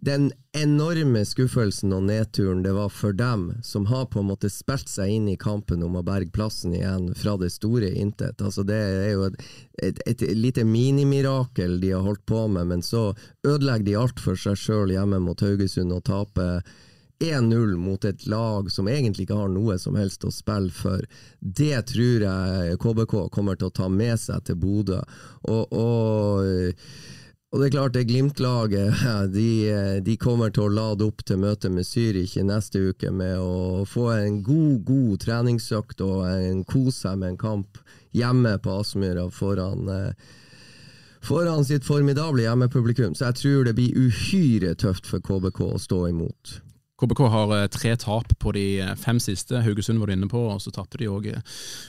den 0.00 0.28
enorme 0.54 1.24
skuffelsen 1.26 1.90
og 1.92 2.04
nedturen 2.06 2.60
det 2.62 2.70
var 2.76 2.90
for 2.94 3.12
dem, 3.12 3.48
som 3.66 3.86
har 3.90 4.06
på 4.06 4.22
en 4.22 4.28
måte 4.30 4.50
spilt 4.50 4.86
seg 4.90 5.10
inn 5.10 5.26
i 5.32 5.38
kampen 5.38 5.82
om 5.82 5.96
å 5.98 6.04
berge 6.06 6.30
plassen 6.34 6.76
igjen 6.76 7.10
fra 7.18 7.34
det 7.40 7.50
store 7.50 7.90
intet. 7.98 8.38
Altså 8.38 8.62
det 8.66 8.78
er 8.78 9.08
jo 9.16 9.26
et, 9.26 9.40
et, 9.82 10.02
et 10.06 10.22
lite 10.38 10.62
minimirakel 10.64 11.80
de 11.82 11.96
har 11.96 12.06
holdt 12.06 12.22
på 12.30 12.44
med, 12.46 12.70
men 12.70 12.84
så 12.86 13.10
ødelegger 13.42 13.88
de 13.88 13.98
alt 13.98 14.22
for 14.22 14.38
seg 14.38 14.58
sjøl 14.60 14.94
hjemme 14.94 15.18
mot 15.24 15.42
Haugesund 15.42 15.96
og 15.96 16.06
taper 16.06 16.62
1-0 17.18 17.74
mot 17.82 18.04
et 18.06 18.26
lag 18.30 18.70
som 18.70 18.86
egentlig 18.86 19.26
ikke 19.26 19.40
har 19.40 19.50
noe 19.50 19.80
som 19.82 19.98
helst 19.98 20.22
å 20.22 20.30
spille 20.30 20.70
for. 20.70 21.02
Det 21.40 21.74
tror 21.90 22.22
jeg 22.28 22.78
KBK 22.78 23.16
kommer 23.34 23.58
til 23.58 23.72
å 23.72 23.78
ta 23.82 23.90
med 23.90 24.14
seg 24.22 24.46
til 24.46 24.62
Bodø. 24.62 25.02
Og, 25.50 25.74
og 25.74 26.78
og 27.48 27.60
det 27.60 27.66
er 27.66 27.72
klart, 27.72 27.94
det 27.96 28.04
Glimt-laget 28.10 29.04
de, 29.36 29.50
de, 30.04 30.16
kommer 30.20 30.52
til 30.52 30.66
å 30.66 30.74
lade 30.74 31.06
opp 31.06 31.24
til 31.24 31.40
møtet 31.40 31.72
med 31.72 31.88
Zürich 31.88 32.36
neste 32.44 32.90
uke 32.90 33.12
med 33.14 33.38
å 33.40 33.86
få 33.88 34.10
en 34.18 34.42
god, 34.44 34.82
god 34.88 35.16
treningsøkt 35.24 36.04
og 36.04 36.26
en 36.28 36.60
kose 36.68 36.98
seg 37.06 37.16
med 37.22 37.34
en 37.34 37.40
kamp 37.40 37.80
hjemme 38.16 38.52
på 38.60 38.76
Aspmyra 38.82 39.26
foran, 39.32 39.88
foran 41.24 41.64
sitt 41.64 41.88
formidable 41.88 42.44
hjemmepublikum. 42.44 43.16
Så 43.16 43.30
jeg 43.30 43.40
tror 43.40 43.68
det 43.68 43.76
blir 43.80 43.96
uhyre 43.96 44.74
tøft 44.76 45.08
for 45.08 45.24
KBK 45.24 45.64
å 45.72 45.80
stå 45.80 46.04
imot. 46.12 46.58
KBK 46.98 47.20
har 47.30 47.52
eh, 47.54 47.66
tre 47.70 47.92
tap 47.96 48.32
på 48.42 48.52
de 48.56 48.64
eh, 48.82 48.94
fem 48.98 49.20
siste. 49.22 49.60
Haugesund 49.62 50.00
var 50.02 50.10
du 50.10 50.16
inne 50.16 50.28
på, 50.30 50.40
og 50.50 50.62
så 50.62 50.72
tapte 50.74 50.98
de 50.98 51.06
òg 51.10 51.28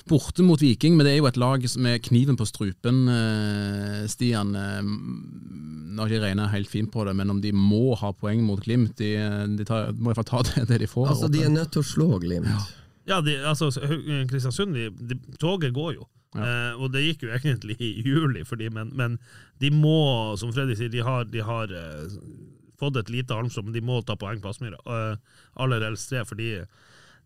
borte 0.09 0.45
mot 0.45 0.61
Viking. 0.61 0.97
Men 0.97 1.07
det 1.07 1.15
er 1.15 1.21
jo 1.21 1.29
et 1.29 1.39
lag 1.41 1.65
med 1.81 2.03
kniven 2.05 2.37
på 2.37 2.45
strupen, 2.49 3.01
eh, 3.13 4.03
Stian. 4.11 4.53
Nå 4.53 6.03
har 6.03 6.13
ikke 6.13 6.27
regna 6.27 6.49
helt 6.53 6.69
fint 6.69 6.91
på 6.93 7.07
det, 7.07 7.15
men 7.17 7.33
om 7.33 7.41
de 7.41 7.53
må 7.55 7.95
ha 7.97 8.13
poeng 8.13 8.43
mot 8.45 8.61
Glimt, 8.61 8.97
de, 9.01 9.15
de 9.57 9.65
tar, 9.65 9.89
må 9.97 10.11
iallfall 10.11 10.29
ta 10.29 10.43
det, 10.51 10.67
det, 10.73 10.83
de 10.83 10.91
får. 10.91 11.09
Altså, 11.15 11.31
De 11.33 11.41
er 11.47 11.57
nødt 11.57 11.73
til 11.73 11.81
å 11.81 11.89
slå 11.89 12.21
Glimt. 12.21 12.51
Ja, 12.53 12.61
ja 13.15 13.19
de, 13.25 13.39
altså, 13.49 13.71
Kristiansund, 14.29 14.77
de, 14.77 14.91
de, 15.09 15.17
toget 15.41 15.73
går 15.73 15.97
jo. 15.97 16.05
Ja. 16.37 16.45
Eh, 16.45 16.73
og 16.77 16.93
det 16.93 17.01
gikk 17.07 17.25
jo 17.25 17.33
egentlig 17.33 17.79
i 17.87 18.05
juli, 18.05 18.45
for 18.45 18.61
de, 18.61 18.69
men, 18.73 18.93
men, 18.93 19.17
de 19.57 19.73
må, 19.73 20.37
som 20.37 20.53
Freddy 20.53 20.77
sier, 20.77 20.93
de 20.93 21.01
har, 21.01 21.25
de 21.33 21.41
har 21.41 21.73
eh, 21.73 22.19
fått 22.79 22.99
et 23.01 23.11
lite 23.13 23.35
halmstrå, 23.35 23.65
men 23.67 23.75
de 23.75 23.83
må 23.85 23.99
ta 24.05 24.17
poeng 24.19 24.41
på 24.43 24.51
Aspmyra. 24.51 24.79
Uh, 24.87 25.43
aller 25.59 25.85
helst 25.85 26.11
tre, 26.11 26.23
fordi 26.27 26.55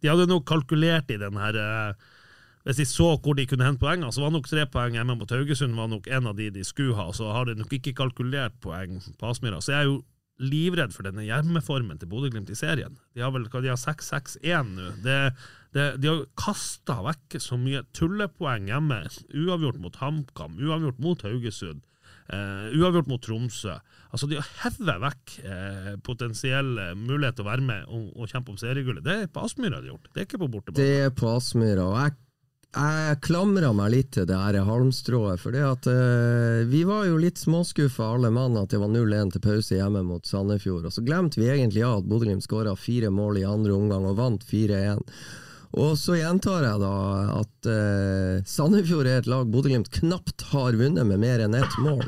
de 0.03 0.11
hadde 0.11 0.27
nok 0.29 0.45
kalkulert 0.49 1.11
i 1.13 1.19
den 1.21 1.39
her 1.39 1.57
uh, 1.57 2.11
Hvis 2.63 2.79
de 2.79 2.85
så 2.87 3.09
hvor 3.19 3.35
de 3.35 3.45
kunne 3.47 3.65
hente 3.67 3.81
poengene, 3.81 4.11
så 4.15 4.23
var 4.23 4.31
nok 4.31 4.47
tre 4.47 4.63
poeng 4.71 4.95
hjemme 4.95 5.17
mot 5.19 5.31
Haugesund 5.35 5.75
var 5.75 5.89
nok 5.91 6.07
en 6.07 6.29
av 6.31 6.37
de 6.37 6.49
de 6.55 6.63
skulle 6.63 6.95
ha. 6.95 7.09
Så 7.11 7.27
har 7.35 7.49
de 7.49 7.57
nok 7.59 7.73
ikke 7.75 7.95
kalkulert 7.97 8.55
poeng 8.63 9.01
på 9.19 9.31
Aspmyra. 9.31 9.59
Så 9.59 9.73
jeg 9.73 9.81
er 9.81 9.89
jo 9.89 9.97
livredd 10.41 10.93
for 10.95 11.05
denne 11.05 11.25
hjemmeformen 11.27 11.99
til 11.99 12.09
Bodø-Glimt 12.09 12.49
i 12.49 12.57
serien. 12.57 12.95
De 13.13 13.21
har 13.21 13.33
vel 13.35 13.45
de 13.51 13.69
har 13.69 13.79
6-6-1 13.79 14.71
nå. 14.77 14.93
De 15.73 16.07
har 16.07 16.23
kasta 16.39 16.99
vekk 17.05 17.37
så 17.41 17.57
mye 17.59 17.83
tullepoeng 17.97 18.69
hjemme. 18.71 19.03
Uavgjort 19.33 19.81
mot 19.83 19.99
HamKam, 20.01 20.57
uavgjort 20.61 21.03
mot 21.03 21.27
Haugesund. 21.27 21.83
Uh, 22.31 22.71
uavgjort 22.79 23.09
mot 23.11 23.19
Tromsø. 23.19 23.75
Altså 24.13 24.29
De 24.31 24.37
å 24.39 24.43
heve 24.61 24.93
vekk 25.03 25.37
uh, 25.43 25.93
potensielle 26.05 26.93
muligheter 26.95 27.41
til 27.41 27.47
å 27.47 27.49
være 27.49 27.65
med 27.67 27.89
og, 27.91 28.05
og 28.15 28.29
kjempe 28.31 28.53
om 28.53 28.59
seriegullet. 28.61 29.03
Det 29.03 29.15
er 29.25 29.31
på 29.31 29.43
Aspmyra 29.43 29.81
de 29.81 29.89
har 29.89 29.95
gjort, 29.97 30.11
det 30.13 30.21
er 30.21 30.29
ikke 30.29 30.43
på 30.45 30.51
bortebane. 30.53 30.79
Det 30.79 31.07
er 31.09 31.11
på 31.17 31.33
Aspmyra, 31.33 31.89
og 31.89 31.97
jeg, 31.99 32.15
jeg 32.77 33.19
klamra 33.27 33.73
meg 33.75 33.91
litt 33.91 34.13
til 34.15 34.29
det 34.29 34.39
her 34.39 34.59
halmstrået. 34.69 35.43
For 35.43 35.55
det 35.55 35.65
at 35.67 35.91
uh, 35.91 36.63
vi 36.71 36.85
var 36.87 37.09
jo 37.09 37.19
litt 37.19 37.43
småskuffa 37.43 38.13
alle 38.15 38.31
mann 38.33 38.55
at 38.61 38.71
det 38.71 38.79
var 38.79 38.93
0-1 38.93 39.35
til 39.35 39.43
pause 39.43 39.81
hjemme 39.81 40.05
mot 40.07 40.29
Sandefjord. 40.29 40.87
Og 40.87 40.95
så 40.95 41.03
glemte 41.03 41.43
vi 41.43 41.51
egentlig 41.51 41.83
av 41.83 41.99
at 41.99 42.07
Bodø-Glimt 42.07 42.47
skåra 42.47 42.77
fire 42.79 43.11
mål 43.11 43.43
i 43.43 43.47
andre 43.49 43.75
omgang 43.75 44.07
og 44.07 44.19
vant 44.21 44.47
4-1. 44.47 45.03
Og 45.73 45.97
så 45.97 46.19
gjentar 46.19 46.67
jeg 46.67 46.81
da 46.83 46.93
at 47.39 47.69
eh, 47.69 48.43
Sandefjord 48.45 49.09
er 49.09 49.23
et 49.23 49.29
lag 49.29 49.49
Bodø-Glimt 49.49 49.89
knapt 49.95 50.45
har 50.51 50.77
vunnet 50.77 51.07
med 51.09 51.21
mer 51.23 51.41
enn 51.41 51.57
ett 51.57 51.77
mål. 51.81 52.05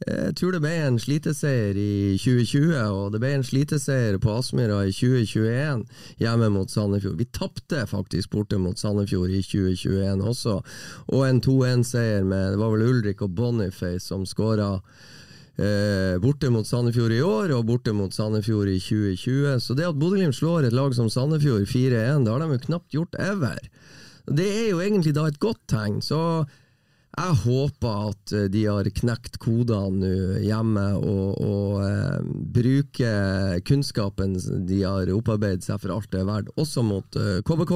Jeg 0.00 0.32
tror 0.38 0.54
det 0.54 0.62
ble 0.64 0.70
en 0.80 0.96
sliteseier 0.96 1.76
i 1.76 2.16
2020, 2.16 2.70
og 2.88 3.10
det 3.12 3.20
ble 3.20 3.34
en 3.36 3.44
sliteseier 3.44 4.16
på 4.22 4.32
Aspmyra 4.32 4.78
i 4.88 4.94
2021 4.96 5.82
hjemme 6.22 6.48
mot 6.54 6.72
Sandefjord. 6.72 7.18
Vi 7.20 7.28
tapte 7.36 7.84
faktisk 7.88 8.32
borte 8.32 8.56
mot 8.56 8.80
Sandefjord 8.80 9.28
i 9.28 9.42
2021 9.44 10.24
også, 10.32 10.56
og 11.12 11.26
en 11.26 11.42
2-1-seier 11.44 12.24
med 12.24 12.54
det 12.54 12.62
var 12.62 12.72
vel 12.72 12.86
Ulrik 12.88 13.20
og 13.26 13.36
Boniface 13.36 14.06
som 14.08 14.24
skåra. 14.28 14.78
Eh, 15.60 16.16
borte 16.22 16.48
mot 16.48 16.64
Sandefjord 16.64 17.12
i 17.12 17.20
år 17.20 17.50
og 17.52 17.66
borte 17.68 17.92
mot 17.92 18.14
Sandefjord 18.14 18.70
i 18.72 18.78
2020. 18.80 19.58
Så 19.60 19.76
det 19.76 19.88
at 19.90 19.98
Bodø-Glimt 20.00 20.38
slår 20.38 20.68
et 20.68 20.76
lag 20.76 20.94
som 20.96 21.10
Sandefjord 21.12 21.66
4-1, 21.68 22.24
det 22.24 22.32
har 22.32 22.40
de 22.40 22.54
jo 22.54 22.64
knapt 22.64 22.96
gjort 22.96 23.20
ever. 23.20 23.60
Det 24.30 24.46
er 24.46 24.66
jo 24.70 24.80
egentlig 24.80 25.12
da 25.16 25.26
et 25.28 25.40
godt 25.42 25.60
tegn. 25.68 25.98
Så 26.00 26.20
jeg 27.10 27.36
håper 27.42 28.08
at 28.12 28.32
de 28.54 28.62
har 28.70 28.88
knekt 29.02 29.36
kodene 29.42 29.98
nå 30.00 30.40
hjemme 30.46 30.86
og, 30.96 31.42
og 31.42 31.80
eh, 31.84 32.30
bruker 32.56 33.60
kunnskapen 33.66 34.38
de 34.68 34.80
har 34.86 35.10
opparbeidet 35.12 35.66
seg 35.66 35.82
for 35.82 35.92
alt 35.96 36.08
det 36.14 36.22
er 36.22 36.30
verdt, 36.30 36.54
også 36.56 36.86
mot 36.86 37.20
eh, 37.20 37.42
KBK 37.44 37.74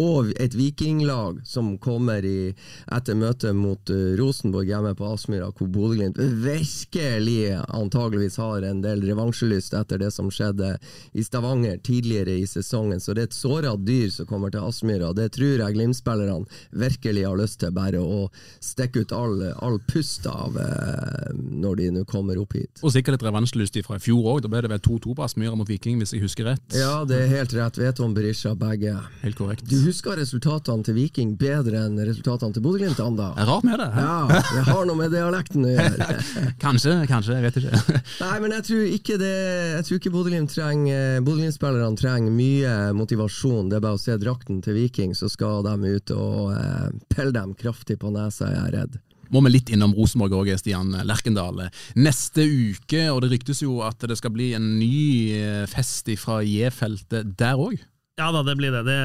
og 0.00 0.32
et 0.42 0.54
vikinglag 0.58 1.38
som 1.46 1.76
kommer 1.78 2.24
i, 2.26 2.54
etter 2.90 3.14
møtet 3.14 3.54
mot 3.54 3.90
uh, 3.94 4.14
Rosenborg 4.18 4.66
hjemme 4.66 4.94
på 4.98 5.06
Aspmyra, 5.06 5.52
hvor 5.54 5.70
Bodø-Glimt 5.70 6.18
virkelig 6.18 7.54
antageligvis 7.68 8.38
har 8.42 8.66
en 8.66 8.82
del 8.82 9.04
revansjelyst 9.06 9.76
etter 9.78 10.02
det 10.02 10.10
som 10.14 10.32
skjedde 10.34 10.72
i 11.14 11.22
Stavanger 11.24 11.78
tidligere 11.86 12.40
i 12.40 12.48
sesongen. 12.50 12.98
Så 13.00 13.14
det 13.14 13.22
er 13.22 13.30
et 13.30 13.38
såra 13.38 13.76
dyr 13.78 14.10
som 14.10 14.26
kommer 14.26 14.50
til 14.50 14.66
Aspmyra. 14.66 15.12
Det 15.14 15.28
tror 15.36 15.62
jeg 15.62 15.78
Glimt-spillerne 15.78 16.50
virkelig 16.74 17.26
har 17.28 17.38
lyst 17.38 17.60
til, 17.62 17.74
bare 17.74 18.02
å 18.02 18.26
stikke 18.62 19.04
ut 19.04 19.14
all, 19.14 19.38
all 19.62 19.78
pust 19.92 20.26
av 20.30 20.58
uh, 20.58 21.30
når 21.38 21.78
de 21.82 21.88
nå 22.00 22.04
kommer 22.10 22.42
opp 22.42 22.58
hit. 22.58 22.82
Og 22.82 22.96
sikkert 22.96 23.20
litt 23.20 23.28
revansjelyst 23.28 23.78
fra 23.86 24.00
i 24.00 24.02
fjor 24.02 24.26
òg. 24.34 24.42
Da 24.42 24.50
ble 24.50 24.64
det 24.66 24.74
vel 24.74 24.82
2-2 24.82 25.14
på 25.14 25.26
Aspmyra 25.28 25.54
mot 25.58 25.70
Viking, 25.70 26.02
hvis 26.02 26.16
jeg 26.16 26.26
husker 26.26 26.50
rett? 26.50 26.66
Ja, 26.74 27.04
det 27.06 27.22
er 27.22 27.32
helt 27.36 27.54
rett. 27.54 27.78
Vet 27.78 28.02
om 28.02 28.14
Berisha 28.16 28.56
begge. 28.58 28.98
Helt 29.22 29.38
korrekt. 29.38 29.66
Du 29.70 29.83
husker 29.84 30.16
resultatene 30.18 30.84
til 30.86 30.96
Viking 30.96 31.34
bedre 31.40 31.84
enn 31.86 31.98
resultatene 32.00 32.54
til 32.56 32.64
Bodø-Glimt, 32.64 33.00
Anda? 33.02 33.30
Er 33.40 33.48
rart 33.48 33.66
med 33.66 33.78
det. 33.80 33.88
Ja, 33.94 34.16
det 34.30 34.64
har 34.68 34.88
noe 34.88 34.98
med 34.98 35.14
dialekten 35.14 35.66
å 35.68 35.72
gjøre. 35.74 36.18
kanskje, 36.64 36.96
kanskje. 37.10 37.38
Jeg 37.38 37.46
vet 37.46 37.58
ikke. 37.60 38.00
Nei, 38.24 38.34
men 38.44 38.56
jeg 38.56 38.66
tror 38.68 38.84
ikke 38.98 39.18
det 39.20 39.32
Jeg 39.34 39.86
tror 39.86 40.00
ikke 40.00 40.14
Bodø-Glimt 40.14 40.54
trenger 40.54 41.24
Bodø-Glimt-spillerne 41.24 42.00
trenger 42.00 42.34
mye 42.34 42.76
motivasjon. 42.96 43.72
Det 43.72 43.78
er 43.78 43.86
bare 43.86 43.98
å 43.98 44.04
se 44.04 44.18
drakten 44.20 44.60
til 44.64 44.78
Viking, 44.78 45.16
så 45.18 45.30
skal 45.32 45.64
de 45.66 45.96
ut 45.96 46.14
og 46.14 46.54
eh, 46.56 46.86
pelle 47.12 47.34
dem 47.36 47.56
kraftig 47.58 47.98
på 48.00 48.12
nesa, 48.14 48.52
jeg 48.52 48.62
er 48.68 48.78
redd 48.80 49.02
må 49.34 49.40
vi 49.42 49.54
litt 49.54 49.70
innom 49.72 49.94
Rosenborg 49.96 50.36
òg, 50.36 50.52
Stian 50.60 50.92
Lerkendal. 51.08 51.64
Neste 51.98 52.44
uke, 52.44 53.08
og 53.10 53.24
det 53.24 53.32
ryktes 53.32 53.64
jo 53.64 53.80
at 53.82 54.04
det 54.06 54.14
skal 54.20 54.30
bli 54.34 54.52
en 54.54 54.68
ny 54.78 55.64
fest 55.72 56.12
fra 56.20 56.38
J-feltet 56.44 57.32
der 57.40 57.58
òg? 57.58 57.80
Ja 58.20 58.30
da, 58.30 58.44
det 58.46 58.54
blir 58.60 58.70
det. 58.70 58.84
det 58.86 58.98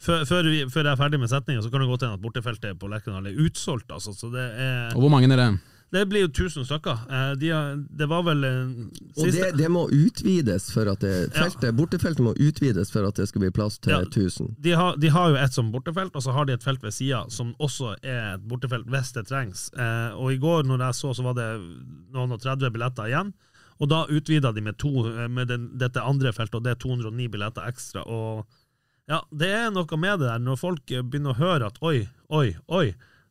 før, 0.00 0.24
før, 0.28 0.48
vi, 0.48 0.62
før, 0.70 0.86
jeg 0.88 0.92
er 0.92 1.00
ferdig 1.00 1.20
med 1.20 1.32
setninga, 1.32 1.64
så 1.64 1.72
kan 1.72 1.84
det 1.84 1.90
godt 1.90 2.06
hende 2.06 2.16
at 2.16 2.24
bortefeltet 2.24 2.78
på 2.80 2.88
Lerkendal 2.88 3.28
er 3.30 3.42
utsolgt. 3.44 3.90
Altså, 3.92 4.14
så 4.16 4.32
det 4.32 4.46
er, 4.56 4.94
og 4.94 5.04
Hvor 5.04 5.12
mange 5.12 5.30
er 5.32 5.40
det? 5.40 5.50
Det 5.90 6.04
blir 6.06 6.22
jo 6.22 6.28
1000 6.30 6.64
stykker. 6.68 6.98
Eh, 7.10 7.32
de 7.40 7.48
det 7.98 8.06
var 8.06 8.22
vel 8.22 8.44
Og 8.46 9.24
det, 9.34 9.48
det, 9.58 9.70
må 9.70 9.88
utvides 9.90 10.68
for 10.70 10.86
at 10.92 11.02
det 11.02 11.32
feltet, 11.34 11.66
ja. 11.66 11.74
Bortefeltet 11.74 12.22
må 12.22 12.34
utvides 12.38 12.92
for 12.94 13.08
at 13.08 13.18
det 13.18 13.26
skal 13.28 13.42
bli 13.42 13.50
plass 13.50 13.80
til 13.82 13.96
ja, 13.96 14.04
1000. 14.06 14.54
De 14.62 14.76
har, 14.78 14.94
de 15.02 15.10
har, 15.10 15.32
jo 15.34 15.40
et 15.40 15.54
som 15.54 15.72
bortefelt, 15.74 16.14
og 16.14 16.22
så 16.22 16.34
har 16.36 16.46
de 16.46 16.54
et 16.54 16.64
felt 16.64 16.82
ved 16.86 16.94
sida 16.94 17.24
som 17.28 17.54
også 17.58 17.96
er 18.02 18.36
et 18.36 18.46
bortefelt 18.46 18.86
hvis 18.86 19.12
det 19.18 19.26
trengs. 19.26 19.66
Eh, 19.74 20.14
og 20.14 20.32
i 20.32 20.38
går 20.38 20.62
når 20.70 20.86
jeg 20.86 21.00
så, 21.02 21.14
så 21.14 21.26
var 21.26 21.34
det 21.40 21.50
noen 22.14 22.38
og 22.38 22.42
30 22.42 22.70
billetter 22.70 23.10
igjen. 23.10 23.34
Og 23.80 23.88
da 23.90 24.04
utvida 24.12 24.52
de 24.52 24.62
med, 24.62 24.78
to, 24.78 25.08
eh, 25.10 25.26
med 25.26 25.50
den, 25.50 25.70
dette 25.80 26.06
andre 26.06 26.30
feltet, 26.36 26.60
og 26.60 26.68
det 26.68 26.76
er 26.76 26.82
209 26.86 27.30
billetter 27.34 27.66
ekstra. 27.66 28.06
og 28.06 28.46
ja, 29.08 29.22
det 29.30 29.48
er 29.54 29.70
noe 29.74 29.96
med 29.98 30.20
det 30.20 30.28
der, 30.28 30.42
når 30.42 30.58
folk 30.60 30.84
begynner 30.86 31.32
å 31.32 31.38
høre 31.40 31.70
at 31.70 31.78
oi, 31.82 32.08
oi, 32.30 32.56
oi, 32.68 32.88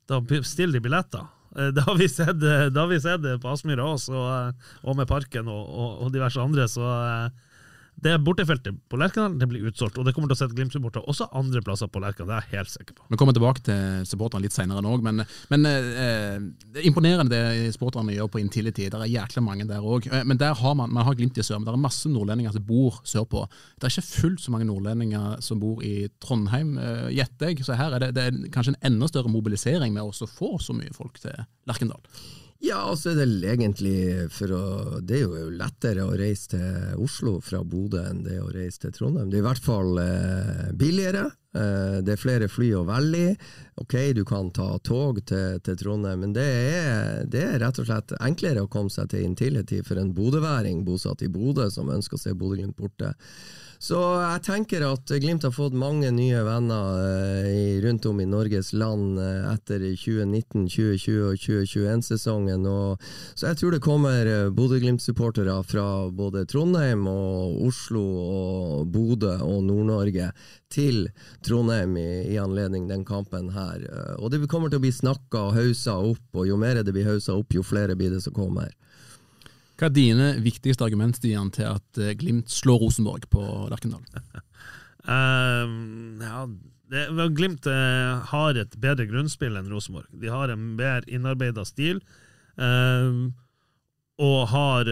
da 0.09 0.19
bestiller 0.21 0.79
de 0.79 0.81
billetter. 0.87 1.27
Eh, 1.57 1.69
Det 1.75 1.85
har 1.85 1.95
vi 1.97 2.07
sett, 2.09 2.39
det 2.39 2.75
har 2.75 2.87
vi 2.87 2.99
sett 3.01 3.21
på 3.41 3.51
Aspmyra 3.53 3.85
også, 3.93 4.13
og, 4.15 4.31
eh, 4.33 4.73
og 4.83 4.97
med 4.97 5.07
Parken 5.07 5.47
og, 5.47 5.69
og, 5.69 6.01
og 6.05 6.11
diverse 6.13 6.41
andre. 6.41 6.67
Så 6.67 6.81
eh, 6.83 7.29
det 8.03 8.15
bortefeltet 8.23 8.77
på 8.89 8.97
Lerkendal 8.99 9.35
det 9.39 9.47
blir 9.51 9.65
utsolgt, 9.69 9.97
og 9.99 10.07
det 10.07 10.13
kommer 10.15 10.29
til 10.31 10.37
å 10.37 10.39
sette 10.39 10.55
Glimt-supportere 10.55 11.03
også 11.09 11.29
andre 11.35 11.61
plasser 11.65 11.89
på 11.91 12.01
Lerkendal. 12.03 12.29
Det 12.29 12.37
er 12.37 12.47
jeg 12.47 12.59
helt 12.59 12.73
sikker 12.73 12.97
på. 12.97 13.07
Vi 13.11 13.19
kommer 13.19 13.35
tilbake 13.35 13.63
til 13.65 14.07
supporterne 14.07 14.45
litt 14.45 14.55
senere 14.55 14.83
òg, 14.87 15.03
men, 15.05 15.23
men 15.51 15.67
eh, 15.67 16.39
det 16.69 16.81
er 16.83 16.87
imponerende 16.89 17.33
det 17.33 17.73
supporterne 17.75 18.15
gjør 18.15 18.31
på 18.31 18.41
Intility. 18.43 18.87
Det 18.91 19.01
er 19.03 19.13
jækla 19.13 19.43
mange 19.45 19.67
der 19.69 19.83
òg. 19.83 20.09
Men 20.23 20.39
der 20.39 20.55
har 20.57 20.75
man, 20.79 20.93
man 20.95 21.07
har 21.07 21.17
Glimt 21.19 21.37
i 21.37 21.45
sør, 21.45 21.59
men 21.59 21.67
det 21.67 21.75
er 21.75 21.83
masse 21.83 22.11
nordlendinger 22.11 22.55
som 22.55 22.67
bor 22.67 23.01
sørpå. 23.03 23.45
Det 23.75 23.89
er 23.89 23.95
ikke 23.95 24.07
fullt 24.07 24.43
så 24.45 24.55
mange 24.55 24.69
nordlendinger 24.69 25.39
som 25.45 25.59
bor 25.61 25.83
i 25.85 26.07
Trondheim, 26.23 26.77
eh, 26.79 27.07
gjetter 27.17 27.51
jeg. 27.51 27.65
Så 27.67 27.79
her 27.79 27.97
er 27.97 28.05
det, 28.05 28.13
det 28.17 28.27
er 28.29 28.43
kanskje 28.53 28.75
en 28.77 28.93
enda 28.93 29.09
større 29.11 29.31
mobilisering 29.31 29.95
med 29.95 30.05
å 30.05 30.29
få 30.29 30.55
så 30.63 30.75
mye 30.77 30.95
folk 30.95 31.19
til 31.23 31.35
Lerkendal. 31.69 32.03
Ja, 32.59 32.81
altså 32.91 33.13
er 33.13 33.21
det 33.23 33.53
egentlig 33.53 34.27
for 34.35 34.51
å 34.51 34.63
Det 34.99 35.21
er 35.21 35.21
jo 35.23 35.51
lettere 35.55 36.03
å 36.03 36.15
reise 36.19 36.57
til 36.57 37.03
Oslo 37.05 37.37
fra 37.43 37.61
Bodø 37.63 38.01
enn 38.09 38.25
det 38.25 38.41
å 38.43 38.49
reise 38.51 38.83
til 38.83 38.95
Trondheim. 38.97 39.29
Det 39.31 39.39
er 39.39 39.45
i 39.45 39.47
hvert 39.47 39.63
fall 39.63 40.01
eh, 40.03 40.65
billigere. 40.75 41.29
Eh, 41.55 41.99
det 42.03 42.17
er 42.17 42.19
flere 42.19 42.49
fly 42.51 42.73
å 42.75 42.83
velge 42.89 43.21
i. 43.29 43.37
Ok, 43.79 43.93
du 44.15 44.25
kan 44.25 44.49
ta 44.51 44.73
tog 44.83 45.21
til, 45.25 45.59
til 45.63 45.77
Trondheim, 45.79 46.19
men 46.19 46.33
det 46.35 46.43
er, 46.43 47.21
det 47.31 47.45
er 47.45 47.61
rett 47.63 47.79
og 47.79 47.87
slett 47.87 48.11
enklere 48.19 48.65
å 48.65 48.71
komme 48.71 48.91
seg 48.91 49.13
til 49.13 49.23
Intility 49.23 49.79
for 49.87 50.01
en 50.01 50.11
bodøværing 50.15 50.83
bosatt 50.83 51.23
i 51.23 51.31
Bodø 51.31 51.69
som 51.71 51.91
ønsker 51.93 52.19
å 52.19 52.23
se 52.25 52.35
Bodø-Glimt 52.35 52.75
borte. 52.75 53.13
Så 53.79 53.95
jeg 53.95 54.41
tenker 54.43 54.83
at 54.83 55.11
Glimt 55.23 55.45
har 55.47 55.53
fått 55.55 55.75
mange 55.79 56.09
nye 56.11 56.41
venner 56.43 56.97
eh, 57.47 57.77
rundt 57.79 58.03
om 58.09 58.17
i 58.19 58.27
Norges 58.27 58.73
land 58.75 59.15
eh, 59.23 59.45
etter 59.53 59.85
2019, 59.93 60.65
2020 60.67 61.21
og 61.29 61.37
2021-sesongen. 61.39 62.67
Så 63.39 63.47
jeg 63.47 63.59
tror 63.61 63.71
det 63.71 63.79
kommer 63.85 64.27
eh, 64.27 64.49
Bodø-Glimt-supportere 64.51 65.55
fra 65.63 65.85
både 66.11 66.43
Trondheim 66.51 67.07
og 67.07 67.61
Oslo 67.69 68.03
og 68.25 68.91
Bodø 68.91 69.37
og 69.47 69.63
Nord-Norge 69.69 70.33
til 70.67 71.07
Trondheim 71.47 71.95
i, 72.03 72.09
i 72.33 72.37
anledning 72.41 72.91
den 72.91 73.07
kampen 73.07 73.53
her. 73.55 73.68
Eh, 73.77 74.15
Og 74.19 74.31
det 74.31 74.41
kommer 74.49 74.69
til 74.71 74.79
å 74.79 74.83
bli 74.83 74.91
snakka 74.93 75.49
og 75.49 75.57
hausa 75.57 75.97
opp, 75.99 76.25
og 76.33 76.47
jo 76.47 76.57
mer 76.57 76.81
det 76.83 76.93
blir 76.95 77.07
hausa 77.09 77.35
opp, 77.37 77.53
jo 77.53 77.63
flere 77.65 77.95
blir 77.99 78.11
det 78.13 78.21
som 78.25 78.33
kommer. 78.33 78.71
Hva 79.79 79.87
er 79.87 79.95
dine 79.95 80.31
viktigste 80.43 80.83
argument 80.83 81.15
Stian, 81.15 81.51
til 81.55 81.69
at 81.71 82.01
eh, 82.01 82.15
Glimt 82.19 82.51
slår 82.51 82.81
Rosenborg 82.83 83.29
på 83.31 83.43
Lerkendal? 83.71 84.03
Uh, 85.07 85.69
ja, 86.25 86.41
det, 86.91 87.05
vel, 87.15 87.29
Glimt 87.37 87.69
uh, 87.69 88.19
har 88.31 88.59
et 88.59 88.75
bedre 88.81 89.07
grunnspill 89.07 89.55
enn 89.55 89.69
Rosenborg. 89.71 90.09
De 90.11 90.31
har 90.31 90.51
en 90.51 90.73
mer 90.75 91.07
innarbeida 91.07 91.63
stil. 91.67 92.01
Uh, 92.59 93.29
og 94.19 94.49
har 94.51 94.89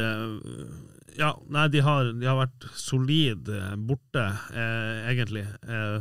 Ja, 1.17 1.33
nei, 1.51 1.65
de 1.73 1.81
har, 1.83 2.13
de 2.15 2.27
har 2.29 2.37
vært 2.37 2.67
solid 2.79 3.49
borte, 3.89 4.23
egentlig. 5.09 5.43
Eh, 5.67 5.97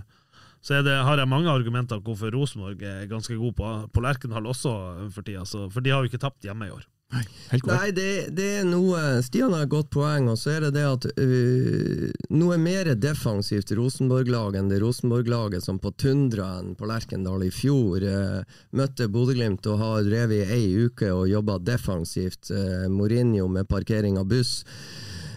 så 0.66 0.80
er 0.80 0.82
det, 0.82 0.96
har 1.06 1.20
jeg 1.20 1.30
mange 1.30 1.52
argumenter 1.52 2.02
hvorfor 2.02 2.34
Rosenborg 2.34 2.82
er 2.82 3.06
ganske 3.10 3.38
god 3.38 3.54
på, 3.54 3.72
på 3.94 4.02
Lerkendal 4.02 4.50
også 4.50 4.74
for 5.14 5.22
tida. 5.22 5.46
Så, 5.46 5.68
for 5.70 5.84
de 5.84 5.94
har 5.94 6.02
jo 6.02 6.10
ikke 6.10 6.22
tapt 6.22 6.46
hjemme 6.46 6.66
i 6.66 6.74
år. 6.74 6.82
Nei, 7.06 7.92
det, 7.94 8.34
det 8.34 8.46
er 8.58 8.64
noe 8.66 9.20
Stian 9.22 9.52
har 9.54 9.62
et 9.62 9.70
godt 9.70 9.92
poeng, 9.94 10.26
og 10.32 10.40
så 10.40 10.56
er 10.56 10.64
det 10.64 10.72
det 10.74 10.82
at 10.88 11.04
uh, 11.06 12.08
noe 12.34 12.56
mer 12.58 12.90
defensivt 12.98 13.70
Rosenborg-lag 13.78 14.58
enn 14.58 14.72
det 14.72 14.80
Rosenborg-laget 14.82 15.62
som 15.62 15.78
på 15.78 15.92
Tundraen 15.94 16.74
på 16.74 16.88
Lerkendal 16.90 17.46
i 17.46 17.52
fjor 17.54 18.02
uh, 18.02 18.42
møtte 18.74 19.06
Bodø-Glimt 19.06 19.70
og 19.70 19.78
har 19.84 20.02
drevet 20.08 20.42
i 20.42 20.58
ei 20.58 20.88
uke 20.88 21.12
og 21.14 21.28
jobba 21.30 21.60
defensivt. 21.62 22.50
Uh, 22.50 22.90
Mourinho 22.90 23.46
med 23.54 23.70
parkering 23.70 24.18
av 24.18 24.26
buss. 24.34 24.64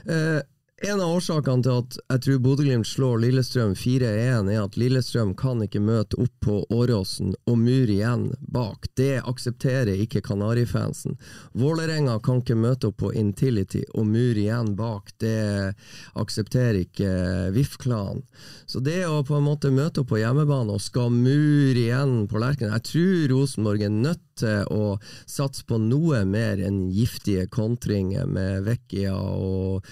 Eh, 0.09 0.39
en 0.82 1.01
av 1.01 1.15
årsakene 1.15 1.63
til 1.65 1.77
at 1.82 1.95
jeg 1.97 2.21
tror 2.23 2.39
Bodø-Glimt 2.43 2.88
slår 2.88 3.19
Lillestrøm 3.23 3.73
4-1, 3.77 4.49
er 4.53 4.61
at 4.61 4.77
Lillestrøm 4.80 5.34
kan 5.38 5.63
ikke 5.65 5.82
møte 5.84 6.19
opp 6.21 6.34
på 6.45 6.59
Åråsen 6.71 7.34
og 7.49 7.57
mur 7.59 7.91
igjen 7.91 8.30
bak. 8.39 8.88
Det 8.99 9.19
aksepterer 9.19 9.99
ikke 10.05 10.23
Kanarifansen. 10.25 11.17
Vålerenga 11.57 12.15
kan 12.23 12.43
ikke 12.43 12.57
møte 12.59 12.91
opp 12.91 12.99
på 13.03 13.11
Intility 13.17 13.84
og 13.93 14.07
mur 14.07 14.39
igjen 14.39 14.73
bak. 14.80 15.11
Det 15.19 15.73
aksepterer 16.19 16.82
ikke 16.86 17.11
VIF-klanen. 17.55 18.23
Så 18.69 18.80
det 18.84 19.01
å 19.09 19.23
på 19.27 19.36
en 19.39 19.47
måte 19.49 19.73
møte 19.73 20.03
opp 20.03 20.13
på 20.13 20.21
hjemmebane 20.21 20.75
og 20.75 20.84
skal 20.84 21.11
mur 21.11 21.75
igjen 21.75 22.23
på 22.30 22.39
Lerken, 22.39 22.71
Jeg 22.71 22.86
tror 22.86 23.30
Rosenborg 23.34 23.84
er 23.84 23.93
nødt 23.93 24.23
til 24.39 24.63
å 24.71 24.97
satse 25.27 25.65
på 25.67 25.80
noe 25.82 26.23
mer 26.30 26.61
enn 26.63 26.88
giftige 26.93 27.47
kontringer 27.51 28.27
med 28.30 28.63
Vecchia 28.67 29.15
og 29.15 29.86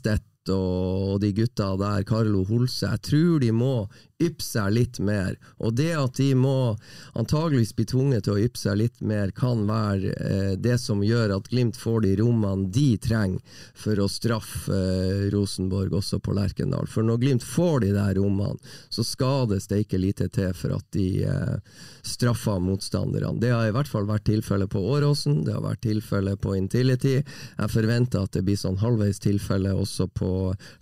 Tengstedt 0.00 0.50
og 0.50 1.20
de 1.20 1.32
gutta 1.36 1.76
der, 1.76 2.02
Carlo 2.08 2.44
Holse. 2.44 2.88
Jeg 2.88 3.02
tror 3.02 3.38
de 3.38 3.52
må 3.52 3.86
yppe 4.20 4.44
seg 4.44 4.74
litt 4.74 5.00
mer. 5.02 5.36
Og 5.58 5.74
det 5.78 5.92
at 5.96 6.18
de 6.20 6.30
må 6.38 6.76
antageligvis 7.18 7.72
bli 7.76 7.86
tvunget 7.88 8.26
til 8.26 8.36
å 8.36 8.42
yppe 8.44 8.60
seg 8.60 8.78
litt 8.80 9.00
mer, 9.00 9.32
kan 9.36 9.64
være 9.68 10.12
eh, 10.14 10.52
det 10.60 10.76
som 10.82 11.02
gjør 11.04 11.36
at 11.38 11.48
Glimt 11.50 11.78
får 11.80 12.04
de 12.04 12.14
rommene 12.20 12.68
de 12.70 12.94
trenger 13.00 13.40
for 13.74 14.00
å 14.00 14.08
straffe 14.10 14.76
eh, 14.76 15.28
Rosenborg 15.32 15.96
også 16.00 16.20
på 16.22 16.34
Lerkendal. 16.36 16.88
For 16.90 17.06
når 17.06 17.22
Glimt 17.24 17.46
får 17.46 17.86
de 17.86 17.94
der 17.96 18.14
rommene, 18.20 18.60
så 18.92 19.04
skal 19.06 19.48
det 19.50 19.62
steike 19.64 19.98
lite 20.00 20.28
til 20.32 20.52
for 20.56 20.76
at 20.76 20.86
de 20.94 21.24
eh, 21.24 21.80
straffer 22.06 22.60
motstanderne. 22.62 23.40
Det 23.40 23.52
har 23.54 23.68
i 23.68 23.74
hvert 23.74 23.90
fall 23.90 24.08
vært 24.08 24.28
tilfellet 24.28 24.70
på 24.72 24.82
Åråsen, 24.94 25.42
det 25.46 25.54
har 25.56 25.64
vært 25.64 25.84
tilfellet 25.86 26.40
på 26.42 26.54
Intility. 26.58 27.16
Jeg 27.22 27.72
forventer 27.72 28.24
at 28.24 28.36
det 28.36 28.44
blir 28.46 28.58
sånn 28.60 28.80
halvveis 28.80 29.20
tilfelle 29.22 29.72
også 29.76 30.08
på 30.12 30.30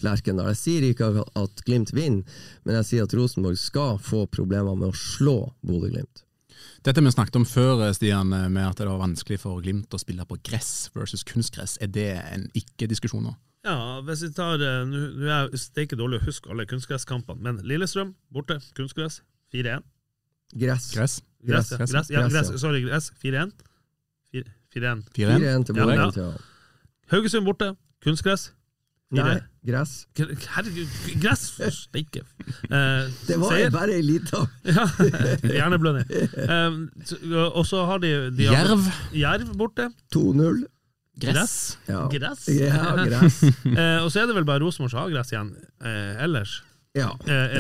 Lerkendal. 0.05 0.53
Jeg 0.53 0.63
sier 0.63 0.89
ikke 0.91 1.11
at 1.39 1.65
Glimt 1.67 1.95
vinner, 1.95 2.39
men 2.65 2.79
jeg 2.81 2.89
sier 2.91 3.09
at 3.09 3.15
Rosenborg 3.15 3.28
skal 3.59 3.99
få 3.99 4.27
problemer 4.27 4.75
med 4.79 4.89
å 4.91 4.97
slå 4.97 5.53
Bodø-Glimt. 5.67 6.25
Dette 6.87 7.03
vi 7.03 7.11
snakket 7.11 7.37
om 7.37 7.45
før, 7.47 7.83
Stian, 7.93 8.31
med 8.31 8.65
at 8.65 8.79
det 8.79 8.87
var 8.87 9.01
vanskelig 9.03 9.41
for 9.43 9.61
Glimt 9.63 9.95
å 9.95 9.99
spille 10.01 10.25
på 10.27 10.39
gress 10.47 10.91
versus 10.95 11.25
kunstgress. 11.27 11.77
Er 11.83 11.91
det 11.93 12.11
en 12.33 12.49
ikke-diskusjon 12.59 13.27
nå? 13.27 13.35
Ja, 13.67 14.01
hvis 14.07 14.23
vi 14.23 14.29
tar 14.33 14.63
eh, 14.63 14.85
Nå 14.87 15.27
er 15.27 15.49
jeg 15.51 15.61
steike 15.61 15.99
dårlig 15.99 16.21
å 16.21 16.27
huske 16.29 16.51
alle 16.53 16.67
kunstgresskampene, 16.71 17.43
men 17.43 17.59
Lillestrøm 17.67 18.15
borte, 18.33 18.61
kunstgress, 18.79 19.21
4-1. 19.53 19.83
Gress. 20.55 20.93
Gress? 20.95 21.19
Gress, 21.45 21.73
ja. 21.73 21.81
Gress, 21.81 21.93
gress, 21.93 22.13
ja, 22.15 22.23
gress, 22.31 22.53
sorry, 22.63 22.85
gress. 22.87 23.11
4-1. 23.25 23.53
4-1. 24.33 25.03
4-1 25.19 25.67
til 25.69 25.83
Ja, 25.83 25.83
Bodø-Glimt, 25.83 26.21
ja. 26.21 26.31
ja. 26.31 26.31
Haugesund 27.13 27.49
borte, 27.49 27.73
kunstgress. 28.05 28.53
Nei, 29.11 29.39
gress. 29.65 29.93
Herregud, 30.19 30.89
gress! 31.23 31.45
Steike. 31.87 32.21
Eh, 32.69 33.07
Det 33.29 33.39
var 33.41 33.55
seier. 33.55 33.71
bare 33.73 33.95
ei 33.97 34.03
lita 34.05 34.43
Ja, 34.69 34.85
Hjerneblødning. 35.49 36.11
Så- 37.09 37.47
og 37.49 37.65
så 37.67 37.87
har 37.89 38.03
de, 38.05 38.11
de 38.37 38.51
har- 38.51 38.67
Jerv. 38.69 38.85
Jerv 39.17 39.55
borte. 39.57 39.89
2-0. 40.15 40.65
Gress. 41.19 41.79
Ja. 41.89 42.05
Gress. 42.13 42.45
Ja, 42.53 42.93
gress. 43.09 43.41
eh, 43.65 43.99
og 44.05 44.13
så 44.13 44.21
er 44.23 44.29
det 44.31 44.37
vel 44.37 44.45
bare 44.47 44.61
Rosenborg 44.63 44.93
som 44.93 45.01
har 45.01 45.11
gress 45.17 45.33
igjen 45.33 45.55
eh, 45.81 46.23
ellers. 46.29 46.59
Ja. 46.95 47.09
Eh, 47.25 47.57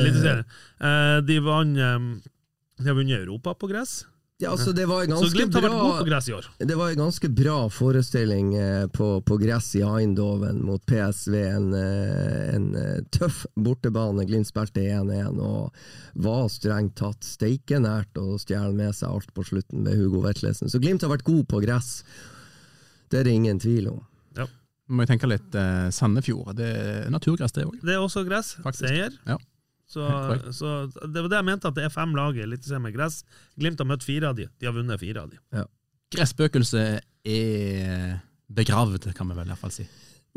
Eh, 0.78 1.20
de 1.26 1.40
vant 1.42 1.76
eh, 1.78 1.98
De 2.78 2.86
har 2.86 2.94
vunnet 2.94 3.18
Europa 3.24 3.54
på 3.58 3.66
gress. 3.72 4.04
Ja, 4.38 4.52
altså 4.54 4.70
det 4.72 4.84
var 4.86 5.02
en 5.02 5.16
Så 5.18 5.32
Glimt 5.34 5.54
har 5.56 5.64
vært 5.64 5.74
god 5.74 5.96
på 5.98 6.06
gress 6.06 6.28
i 6.30 6.32
år. 6.36 6.44
Det 6.62 6.74
var 6.78 6.92
en 6.92 7.00
ganske 7.00 7.28
bra 7.40 7.56
forestilling 7.74 8.52
eh, 8.54 8.84
på, 8.94 9.08
på 9.26 9.38
gress 9.42 9.72
i 9.74 9.82
Eindhoven 9.82 10.60
mot 10.62 10.84
PSV. 10.86 11.34
En, 11.42 11.66
eh, 11.74 12.44
en 12.54 12.68
eh, 12.78 13.00
tøff 13.10 13.40
bortebane. 13.58 14.22
Glimt 14.30 14.46
spilte 14.46 14.84
1-1 14.94 15.42
og 15.42 15.74
var 16.22 16.46
strengt 16.54 16.94
tatt 17.02 17.26
steikenært 17.26 18.22
å 18.22 18.38
stjele 18.38 18.70
med 18.78 18.94
seg 18.94 19.10
alt 19.10 19.34
på 19.34 19.42
slutten 19.50 19.82
med 19.88 19.98
Hugo 19.98 20.22
Vetlesen. 20.22 20.70
Så 20.70 20.78
Glimt 20.78 21.02
har 21.02 21.10
vært 21.16 21.26
god 21.26 21.42
på 21.50 21.64
gress. 21.66 21.96
Det 23.10 23.18
er 23.18 23.26
det 23.26 23.34
ingen 23.40 23.58
tvil 23.58 23.90
om. 23.90 24.00
Ja. 24.38 24.46
Må 24.86 25.02
jeg 25.02 25.16
tenke 25.16 25.34
litt 25.34 25.58
eh, 25.58 25.88
Sandefjord. 25.90 26.54
Det 26.62 26.70
er 26.78 27.10
naturgress, 27.10 27.58
det 27.58 27.66
òg. 27.66 27.74
Det 27.82 27.98
er 27.98 28.06
også 28.06 28.22
gress. 28.28 28.54
Seier. 28.78 29.18
Ja. 29.26 29.42
Så, 29.88 30.04
så 30.52 30.72
det 31.08 31.22
var 31.22 31.30
det 31.32 31.38
jeg 31.38 31.48
mente, 31.48 31.70
at 31.70 31.76
det 31.78 31.86
er 31.88 31.92
fem 31.92 32.12
lag 32.16 32.36
i 32.36 32.44
Eliteserien 32.44 32.84
med 32.84 32.96
gress. 32.96 33.22
Glimt 33.56 33.80
har 33.80 33.88
møtt 33.88 34.04
fire 34.04 34.32
av 34.32 34.36
de. 34.36 34.48
De 34.60 34.68
har 34.68 34.76
vunnet 34.76 35.00
fire 35.00 35.24
av 35.24 35.32
de. 35.32 35.40
Gresspøkelset 36.12 37.06
er 37.28 38.18
begravd, 38.48 39.10
kan 39.16 39.28
vi 39.30 39.38
vel 39.38 39.48
i 39.48 39.54
hvert 39.54 39.64
fall 39.64 39.74
si. 39.74 39.88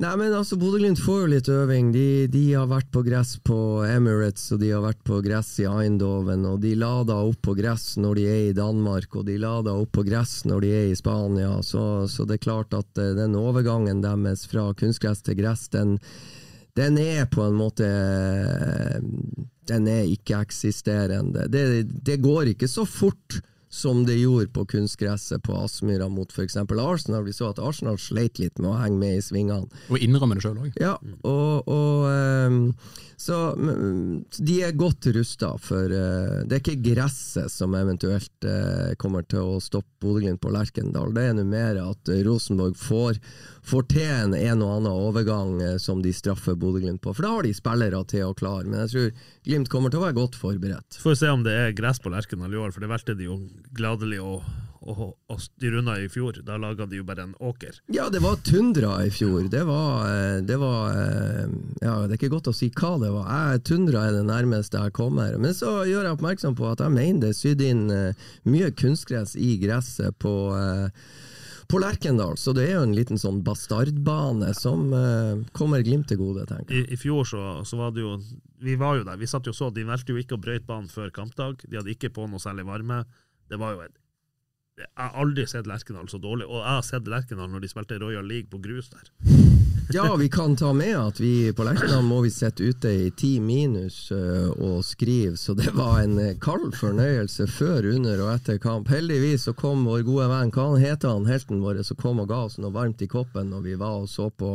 Nei, 0.02 0.16
men 0.18 0.34
altså, 0.34 0.56
Bodø-Glimt 0.58 1.02
får 1.04 1.18
jo 1.20 1.30
litt 1.30 1.50
øving. 1.52 1.92
De, 1.94 2.26
de 2.32 2.46
har 2.56 2.70
vært 2.72 2.88
på 2.96 3.04
gress 3.06 3.36
på 3.46 3.58
Emirates, 3.86 4.48
og 4.56 4.62
de 4.64 4.72
har 4.72 4.82
vært 4.82 5.02
på 5.06 5.20
gress 5.22 5.52
i 5.62 5.68
Eindhoven, 5.70 6.48
og 6.48 6.62
de 6.64 6.72
lader 6.80 7.28
opp 7.28 7.42
på 7.46 7.54
gress 7.60 8.00
når 8.02 8.18
de 8.18 8.26
er 8.32 8.42
i 8.48 8.56
Danmark, 8.58 9.14
og 9.20 9.28
de 9.28 9.36
lader 9.42 9.84
opp 9.84 9.92
på 10.00 10.06
gress 10.08 10.40
når 10.50 10.66
de 10.66 10.72
er 10.80 10.90
i 10.90 10.98
Spania. 10.98 11.52
Så, 11.68 11.84
så 12.10 12.26
det 12.26 12.40
er 12.40 12.46
klart 12.48 12.74
at 12.78 13.04
eh, 13.04 13.14
den 13.20 13.38
overgangen 13.38 14.02
deres 14.02 14.48
fra 14.50 14.72
kunstgress 14.80 15.22
til 15.28 15.38
gress, 15.44 15.68
den, 15.76 16.00
den 16.78 16.98
er 17.02 17.26
på 17.32 17.44
en 17.44 17.58
måte 17.60 17.88
Den 19.68 19.88
er 19.88 20.08
ikke-eksisterende. 20.10 21.48
Det, 21.52 21.64
det 22.04 22.22
går 22.24 22.54
ikke 22.54 22.70
så 22.72 22.86
fort 22.88 23.42
som 23.72 24.06
det 24.06 24.18
gjorde 24.20 24.52
på 24.52 24.66
kunstgresset 24.66 25.44
på 25.44 25.56
Aspmyra 25.56 26.10
mot 26.12 26.32
f.eks. 26.32 26.58
Arsenal. 26.58 27.24
Vi 27.24 27.34
så 27.34 27.54
at 27.54 27.60
Arsenal 27.64 27.96
sleit 28.04 28.42
litt 28.42 28.60
med 28.60 28.74
å 28.74 28.80
henge 28.82 29.00
med 29.00 29.16
i 29.16 29.24
svingene. 29.24 29.70
Og 29.88 30.04
innrømme 30.04 30.36
det 30.36 30.44
sjøl 30.44 30.60
òg. 30.60 30.76
Ja, 30.82 30.98
og, 31.24 31.72
og 31.72 32.10
ehm, 32.10 32.66
så 33.22 33.38
de 34.44 34.58
er 34.66 34.76
godt 34.76 35.08
rusta 35.16 35.54
for 35.62 35.94
eh, 35.94 36.42
Det 36.50 36.58
er 36.58 36.62
ikke 36.64 36.92
gresset 36.92 37.54
som 37.54 37.76
eventuelt 37.80 38.48
eh, 38.50 38.92
kommer 39.00 39.24
til 39.24 39.56
å 39.56 39.64
stoppe 39.64 40.02
Bodø-Glimt 40.04 40.42
på 40.44 40.52
Lerkendal. 40.52 41.16
Det 41.16 41.30
er 41.30 41.36
nå 41.38 41.48
mer 41.48 41.80
at 41.86 42.12
Rosenborg 42.26 42.76
får, 42.82 43.22
til 43.62 44.34
en 44.36 44.62
og 44.64 44.72
annen 44.78 44.92
overgang 44.92 45.62
eh, 45.62 45.78
som 45.78 46.02
de 46.02 46.14
straffer 46.14 46.56
Bodø-Glimt 46.56 47.02
på. 47.02 47.14
For 47.14 47.24
da 47.24 47.36
har 47.36 47.44
de 47.44 47.54
spillere 47.54 48.04
til 48.10 48.26
å 48.26 48.34
klare. 48.34 48.66
Men 48.68 48.82
jeg 48.86 48.92
tror 48.92 49.12
Glimt 49.46 49.70
kommer 49.70 49.90
til 49.90 50.02
å 50.02 50.06
være 50.06 50.18
godt 50.18 50.36
forberedt. 50.36 50.98
Får 51.02 51.16
se 51.18 51.30
om 51.30 51.44
det 51.46 51.54
er 51.54 51.78
gress 51.78 52.02
på 52.02 52.12
Lerkendal 52.12 52.54
i 52.54 52.60
år, 52.60 52.74
for 52.74 52.82
det 52.82 52.92
valgte 52.92 53.16
de 53.18 53.26
jo 53.26 53.38
gladelig 53.74 54.20
å, 54.22 54.42
å, 54.82 55.08
å 55.14 55.38
styre 55.42 55.82
unna 55.82 55.98
i 56.02 56.10
fjor. 56.12 56.42
Da 56.46 56.58
laga 56.62 56.86
de 56.90 57.00
jo 57.00 57.08
bare 57.08 57.26
en 57.30 57.34
åker. 57.40 57.80
Ja, 57.94 58.10
det 58.14 58.22
var 58.26 58.42
tundra 58.46 58.98
i 59.06 59.14
fjor. 59.14 59.48
Det 59.54 59.64
var, 59.70 60.06
eh, 60.10 60.42
det 60.46 60.60
var 60.62 60.98
eh, 60.98 61.58
Ja, 61.82 61.96
det 62.06 62.16
er 62.16 62.20
ikke 62.20 62.34
godt 62.36 62.52
å 62.52 62.58
si 62.58 62.72
hva 62.76 62.96
det 63.02 63.14
var. 63.14 63.30
Jeg, 63.30 63.66
tundra 63.72 64.08
er 64.08 64.20
det 64.20 64.28
nærmeste 64.30 64.82
jeg 64.82 64.98
kommer. 64.98 65.38
Men 65.42 65.58
så 65.58 65.82
gjør 65.90 66.10
jeg 66.10 66.18
oppmerksom 66.18 66.58
på 66.58 66.70
at 66.74 66.84
jeg 66.86 66.98
mener 66.98 67.28
det 67.28 67.34
er 67.34 67.42
sydd 67.42 67.66
inn 67.66 67.88
mye 68.50 68.72
kunstgress 68.74 69.36
i 69.38 69.56
gresset 69.62 70.18
på 70.22 70.34
på 71.72 71.80
Lerkendal, 71.80 72.36
så 72.38 72.52
det 72.56 72.66
er 72.68 72.74
jo 72.76 72.84
en 72.84 72.96
liten 72.96 73.20
sånn 73.20 73.40
bastardbane 73.46 74.52
som 74.58 74.92
eh, 74.96 75.44
kommer 75.56 75.84
Glimt 75.86 76.10
til 76.12 76.20
gode, 76.20 76.44
tenker 76.50 76.76
jeg. 76.76 76.90
I, 76.90 76.96
I 76.96 77.00
fjor 77.00 77.28
så, 77.28 77.44
så 77.68 77.80
var 77.80 77.94
det 77.96 78.04
jo 78.04 78.18
Vi 78.62 78.76
var 78.80 79.00
jo 79.00 79.06
der, 79.08 79.20
vi 79.22 79.30
satt 79.30 79.48
jo 79.48 79.56
så, 79.56 79.72
de 79.74 79.86
valgte 79.88 80.14
jo 80.14 80.20
ikke 80.20 80.36
å 80.36 80.42
brøyte 80.42 80.68
banen 80.68 80.92
før 80.92 81.14
kampdag. 81.16 81.64
De 81.66 81.80
hadde 81.80 81.94
ikke 81.94 82.12
på 82.14 82.28
noe 82.30 82.44
særlig 82.44 82.68
varme. 82.68 83.02
Det 83.50 83.60
var 83.62 83.78
jo 83.78 83.86
et 83.86 83.96
Jeg 84.82 85.04
har 85.04 85.18
aldri 85.24 85.46
sett 85.50 85.70
Lerkendal 85.70 86.10
så 86.10 86.20
dårlig, 86.22 86.48
og 86.50 86.60
jeg 86.62 86.70
har 86.70 86.86
sett 86.86 87.10
Lerkendal 87.10 87.52
når 87.52 87.64
de 87.64 87.72
spilte 87.72 88.00
Royal 88.02 88.26
League 88.28 88.50
på 88.52 88.62
grus 88.64 88.92
der. 88.94 89.12
Ja, 89.92 90.16
vi 90.16 90.30
kan 90.30 90.56
ta 90.56 90.70
med 90.74 90.94
at 90.96 91.18
vi 91.20 91.52
på 91.52 91.66
Lerkendal 91.68 92.06
må 92.08 92.22
vi 92.24 92.30
sitte 92.32 92.64
ute 92.64 92.92
i 92.96 93.10
ti 93.18 93.32
minus 93.44 94.06
uh, 94.16 94.48
og 94.54 94.86
skrive, 94.88 95.36
så 95.36 95.52
det 95.58 95.74
var 95.76 95.98
en 96.00 96.16
uh, 96.16 96.38
kald 96.40 96.72
fornøyelse 96.80 97.48
før, 97.52 97.90
under 97.98 98.22
og 98.24 98.32
etter 98.38 98.62
kamp. 98.62 98.88
Heldigvis 98.88 99.50
så 99.50 99.56
kom 99.58 99.84
vår 99.90 100.06
gode 100.08 100.30
venn, 100.32 100.54
hva 100.56 100.70
heter 100.80 101.12
han, 101.12 101.28
helten 101.28 101.60
vår, 101.66 101.82
som 101.84 102.00
kom 102.00 102.24
og 102.24 102.32
ga 102.32 102.46
oss 102.46 102.56
noe 102.62 102.72
varmt 102.72 103.04
i 103.04 103.10
koppen 103.12 103.52
når 103.52 103.66
vi 103.68 103.76
var 103.82 104.06
og 104.06 104.08
så 104.08 104.30
på 104.32 104.54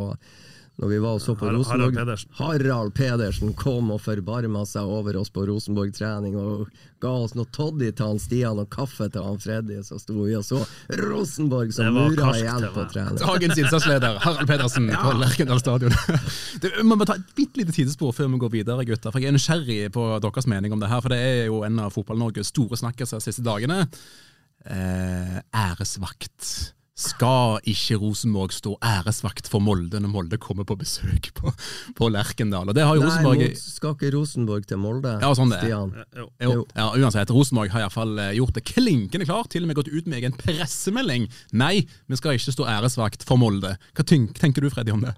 når 0.76 0.90
vi 0.92 0.96
var 1.00 1.14
og 1.16 1.22
så 1.24 1.32
på 1.32 1.46
Harald- 1.46 1.62
Rosenborg. 1.62 1.80
Harald 1.80 1.96
Pedersen. 1.96 2.30
Harald 2.36 2.92
Pedersen 2.94 3.52
kom 3.56 3.90
og 3.94 4.00
forbarma 4.04 4.64
seg 4.68 4.84
over 4.92 5.16
oss 5.16 5.30
på 5.32 5.46
Rosenborg-trening 5.48 6.34
og 6.36 6.66
ga 7.00 7.12
oss 7.24 7.32
noe 7.36 7.48
toddy 7.52 7.88
til 7.96 8.04
han 8.10 8.20
Stian 8.20 8.60
og 8.60 8.68
kaffe 8.72 9.08
til 9.12 9.24
han 9.24 9.40
Freddy, 9.40 9.78
så 9.84 9.96
sto 10.00 10.16
vi 10.18 10.34
og 10.36 10.44
så 10.44 10.60
Rosenborg 11.00 11.72
som 11.76 11.88
mura 11.96 12.28
igjen 12.36 12.68
på 12.74 12.84
trening. 12.92 13.20
Dagens 13.22 13.62
innsatsleder, 13.64 14.20
Harald 14.24 14.48
Pedersen 14.52 14.90
på 14.92 15.16
Lerkendal 15.20 15.62
stadion. 15.64 15.96
Du, 16.60 16.68
vi 16.72 16.84
må 16.88 17.04
ta 17.08 17.16
et 17.18 17.32
bitte 17.36 17.60
lite 17.60 17.72
tidespor 17.76 18.12
før 18.16 18.28
vi 18.32 18.38
går 18.44 18.52
videre, 18.52 18.84
gutter. 18.88 19.12
For 19.12 19.20
Jeg 19.20 19.32
er 19.32 19.36
nysgjerrig 19.36 19.90
på 19.96 20.06
deres 20.24 20.48
mening 20.48 20.72
om 20.76 20.80
det 20.80 20.88
her, 20.92 21.00
for 21.04 21.12
det 21.12 21.18
er 21.24 21.44
jo 21.50 21.62
en 21.66 21.80
av 21.84 21.92
Fotball-Norges 21.96 22.52
store 22.52 22.78
snakkelser 22.80 23.20
de 23.20 23.26
siste 23.30 23.44
dagene. 23.44 23.84
Eh, 24.66 25.36
æresvakt. 25.54 26.75
Skal 26.96 27.58
ikke 27.68 27.98
Rosenborg 28.00 28.54
stå 28.56 28.72
æresvakt 28.80 29.50
for 29.52 29.60
Molde 29.60 30.00
når 30.00 30.08
Molde 30.08 30.38
kommer 30.40 30.64
på 30.64 30.78
besøk 30.80 31.28
på, 31.36 31.52
på 31.98 32.08
Lerkendal? 32.08 32.70
Og 32.72 32.76
det 32.76 32.86
har 32.88 32.96
jo 32.96 33.04
Nei, 33.04 33.10
Rosenborg 33.10 33.42
mot, 33.42 33.60
skal 33.60 33.96
ikke 33.98 34.12
Rosenborg 34.14 34.68
til 34.70 34.80
Molde, 34.80 35.12
Ja, 35.20 35.32
sånn 35.36 35.52
det. 35.52 35.60
Stian? 35.60 35.92
Jo. 36.16 36.28
Jo, 36.40 36.58
ja, 36.72 36.88
uansett, 36.96 37.32
Rosenborg 37.36 37.74
har 37.74 37.84
iallfall 37.84 38.16
gjort 38.38 38.56
det 38.56 38.64
klinkende 38.72 39.28
klart, 39.28 39.52
til 39.52 39.66
og 39.66 39.70
med 39.70 39.80
gått 39.82 39.92
ut 39.92 40.08
med 40.08 40.22
egen 40.22 40.38
pressemelding. 40.40 41.28
Nei, 41.52 41.74
vi 42.08 42.20
skal 42.20 42.40
ikke 42.40 42.56
stå 42.56 42.70
æresvakt 42.78 43.28
for 43.28 43.44
Molde. 43.44 43.76
Hva 43.92 44.08
tenker 44.08 44.64
du, 44.64 44.72
Freddy, 44.72 44.96
om 44.96 45.04
det? 45.04 45.12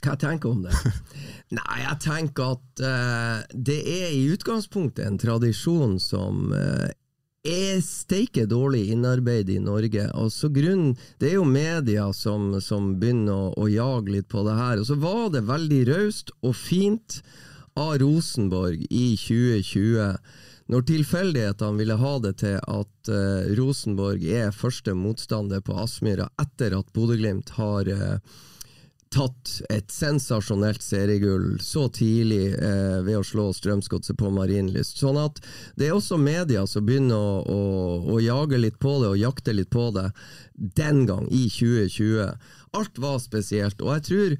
Hva 0.00 0.14
jeg 0.14 0.22
tenker 0.22 0.54
om 0.54 0.62
det? 0.64 0.72
Nei, 1.58 1.80
jeg 1.82 1.98
tenker 2.06 2.54
at 2.54 2.82
uh, 2.86 3.42
det 3.52 3.80
er 3.82 4.14
i 4.14 4.22
utgangspunktet 4.32 5.04
en 5.04 5.18
tradisjon 5.20 5.98
som 6.00 6.54
eh, 6.56 6.88
er 7.46 7.80
steike 7.80 8.44
dårlig 8.48 8.90
innarbeid 8.92 9.48
i 9.50 9.58
Norge. 9.62 10.10
Altså 10.12 10.50
grunnen, 10.52 10.96
Det 11.18 11.30
er 11.30 11.34
jo 11.38 11.44
media 11.44 12.12
som, 12.12 12.60
som 12.60 12.98
begynner 13.00 13.32
å, 13.32 13.54
å 13.56 13.68
jage 13.68 14.12
litt 14.12 14.28
på 14.28 14.44
det 14.44 14.56
her. 14.58 14.80
Og 14.80 14.86
så 14.86 14.98
var 15.00 15.30
det 15.32 15.48
veldig 15.48 15.80
raust 15.88 16.34
og 16.42 16.54
fint 16.56 17.22
av 17.78 17.96
Rosenborg 18.02 18.84
i 18.90 19.16
2020. 19.16 20.18
Når 20.70 20.86
tilfeldighetene 20.86 21.80
ville 21.80 21.96
ha 21.98 22.12
det 22.22 22.36
til 22.44 22.60
at 22.60 23.10
uh, 23.10 23.48
Rosenborg 23.58 24.22
er 24.22 24.54
første 24.54 24.94
motstander 24.94 25.64
på 25.64 25.74
Aspmyra 25.80 26.28
etter 26.38 26.76
at 26.76 26.92
Bodø-Glimt 26.94 27.56
har 27.56 27.88
eh, 27.90 28.20
tatt 29.10 29.56
et 29.74 29.90
sensasjonelt 29.90 30.82
seriegull 30.84 31.56
så 31.62 31.88
tidlig 31.90 32.52
eh, 32.54 33.00
ved 33.02 33.18
å 33.18 33.24
slå 33.26 33.48
Strømsgodset 33.54 34.18
på 34.20 34.30
Marienlyst. 34.34 35.00
Sånn 35.02 35.18
at 35.18 35.40
det 35.78 35.88
er 35.88 35.96
også 35.96 36.18
media 36.20 36.62
som 36.70 36.86
begynner 36.86 37.18
å, 37.18 37.40
å, 37.42 37.60
å 38.14 38.20
jage 38.22 38.60
litt 38.62 38.78
på 38.82 39.00
det 39.02 39.10
og 39.10 39.18
jakte 39.18 39.56
litt 39.56 39.72
på 39.74 39.88
det 39.96 40.10
den 40.54 41.04
gang, 41.10 41.26
i 41.34 41.48
2020. 41.50 42.36
Alt 42.78 43.02
var 43.02 43.18
spesielt, 43.22 43.82
og 43.82 43.96
jeg 43.96 44.06
tror 44.10 44.36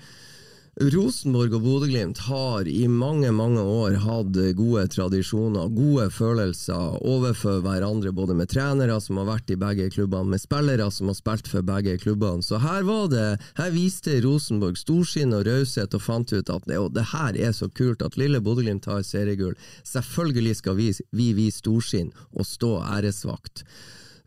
Rosenborg 0.81 1.53
og 1.59 1.61
Bodø-Glimt 1.61 2.23
har 2.25 2.65
i 2.65 2.87
mange 2.89 3.29
mange 3.37 3.61
år 3.61 3.99
hatt 4.01 4.39
gode 4.57 4.87
tradisjoner, 4.89 5.69
gode 5.77 6.07
følelser 6.09 6.97
overfor 7.05 7.61
hverandre, 7.67 8.15
både 8.17 8.33
med 8.39 8.49
trenere 8.49 8.97
som 9.05 9.21
har 9.21 9.29
vært 9.29 9.53
i 9.53 9.59
begge 9.61 9.91
klubbene, 9.93 10.33
med 10.33 10.41
spillere 10.41 10.87
som 10.89 11.13
har 11.13 11.19
spilt 11.19 11.53
for 11.53 11.69
begge 11.69 11.99
klubbene. 12.01 12.41
Så 12.41 12.63
her 12.65 12.89
var 12.89 13.13
det, 13.13 13.27
her 13.61 13.77
viste 13.77 14.17
Rosenborg 14.25 14.81
storsinn 14.81 15.37
og 15.37 15.45
raushet 15.51 15.99
og 15.99 16.07
fant 16.07 16.33
ut 16.33 16.49
at 16.57 16.73
jo, 16.73 16.89
det 16.89 17.11
her 17.13 17.37
er 17.37 17.53
så 17.53 17.69
kult 17.69 18.01
at 18.01 18.17
lille 18.17 18.41
Bodø-Glimt 18.41 18.89
har 18.89 19.05
seriegull. 19.05 19.59
Selvfølgelig 19.85 20.63
skal 20.63 20.81
vi, 20.81 20.95
vi 21.13 21.33
vise 21.37 21.61
storsinn 21.61 22.09
og 22.33 22.49
stå 22.49 22.79
æresvakt. 22.89 23.67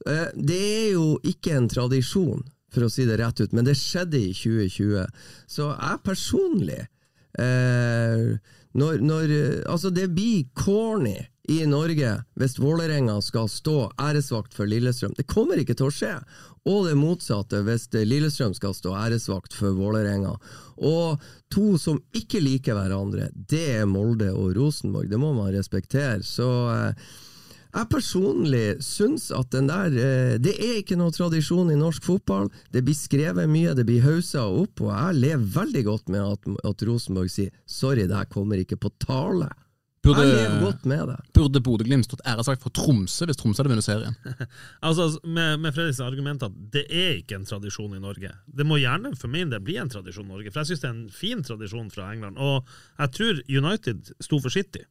Eh, 0.06 0.30
Det 0.38 0.62
er 0.62 0.90
jo 1.00 1.18
ikke 1.26 1.58
en 1.58 1.72
tradisjon, 1.72 2.46
for 2.74 2.88
å 2.88 2.92
si 2.92 3.06
det 3.10 3.20
rett 3.22 3.44
ut, 3.44 3.54
men 3.56 3.68
det 3.68 3.78
skjedde 3.80 4.20
i 4.20 4.34
2020. 4.36 5.06
Så 5.50 5.70
jeg 5.74 6.04
personlig 6.06 6.82
eh, 7.40 8.34
når, 8.74 9.04
når, 9.06 9.36
eh, 9.38 9.62
Altså, 9.70 9.90
det 9.94 10.10
blir 10.16 10.50
corny 10.58 11.20
i 11.52 11.66
Norge 11.68 12.14
hvis 12.40 12.56
Vålerenga 12.62 13.18
skal 13.22 13.50
stå 13.52 13.92
æresvakt 14.00 14.56
for 14.56 14.70
Lillestrøm. 14.70 15.16
Det 15.18 15.28
kommer 15.28 15.60
ikke 15.60 15.76
til 15.76 15.90
å 15.90 15.94
skje. 15.94 16.14
Og 16.72 16.88
det 16.88 16.96
motsatte 16.96 17.60
hvis 17.68 17.90
Lillestrøm 17.94 18.56
skal 18.56 18.76
stå 18.78 18.96
æresvakt 18.96 19.56
for 19.58 19.76
Vålerenga. 19.76 20.38
Og 20.88 21.22
to 21.54 21.76
som 21.82 22.00
ikke 22.16 22.42
liker 22.42 22.78
hverandre, 22.78 23.28
det 23.36 23.66
er 23.82 23.90
Molde 23.90 24.32
og 24.32 24.56
Rosenborg. 24.58 25.12
Det 25.12 25.20
må 25.20 25.34
man 25.36 25.52
respektere. 25.54 26.24
Så 26.24 26.50
eh, 26.72 27.12
jeg 27.74 27.90
personlig 27.90 28.66
syns 28.86 29.32
at 29.34 29.50
den 29.54 29.70
der 29.72 29.96
eh, 29.98 30.36
Det 30.42 30.54
er 30.62 30.76
ikke 30.82 30.98
noe 31.00 31.14
tradisjon 31.14 31.72
i 31.74 31.80
norsk 31.80 32.06
fotball. 32.06 32.52
Det 32.74 32.84
blir 32.86 32.98
skrevet 32.98 33.50
mye, 33.50 33.74
det 33.78 33.88
blir 33.90 34.06
haussa 34.06 34.46
opp, 34.46 34.84
og 34.84 34.92
jeg 34.94 35.20
lever 35.24 35.50
veldig 35.58 35.84
godt 35.90 36.14
med 36.14 36.22
at, 36.22 36.54
at 36.70 36.88
Rosenborg 36.88 37.34
sier 37.34 37.52
'sorry, 37.66 38.06
det 38.08 38.18
her 38.18 38.30
kommer 38.30 38.62
ikke 38.62 38.78
på 38.78 38.94
tale'. 39.02 39.52
Burde, 40.04 40.24
jeg 40.28 40.36
lever 40.36 40.60
godt 40.60 40.86
med 40.86 41.02
det. 41.08 41.16
burde 41.32 41.60
Bodø-Glimt 41.64 42.06
stått 42.10 42.26
æresvakt 42.28 42.64
for 42.66 42.76
Tromsø 42.76 43.24
hvis 43.30 43.38
Tromsø 43.40 43.62
hadde 43.62 43.72
vunnet 43.72 43.86
serien? 43.86 44.18
Altså, 44.88 45.06
Med, 45.24 45.62
med 45.64 45.72
Fredriks 45.72 46.02
argument 46.04 46.44
at 46.44 46.58
det 46.74 46.84
er 46.92 47.22
ikke 47.22 47.38
en 47.40 47.48
tradisjon 47.48 47.96
i 47.96 48.02
Norge. 48.04 48.34
Det 48.46 48.66
må 48.68 48.82
gjerne 48.82 49.14
for 49.16 49.32
min 49.32 49.54
del 49.54 49.64
bli 49.64 49.78
en 49.80 49.92
tradisjon 49.94 50.28
i 50.28 50.34
Norge, 50.34 50.52
for 50.52 50.60
jeg 50.60 50.74
syns 50.74 50.84
det 50.84 50.90
er 50.90 50.98
en 50.98 51.14
fin 51.24 51.44
tradisjon 51.48 51.88
fra 51.94 52.10
England. 52.12 52.36
Og 52.36 52.68
jeg 53.00 53.16
tror 53.16 53.40
United 53.48 54.12
sto 54.20 54.42
for 54.44 54.52
City. 54.52 54.84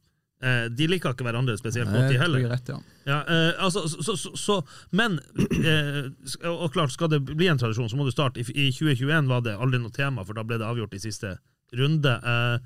Eh, 0.43 0.65
de 0.75 0.87
liker 0.91 1.13
ikke 1.13 1.23
hverandre 1.23 1.55
spesielt 1.55 1.91
godt, 1.93 2.09
de 2.11 2.17
heller. 2.19 2.43
er 2.43 2.51
rett, 2.51 2.69
ja. 2.73 2.79
Ja, 3.07 3.19
eh, 3.31 3.63
altså, 3.63 3.85
så, 3.87 4.15
så, 4.19 4.31
så, 4.39 4.57
men 4.91 5.19
eh, 5.71 6.09
Og 6.51 6.71
klart, 6.73 6.91
skal 6.91 7.11
det 7.11 7.21
bli 7.27 7.47
en 7.47 7.59
tradisjon, 7.59 7.87
så 7.91 7.99
må 7.99 8.07
du 8.07 8.11
starte. 8.11 8.41
I, 8.41 8.67
I 8.67 8.71
2021 8.75 9.29
var 9.31 9.45
det 9.45 9.55
aldri 9.55 9.79
noe 9.79 9.93
tema, 9.95 10.25
for 10.27 10.35
da 10.35 10.43
ble 10.47 10.59
det 10.59 10.67
avgjort 10.67 10.97
i 10.97 11.03
siste 11.03 11.37
runde. 11.79 12.15
Eh, 12.33 12.57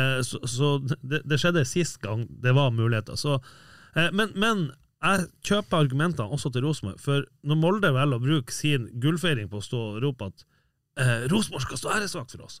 eh, 0.00 0.20
så 0.24 0.40
så 0.48 0.70
det, 0.80 1.20
det 1.28 1.40
skjedde 1.40 1.66
sist 1.68 2.00
gang 2.00 2.24
det 2.40 2.54
var 2.56 2.72
muligheter. 2.72 3.20
Så, 3.20 3.36
eh, 3.96 4.08
men, 4.16 4.32
men 4.40 4.70
jeg 5.00 5.28
kjøper 5.48 5.84
argumentene 5.84 6.32
også 6.32 6.52
til 6.54 6.64
Rosenborg, 6.64 7.00
for 7.04 7.28
når 7.44 7.60
Molde 7.60 7.92
velger 7.96 8.16
å 8.16 8.24
bruke 8.24 8.54
sin 8.54 8.88
gullfeiring 9.00 9.52
på 9.52 9.60
å 9.60 9.64
stå 9.64 9.84
og 9.92 10.02
rope 10.04 10.32
at 10.32 10.44
eh, 11.00 11.28
Rosenborg 11.32 11.68
skal 11.68 11.80
stå 11.84 11.94
æresvakt 11.98 12.36
for 12.36 12.48
oss 12.48 12.60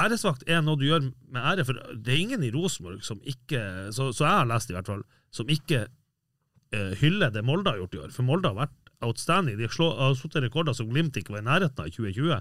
Æresvakt 0.00 0.44
er 0.48 0.62
noe 0.64 0.78
du 0.80 0.86
gjør 0.86 1.08
med 1.32 1.40
ære, 1.52 1.64
for 1.68 1.78
det 1.94 2.12
er 2.14 2.20
ingen 2.22 2.44
i 2.46 2.52
Rosenborg 2.54 3.02
som 3.06 3.20
ikke, 3.28 3.62
så, 3.94 4.10
så 4.16 4.26
jeg 4.26 4.36
har 4.38 4.48
lest 4.50 4.72
i 4.72 4.76
hvert 4.76 4.88
fall, 4.88 5.02
som 5.34 5.50
ikke 5.52 5.84
uh, 5.86 6.92
hyller 7.00 7.32
det 7.34 7.44
Molde 7.46 7.72
har 7.72 7.82
gjort 7.82 7.96
i 7.96 8.00
år. 8.06 8.14
For 8.14 8.26
Molde 8.26 8.52
har 8.52 8.58
vært 8.62 8.94
outstanding. 9.04 9.58
De 9.60 9.68
slå- 9.72 9.92
har 9.98 10.16
satt 10.18 10.40
rekorder 10.44 10.76
som 10.76 10.88
Glimt 10.92 11.16
ikke 11.16 11.34
var 11.36 11.44
i 11.44 11.48
nærheten 11.48 11.84
av 11.84 11.90
i 11.90 11.94
2020, 11.94 12.40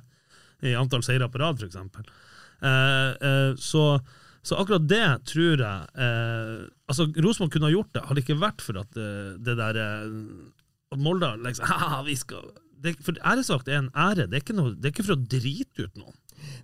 i 0.69 0.75
antall 0.75 1.03
seire 1.07 1.29
på 1.31 1.39
rad, 1.39 1.59
f.eks. 1.59 1.77
Eh, 2.59 3.11
eh, 3.29 3.51
så 3.59 4.55
akkurat 4.55 4.87
det 4.89 5.05
tror 5.29 5.61
jeg 5.61 6.07
Altså, 6.89 7.05
Rosenborg 7.21 7.51
kunne 7.53 7.67
ha 7.69 7.73
gjort 7.75 7.91
det, 7.93 8.01
hadde 8.07 8.17
det 8.17 8.23
ikke 8.25 8.41
vært 8.41 8.63
for 8.65 8.79
at 8.81 8.97
det 8.97 9.55
der 9.59 9.77
At 9.79 10.99
Molde 10.99 11.29
liksom 11.43 11.69
vi 12.07 12.15
skal 12.17 12.49
det, 12.83 12.95
For 13.05 13.19
æresvakt 13.25 13.69
er 13.69 13.83
en 13.83 13.93
ære, 13.95 14.29
det 14.31 14.43
er, 14.43 14.57
noe, 14.57 14.75
det 14.75 14.89
er 14.89 14.95
ikke 14.95 15.07
for 15.09 15.17
å 15.17 15.27
drite 15.35 15.87
ut 15.87 15.99
noen. 15.99 16.17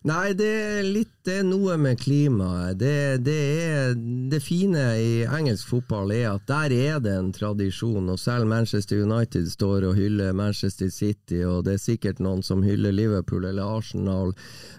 Nei, 0.05 0.35
det 0.37 0.47
er 0.47 0.85
litt 0.85 1.11
det 1.25 1.39
er 1.41 1.45
noe 1.47 1.73
med 1.81 1.97
klimaet. 1.97 2.77
Det, 2.77 3.23
det, 3.25 3.95
det 4.29 4.39
fine 4.45 4.83
i 5.01 5.09
engelsk 5.25 5.71
fotball 5.71 6.13
er 6.13 6.27
at 6.35 6.45
der 6.45 6.75
er 6.75 6.99
det 7.01 7.15
en 7.17 7.31
tradisjon, 7.33 8.11
og 8.13 8.19
selv 8.21 8.45
Manchester 8.51 9.01
United 9.01 9.49
står 9.49 9.87
og 9.89 9.97
hyller 9.97 10.35
Manchester 10.37 10.91
City, 10.93 11.41
og 11.49 11.65
det 11.65 11.79
er 11.79 11.81
sikkert 11.81 12.21
noen 12.21 12.45
som 12.45 12.61
hyller 12.65 12.93
Liverpool 12.93 13.49
eller 13.49 13.65
Arsenal, 13.79 14.35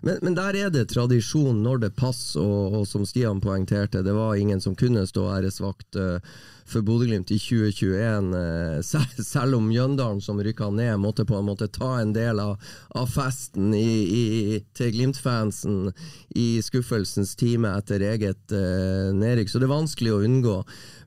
men, 0.07 0.22
men 0.22 0.39
der 0.39 0.61
er 0.62 0.70
det 0.70 0.87
tradisjon 0.95 1.59
når 1.66 1.82
det 1.89 1.97
passer, 1.99 2.47
og, 2.47 2.80
og 2.80 2.87
som 2.87 3.03
Stian 3.09 3.43
poengterte, 3.43 4.07
det 4.07 4.14
var 4.14 4.39
ingen 4.39 4.62
som 4.62 4.78
kunne 4.78 5.03
stå 5.11 5.26
æresvakt. 5.41 5.99
Uh, 5.99 6.55
for 6.70 6.84
Bodø-Glimt 6.86 7.30
i 7.30 7.38
2021, 7.38 8.32
eh, 8.34 8.80
selv 9.32 9.58
om 9.58 9.68
Mjøndalen, 9.70 10.20
som 10.22 10.40
rykka 10.42 10.70
ned, 10.74 10.96
måtte 11.02 11.26
på 11.28 11.38
en 11.38 11.48
måte 11.48 11.68
ta 11.72 11.96
en 12.00 12.14
del 12.16 12.40
av, 12.42 12.56
av 12.98 13.10
festen 13.10 13.74
i, 13.76 13.90
i, 14.06 14.60
til 14.76 14.94
Glimt-fansen 14.94 15.92
i 16.36 16.48
skuffelsens 16.64 17.36
time 17.38 17.70
etter 17.78 18.02
eget 18.04 18.54
uh, 18.54 19.12
nedrykk. 19.14 19.52
Så 19.52 19.62
det 19.62 19.68
er 19.68 19.76
vanskelig 19.76 20.16
å 20.16 20.24
unngå. 20.26 20.56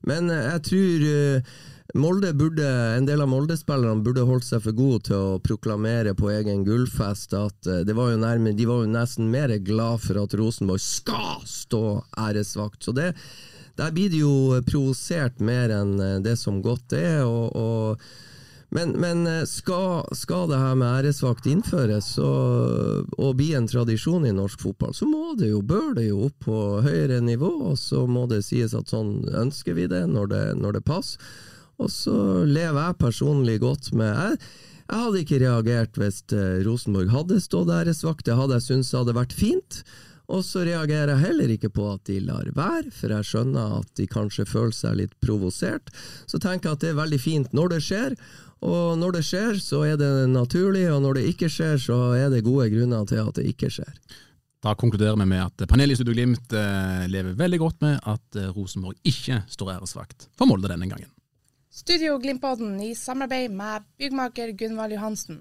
Men 0.10 0.32
eh, 0.32 0.48
jeg 0.54 0.66
tror 0.70 1.06
uh, 1.10 1.60
Molde 1.98 2.30
burde, 2.38 2.66
En 2.94 3.08
del 3.08 3.24
av 3.24 3.32
Molde-spillerne 3.32 4.04
burde 4.06 4.22
holdt 4.30 4.46
seg 4.46 4.62
for 4.62 4.78
gode 4.78 5.08
til 5.08 5.18
å 5.18 5.40
proklamere 5.42 6.14
på 6.14 6.30
egen 6.30 6.62
gullfest 6.68 7.34
at 7.34 7.70
det 7.88 7.96
var 7.98 8.14
nærme, 8.14 8.54
de 8.54 8.68
var 8.70 8.84
jo 8.84 8.92
nesten 8.94 9.32
mer 9.34 9.56
glad 9.66 10.04
for 10.04 10.22
at 10.22 10.36
Rosenborg 10.38 10.84
skal 10.86 11.42
stå 11.50 11.82
æresvakt. 12.30 12.84
Så 12.86 12.94
det, 12.94 13.16
der 13.80 13.94
blir 13.96 14.12
det 14.12 14.24
jo 14.24 14.60
provosert 14.68 15.40
mer 15.40 15.72
enn 15.74 16.00
eh, 16.04 16.18
det 16.24 16.36
som 16.40 16.62
godt 16.66 16.98
er. 16.98 17.24
og, 17.26 17.56
og 17.56 18.10
men, 18.70 18.92
men 19.02 19.28
eh, 19.28 19.46
skal, 19.50 20.06
skal, 20.14 20.50
det 20.52 20.60
her 20.62 20.76
med 20.78 20.90
æresvakt 21.00 21.48
innføres 21.50 22.12
og, 22.22 23.08
og, 23.18 23.32
bli 23.40 23.54
en 23.58 23.70
tradisjon 23.70 24.28
i 24.30 24.34
norsk 24.36 24.62
fotball, 24.62 24.94
så 24.94 25.08
må 25.10 25.34
det 25.40 25.50
jo, 25.54 25.64
bør 25.66 25.96
det 25.98 26.10
jo 26.12 26.28
opp 26.28 26.46
på 26.46 26.60
høyere 26.86 27.18
nivå, 27.26 27.50
og 27.72 27.80
så 27.82 28.06
må 28.06 28.28
det 28.30 28.44
sies 28.46 28.76
at 28.78 28.92
sånn 28.94 29.24
ønsker 29.34 29.78
vi 29.78 29.88
det 29.90 30.04
når 30.12 30.34
det, 30.34 30.44
når 30.62 30.78
det 30.78 30.86
passer. 30.86 31.32
Og 31.80 31.88
så 31.90 32.44
lever 32.44 32.78
jeg 32.84 33.00
personlig 33.00 33.62
godt 33.64 33.94
med 33.96 34.12
jeg, 34.12 34.38
jeg 34.90 35.04
hadde 35.06 35.20
ikke 35.22 35.42
reagert 35.44 35.98
hvis 36.02 36.24
eh, 36.34 36.62
Rosenborg 36.66 37.12
hadde 37.14 37.42
stått 37.42 37.70
æresvakt, 37.74 38.26
det 38.26 38.38
hadde 38.38 38.58
jeg 38.58 38.68
syntes 38.68 38.96
hadde 38.98 39.18
vært 39.18 39.36
fint. 39.38 39.82
Og 40.30 40.44
så 40.46 40.62
reagerer 40.68 41.16
jeg 41.16 41.24
heller 41.24 41.54
ikke 41.56 41.72
på 41.74 41.88
at 41.90 42.04
de 42.06 42.20
lar 42.22 42.46
være, 42.54 42.92
for 42.94 43.16
jeg 43.16 43.26
skjønner 43.26 43.80
at 43.80 43.90
de 43.98 44.06
kanskje 44.10 44.46
føler 44.46 44.76
seg 44.78 45.00
litt 45.00 45.16
provosert. 45.24 45.90
Så 46.30 46.38
tenker 46.38 46.70
jeg 46.70 46.78
at 46.78 46.86
det 46.86 46.92
er 46.94 47.02
veldig 47.02 47.20
fint 47.24 47.58
når 47.58 47.74
det 47.74 47.82
skjer, 47.88 48.16
og 48.60 48.98
når 49.00 49.16
det 49.16 49.26
skjer, 49.26 49.60
så 49.64 49.84
er 49.88 50.00
det 50.00 50.12
naturlig, 50.34 50.84
og 50.92 51.02
når 51.06 51.20
det 51.20 51.28
ikke 51.32 51.50
skjer, 51.52 51.78
så 51.80 52.00
er 52.20 52.28
det 52.34 52.44
gode 52.46 52.68
grunner 52.74 53.08
til 53.08 53.22
at 53.24 53.40
det 53.40 53.48
ikke 53.54 53.72
skjer. 53.72 53.94
Da 54.60 54.74
konkluderer 54.76 55.16
vi 55.16 55.28
med 55.32 55.40
at 55.46 55.70
panelet 55.72 55.96
i 55.96 56.02
Studio 56.02 56.18
Glimt 56.18 56.52
eh, 56.52 57.06
lever 57.08 57.38
veldig 57.40 57.60
godt 57.62 57.80
med 57.86 57.96
at 58.04 58.36
eh, 58.36 58.52
Rosenborg 58.52 59.00
ikke 59.08 59.46
står 59.48 59.78
æresvakt 59.78 60.28
for 60.36 60.52
Molde 60.52 60.68
denne 60.68 60.90
gangen. 60.92 61.08
Studio 61.72 62.18
Glimt-podden 62.20 62.76
i 62.84 62.92
samarbeid 62.98 63.56
med 63.56 63.88
byggmaker 64.02 64.52
Gunvald 64.60 64.98
Johansen. 64.98 65.40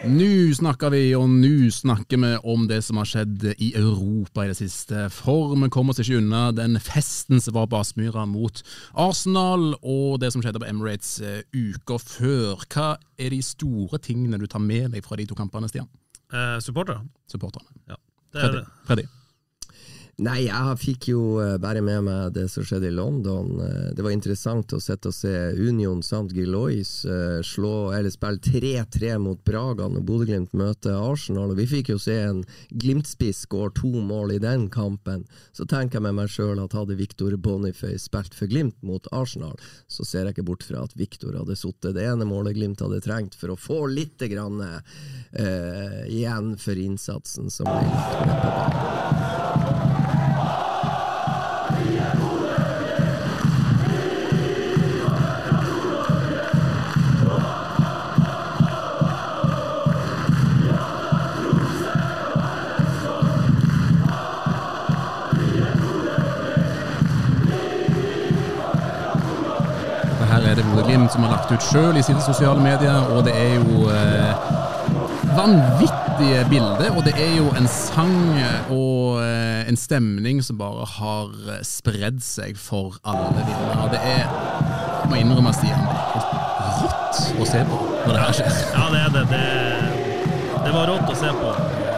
Nå 0.00 0.54
snakker 0.56 0.94
vi, 0.94 1.10
og 1.12 1.26
nå 1.28 1.68
snakker 1.76 2.16
vi 2.22 2.30
om 2.48 2.62
det 2.70 2.78
som 2.86 2.96
har 2.96 3.08
skjedd 3.08 3.42
i 3.60 3.66
Europa 3.76 4.46
i 4.46 4.48
det 4.48 4.56
siste. 4.56 5.02
For 5.12 5.52
vi 5.52 5.68
kommer 5.68 5.92
oss 5.92 6.00
ikke 6.00 6.22
unna 6.22 6.46
den 6.56 6.78
festen 6.80 7.36
som 7.44 7.58
var 7.58 7.68
på 7.68 7.82
Aspmyra 7.82 8.24
mot 8.24 8.62
Arsenal, 8.96 9.74
og 9.82 10.16
det 10.22 10.32
som 10.32 10.40
skjedde 10.40 10.62
på 10.62 10.70
Emirates 10.70 11.18
uh, 11.20 11.42
uka 11.52 12.00
før. 12.00 12.64
Hva 12.72 12.94
er 13.20 13.36
de 13.36 13.42
store 13.44 14.00
tingene 14.00 14.40
du 14.40 14.48
tar 14.48 14.64
med 14.64 14.96
deg 14.96 15.04
fra 15.04 15.20
de 15.20 15.28
to 15.28 15.36
kampene, 15.36 15.68
Stian? 15.68 15.90
Eh, 16.32 16.56
supporterne. 16.64 17.04
Supporterne. 17.28 17.68
Ja, 17.90 18.00
det 18.32 18.40
er 18.40 18.46
Freddy. 18.46 18.66
Freddy. 18.88 19.08
Nei, 20.20 20.42
jeg 20.44 20.76
fikk 20.76 21.06
jo 21.14 21.20
eh, 21.40 21.54
bare 21.60 21.80
med 21.80 22.04
meg 22.04 22.34
det 22.36 22.44
som 22.52 22.64
skjedde 22.66 22.90
i 22.90 22.92
London. 22.92 23.54
Eh, 23.64 23.86
det 23.96 24.04
var 24.04 24.12
interessant 24.12 24.74
å 24.76 24.80
sette 24.82 25.08
og 25.08 25.16
se 25.16 25.32
Union 25.56 26.02
samt 26.04 26.34
Gilois 26.36 27.06
eh, 27.08 27.38
slå, 27.46 27.92
eller 27.96 28.12
spille 28.12 28.42
3-3 28.44 29.14
mot 29.22 29.40
Braga 29.48 29.88
når 29.88 30.04
Bodø-Glimt 30.04 30.52
møter 30.52 30.98
Arsenal. 30.98 31.54
Og 31.54 31.60
vi 31.62 31.68
fikk 31.70 31.92
jo 31.94 31.96
se 32.02 32.18
en 32.20 32.42
Glimt-spiss 32.68 33.46
skåre 33.46 33.72
to 33.78 33.88
mål 33.96 34.34
i 34.36 34.42
den 34.42 34.66
kampen. 34.72 35.24
Så 35.56 35.64
tenker 35.64 35.98
jeg 35.98 36.08
med 36.10 36.18
meg 36.18 36.32
sjøl 36.34 36.60
at 36.60 36.76
hadde 36.76 36.98
Victor 37.00 37.38
Boniface 37.40 38.04
spilt 38.04 38.36
for 38.36 38.50
Glimt 38.50 38.76
mot 38.84 39.08
Arsenal, 39.16 39.56
så 39.88 40.04
ser 40.04 40.28
jeg 40.28 40.36
ikke 40.36 40.48
bort 40.50 40.66
fra 40.68 40.84
at 40.84 40.96
Victor 41.00 41.38
hadde 41.38 41.56
sittet 41.56 41.96
det 41.96 42.04
ene 42.10 42.28
målet 42.28 42.58
Glimt 42.58 42.84
hadde 42.84 43.00
trengt 43.06 43.38
for 43.40 43.54
å 43.54 43.60
få 43.60 43.86
litt 43.88 44.20
grann, 44.20 44.60
eh, 44.60 46.04
igjen 46.12 46.52
for 46.60 46.76
innsatsen 46.76 47.48
som 47.48 47.70
ble 47.70 47.88
lagt 47.88 48.20
på 48.20 48.44
banen. 48.58 49.49
Som 71.10 71.24
har 71.26 71.32
lagt 71.34 71.50
ut 71.50 71.64
sjøl 71.64 71.96
i 71.98 72.02
sine 72.06 72.22
sosiale 72.22 72.62
medier, 72.62 73.08
og 73.10 73.24
det 73.26 73.32
er 73.34 73.56
jo 73.58 73.88
eh, 73.90 74.44
vanvittige 75.34 76.44
bilder. 76.50 76.92
Og 76.94 77.02
det 77.06 77.14
er 77.18 77.32
jo 77.34 77.48
en 77.58 77.66
sang 77.70 78.14
og 78.70 79.18
eh, 79.24 79.66
en 79.68 79.78
stemning 79.78 80.38
som 80.46 80.60
bare 80.60 80.86
har 80.86 81.32
spredd 81.66 82.22
seg 82.22 82.58
for 82.60 83.00
alle 83.02 83.42
vinnere. 83.42 83.88
Det 83.90 84.02
er, 84.06 84.22
jeg 85.02 85.10
må 85.10 85.18
innrømme, 85.18 85.54
Stian, 85.58 85.82
rått 86.84 87.22
å 87.42 87.48
se 87.48 87.64
på 87.66 87.80
når 88.06 88.14
det 88.14 88.22
her 88.22 88.38
skjer. 88.38 88.60
Ja, 88.76 88.86
det 88.94 89.02
er 89.04 89.16
det. 89.16 89.24
Det, 89.34 89.44
det 90.60 90.74
var 90.76 90.92
rått 90.92 91.10
å 91.10 91.18
se 91.18 91.32
på. 91.40 91.54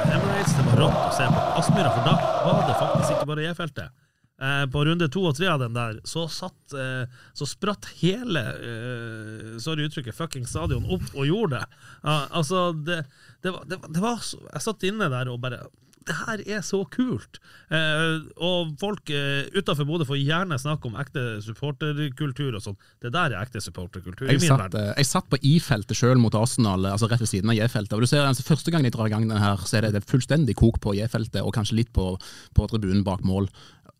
Emirates, 0.08 0.56
det 0.56 0.64
var 0.70 0.86
rått 0.86 1.02
å 1.04 1.12
se 1.18 1.28
på. 1.28 1.44
Aspmyra, 1.60 1.92
for 1.98 2.08
da 2.08 2.16
var 2.46 2.64
det 2.68 2.78
faktisk 2.80 3.18
ikke 3.18 3.28
bare 3.34 3.50
J-feltet. 3.50 4.01
Eh, 4.42 4.64
på 4.66 4.80
runde 4.84 5.06
to 5.12 5.20
og 5.28 5.36
tre 5.38 5.46
av 5.52 5.60
den 5.62 5.76
der, 5.76 6.00
så 6.08 6.24
satt 6.26 6.74
eh, 6.74 7.04
Så 7.38 7.46
spratt 7.46 7.86
hele 8.00 8.42
eh, 8.58 9.52
Sorry 9.62 9.86
uttrykket, 9.86 10.16
fucking 10.18 10.48
stadion 10.50 10.88
opp 10.90 11.12
og 11.14 11.28
gjorde 11.28 11.60
det. 11.60 11.82
altså, 12.02 12.72
det, 12.72 13.04
det, 13.44 13.52
var, 13.54 13.62
det, 13.70 13.78
det 13.86 14.02
var 14.02 14.18
så, 14.24 14.40
Jeg 14.48 14.66
satt 14.66 14.88
inne 14.88 15.10
der 15.12 15.30
og 15.30 15.38
bare 15.44 15.62
det 16.06 16.16
her 16.26 16.42
er 16.56 16.62
så 16.66 16.82
kult! 16.90 17.38
Eh, 17.72 18.22
og 18.42 18.72
folk 18.80 19.10
eh, 19.14 19.48
utafor 19.54 19.86
Bodø 19.88 20.06
får 20.08 20.20
gjerne 20.20 20.58
snakke 20.60 20.88
om 20.88 20.96
ekte 21.00 21.24
supporterkultur 21.44 22.56
og 22.58 22.64
sånn. 22.64 22.78
Det 23.02 23.12
der 23.14 23.34
er 23.34 23.42
ekte 23.42 23.62
supporterkultur. 23.62 24.30
Jeg, 24.30 24.42
satt, 24.44 24.76
eh, 24.78 24.92
jeg 24.98 25.08
satt 25.08 25.28
på 25.30 25.40
I-feltet 25.52 25.98
sjøl 25.98 26.20
mot 26.22 26.34
Arsenal, 26.38 26.88
altså 26.92 27.10
rett 27.10 27.22
ved 27.22 27.30
siden 27.30 27.52
av 27.52 27.58
J-feltet. 27.58 27.96
og 27.96 28.04
du 28.04 28.10
ser 28.10 28.26
altså, 28.26 28.46
Første 28.46 28.74
gang 28.74 28.86
de 28.86 28.92
drar 28.94 29.10
i 29.10 29.14
gang 29.14 29.28
den 29.30 29.42
her, 29.42 29.62
så 29.66 29.78
er 29.78 29.88
det, 29.88 29.94
det 29.98 30.08
fullstendig 30.10 30.56
kok 30.58 30.80
på 30.82 30.96
J-feltet, 30.98 31.42
og 31.42 31.54
kanskje 31.56 31.78
litt 31.82 31.92
på, 31.94 32.14
på 32.56 32.68
tribunen 32.72 33.06
bak 33.06 33.22
mål. 33.26 33.48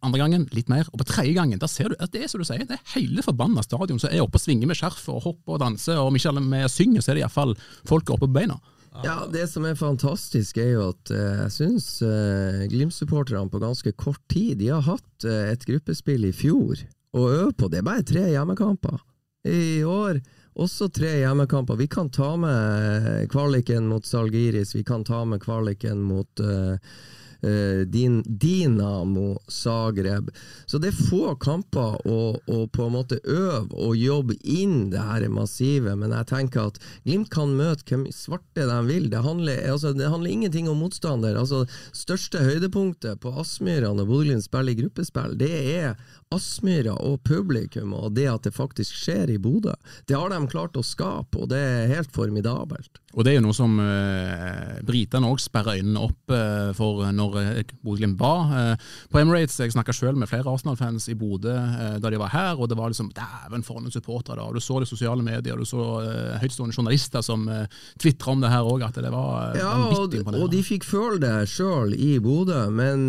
Andre 0.02 0.18
gangen 0.18 0.44
litt 0.50 0.70
mer, 0.72 0.88
og 0.90 0.98
på 0.98 1.06
tredje 1.06 1.34
gangen 1.36 1.60
da 1.62 1.68
ser 1.70 1.92
du 1.92 1.96
at 2.02 2.10
det 2.14 2.24
er 2.24 2.30
som 2.30 2.42
du 2.42 2.46
sier, 2.48 2.64
det 2.66 2.74
er 2.78 2.94
hele 2.96 3.22
forbanna 3.22 3.62
stadion 3.62 4.00
som 4.02 4.10
er 4.10 4.24
oppe 4.24 4.40
og 4.40 4.42
svinger 4.42 4.70
med 4.70 4.78
skjerf 4.78 5.04
og 5.12 5.22
hopper 5.28 5.56
og 5.56 5.62
danser, 5.62 6.00
og 6.00 6.10
om 6.10 6.18
ikke 6.18 6.32
alle 6.32 6.42
med 6.44 6.70
synger, 6.72 7.04
så 7.04 7.12
er 7.12 7.20
det 7.20 7.24
iallfall 7.24 7.54
folk 7.88 8.10
oppe 8.10 8.26
på 8.26 8.36
beina. 8.40 8.58
Ja, 9.06 9.22
Det 9.30 9.46
som 9.48 9.64
er 9.64 9.78
fantastisk, 9.78 10.58
er 10.60 10.74
jo 10.74 10.88
at 10.90 11.12
uh, 11.14 11.46
jeg 11.46 11.52
syns 11.54 11.86
uh, 12.04 12.66
Glimt-supporterne 12.68 13.48
på 13.48 13.62
ganske 13.62 13.88
kort 13.96 14.20
tid 14.28 14.58
De 14.60 14.68
har 14.68 14.84
hatt 14.84 15.24
uh, 15.24 15.48
et 15.48 15.64
gruppespill 15.64 16.26
i 16.28 16.34
fjor 16.36 16.82
å 17.16 17.24
øve 17.28 17.54
på. 17.56 17.70
Det 17.72 17.80
er 17.80 17.86
bare 17.88 18.04
tre 18.04 18.26
hjemmekamper. 18.34 19.00
I 19.48 19.82
år 19.88 20.20
også 20.54 20.88
tre 20.92 21.14
hjemmekamper. 21.22 21.76
Vi 21.80 21.88
kan 21.88 22.10
ta 22.12 22.34
med 22.36 23.30
kvaliken 23.32 23.88
mot 23.88 24.06
Salgiris, 24.06 24.74
vi 24.74 24.84
kan 24.84 25.04
ta 25.04 25.24
med 25.24 25.42
kvaliken 25.42 26.02
mot 26.04 26.40
eh, 26.40 26.76
din, 27.42 28.20
Dinamo 28.26 29.34
Zagreb. 29.50 30.30
Så 30.66 30.78
det 30.78 30.92
er 30.92 31.00
få 31.10 31.34
kamper 31.42 31.98
å, 32.06 32.20
å 32.38 32.58
på 32.70 32.86
en 32.86 32.94
måte 32.94 33.18
øve 33.24 33.72
og 33.72 33.96
jobbe 33.98 34.36
inn 34.42 34.90
det 34.92 35.02
her 35.02 35.26
massive, 35.32 35.96
men 35.98 36.14
jeg 36.14 36.28
tenker 36.30 36.70
at 36.70 36.80
Glimt 37.06 37.30
kan 37.34 37.54
møte 37.56 37.84
hvem 37.88 38.06
svarte 38.14 38.66
de 38.68 38.78
vil. 38.86 39.08
Det 39.10 39.22
handler, 39.24 39.60
altså, 39.72 39.92
det 39.96 40.10
handler 40.10 40.30
ingenting 40.30 40.68
om 40.70 40.82
motstander. 40.82 41.36
Altså, 41.38 41.64
største 41.96 42.42
høydepunktet 42.44 43.20
på 43.22 43.34
Aspmyra 43.42 43.92
når 43.96 44.08
Bodø-Glimt 44.08 44.46
spiller 44.46 44.74
i 44.74 44.80
gruppespill, 44.82 45.36
det 45.40 45.52
er 45.74 45.94
Aspmyra 46.32 46.94
og 47.04 47.20
publikum, 47.28 47.92
og 47.96 48.14
det 48.16 48.28
at 48.30 48.46
det 48.46 48.54
faktisk 48.56 48.96
skjer 48.96 49.34
i 49.34 49.38
Bodø. 49.42 49.74
Det 50.08 50.16
har 50.16 50.32
de 50.32 50.40
klart 50.48 50.78
å 50.78 50.84
skape, 50.86 51.42
og 51.42 51.50
det 51.52 51.60
er 51.60 51.92
helt 51.92 52.12
formidabelt. 52.14 53.00
Og 53.12 53.26
det 53.26 53.34
er 53.34 53.40
jo 53.40 53.44
noe 53.44 53.56
som 53.56 53.76
uh, 53.76 54.78
britene 54.88 55.28
òg 55.28 55.42
sperrer 55.42 55.82
øynene 55.82 56.00
opp 56.06 56.32
uh, 56.32 56.70
for 56.76 57.04
når 57.12 57.31
eh, 57.40 57.62
Bodø-Glimt 57.84 58.18
var 58.20 58.52
eh, 58.58 58.88
på 59.12 59.20
Emirates. 59.22 59.58
Jeg 59.62 59.72
snakka 59.74 59.94
sjøl 59.96 60.16
med 60.20 60.28
flere 60.30 60.50
Arsenal-fans 60.50 61.08
i 61.12 61.16
Bodø 61.18 61.54
eh, 61.54 61.96
da 62.02 62.10
de 62.12 62.20
var 62.20 62.32
her, 62.34 62.58
og 62.60 62.68
det 62.68 62.78
var 62.78 62.92
liksom 62.92 63.12
dæven 63.16 63.64
for 63.66 63.80
noen 63.80 63.94
supportere. 63.94 64.36
da. 64.40 64.48
Og 64.48 64.54
Du 64.54 64.60
så 64.60 64.80
det 64.80 64.88
i 64.88 64.92
sosiale 64.92 65.22
medier, 65.22 65.56
du 65.56 65.64
så 65.68 65.86
høytstående 66.42 66.76
journalister 66.76 67.22
som 67.22 67.46
tvitra 68.00 68.32
om 68.32 68.40
det 68.44 68.50
her 68.52 68.66
òg, 68.68 68.84
at 68.86 68.94
det 69.02 69.12
var 69.12 69.56
Ja, 69.56 69.70
og, 69.72 69.92
vanvittig 69.94 70.20
imponerende. 70.22 70.44
og 70.44 70.50
de 70.52 70.62
fikk 70.66 70.84
føle 70.84 71.18
det 71.22 71.48
sjøl 71.48 71.94
i 71.94 72.18
Bodø, 72.22 72.68
men 72.70 73.08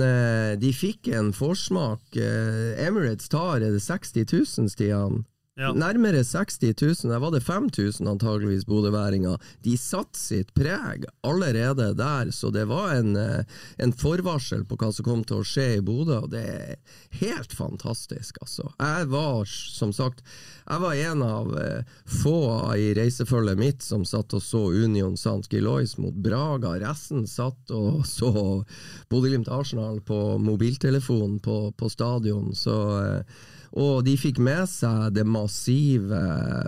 de 0.59 0.73
fikk 0.73 1.11
en 1.13 1.33
forsmak. 1.33 2.01
Emirates 2.15 3.29
tar 3.29 3.61
er 3.63 3.79
60 3.79 4.25
000, 4.59 4.69
Stian? 4.73 5.23
Ja. 5.53 5.69
Nærmere 5.77 6.23
60 6.25 6.57
000, 6.81 7.11
der 7.11 7.19
var 7.21 7.29
det 7.29 7.43
5000 7.45 8.07
antageligvis 8.09 8.63
bodøværinger. 8.65 9.37
De 9.61 9.75
satte 9.77 10.17
sitt 10.17 10.49
preg 10.57 11.05
allerede 11.21 11.91
der, 11.93 12.31
så 12.33 12.49
det 12.49 12.63
var 12.71 12.95
en, 12.95 13.15
eh, 13.15 13.45
en 13.77 13.93
forvarsel 13.93 14.65
på 14.65 14.79
hva 14.81 14.89
som 14.89 15.05
kom 15.05 15.21
til 15.21 15.43
å 15.43 15.45
skje 15.45 15.67
i 15.75 15.83
Bodø, 15.85 16.23
og 16.25 16.31
det 16.33 16.41
er 16.41 16.97
helt 17.21 17.53
fantastisk, 17.53 18.41
altså. 18.41 18.71
Jeg 18.81 19.11
var, 19.13 19.45
som 19.45 19.93
sagt, 19.93 20.25
jeg 20.65 20.81
var 20.87 20.97
en 21.05 21.21
av 21.21 21.53
eh, 21.61 21.85
få 22.09 22.39
i 22.73 22.89
reisefølget 22.97 23.61
mitt 23.61 23.85
som 23.85 24.09
satt 24.09 24.33
og 24.33 24.41
så 24.41 24.65
Union 24.73 25.13
St. 25.13 25.45
Gilois 25.53 25.99
mot 26.01 26.17
Braga. 26.17 26.79
Resten 26.81 27.27
satt 27.29 27.69
og 27.69 28.07
så 28.17 28.63
Bodø-Glimt 29.05 29.53
Arsenal 29.53 30.01
på 30.01 30.39
mobiltelefonen 30.41 31.37
på, 31.45 31.67
på 31.77 31.93
stadion, 31.93 32.55
så 32.57 32.79
eh, 33.05 33.43
og 33.73 34.03
de 34.05 34.13
fikk 34.19 34.37
med 34.43 34.67
seg 34.69 35.15
det 35.15 35.25
massive 35.25 36.19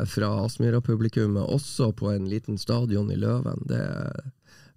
fra 0.09 0.31
Aspmyra-publikummet 0.45 1.51
også 1.53 1.91
på 1.97 2.09
en 2.15 2.25
liten 2.29 2.57
stadion 2.57 3.11
i 3.13 3.19
Løven. 3.21 3.61
Det 3.69 3.81
er 3.81 4.31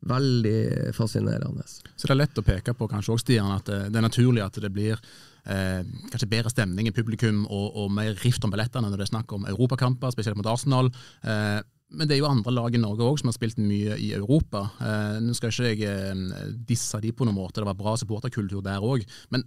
veldig 0.09 0.93
fascinerende. 0.95 1.65
Så 1.67 2.07
det 2.07 2.13
er 2.13 2.21
lett 2.21 2.39
å 2.39 2.45
peke 2.47 2.75
på 2.77 2.87
kanskje 2.91 3.15
også, 3.15 3.25
Stian, 3.25 3.51
at 3.57 3.67
det, 3.67 3.81
det 3.91 3.99
er 3.99 4.07
naturlig 4.07 4.45
at 4.45 4.61
det 4.63 4.71
blir 4.75 4.95
eh, 4.95 5.81
kanskje 6.13 6.31
bedre 6.31 6.53
stemning 6.53 6.91
i 6.91 6.95
publikum 6.95 7.43
og, 7.47 7.67
og 7.83 7.91
mer 7.97 8.15
rift 8.23 8.45
om 8.47 8.53
billettene 8.53 8.93
når 8.93 9.01
det 9.01 9.09
er 9.09 9.15
snakk 9.15 9.35
om 9.35 9.49
europakamper, 9.51 10.15
spesielt 10.15 10.39
mot 10.39 10.53
Arsenal. 10.53 10.93
Eh, 11.25 11.59
men 11.89 12.09
det 12.09 12.19
er 12.19 12.21
jo 12.21 12.29
andre 12.29 12.53
lag 12.53 12.75
i 12.77 12.81
Norge 12.81 13.07
òg 13.07 13.21
som 13.21 13.31
har 13.31 13.39
spilt 13.39 13.61
mye 13.63 13.97
i 13.97 14.13
Europa. 14.17 14.67
Eh, 14.85 15.19
nå 15.25 15.35
skal 15.37 15.53
ikke 15.53 15.71
jeg 15.73 15.89
eh, 15.89 16.51
disse 16.69 17.01
de 17.03 17.15
på 17.17 17.27
noen 17.27 17.39
måte, 17.41 17.63
det 17.63 17.71
var 17.71 17.79
bra 17.79 17.97
supporterkultur 17.99 18.63
der 18.65 18.85
òg. 18.85 19.07
Men 19.33 19.47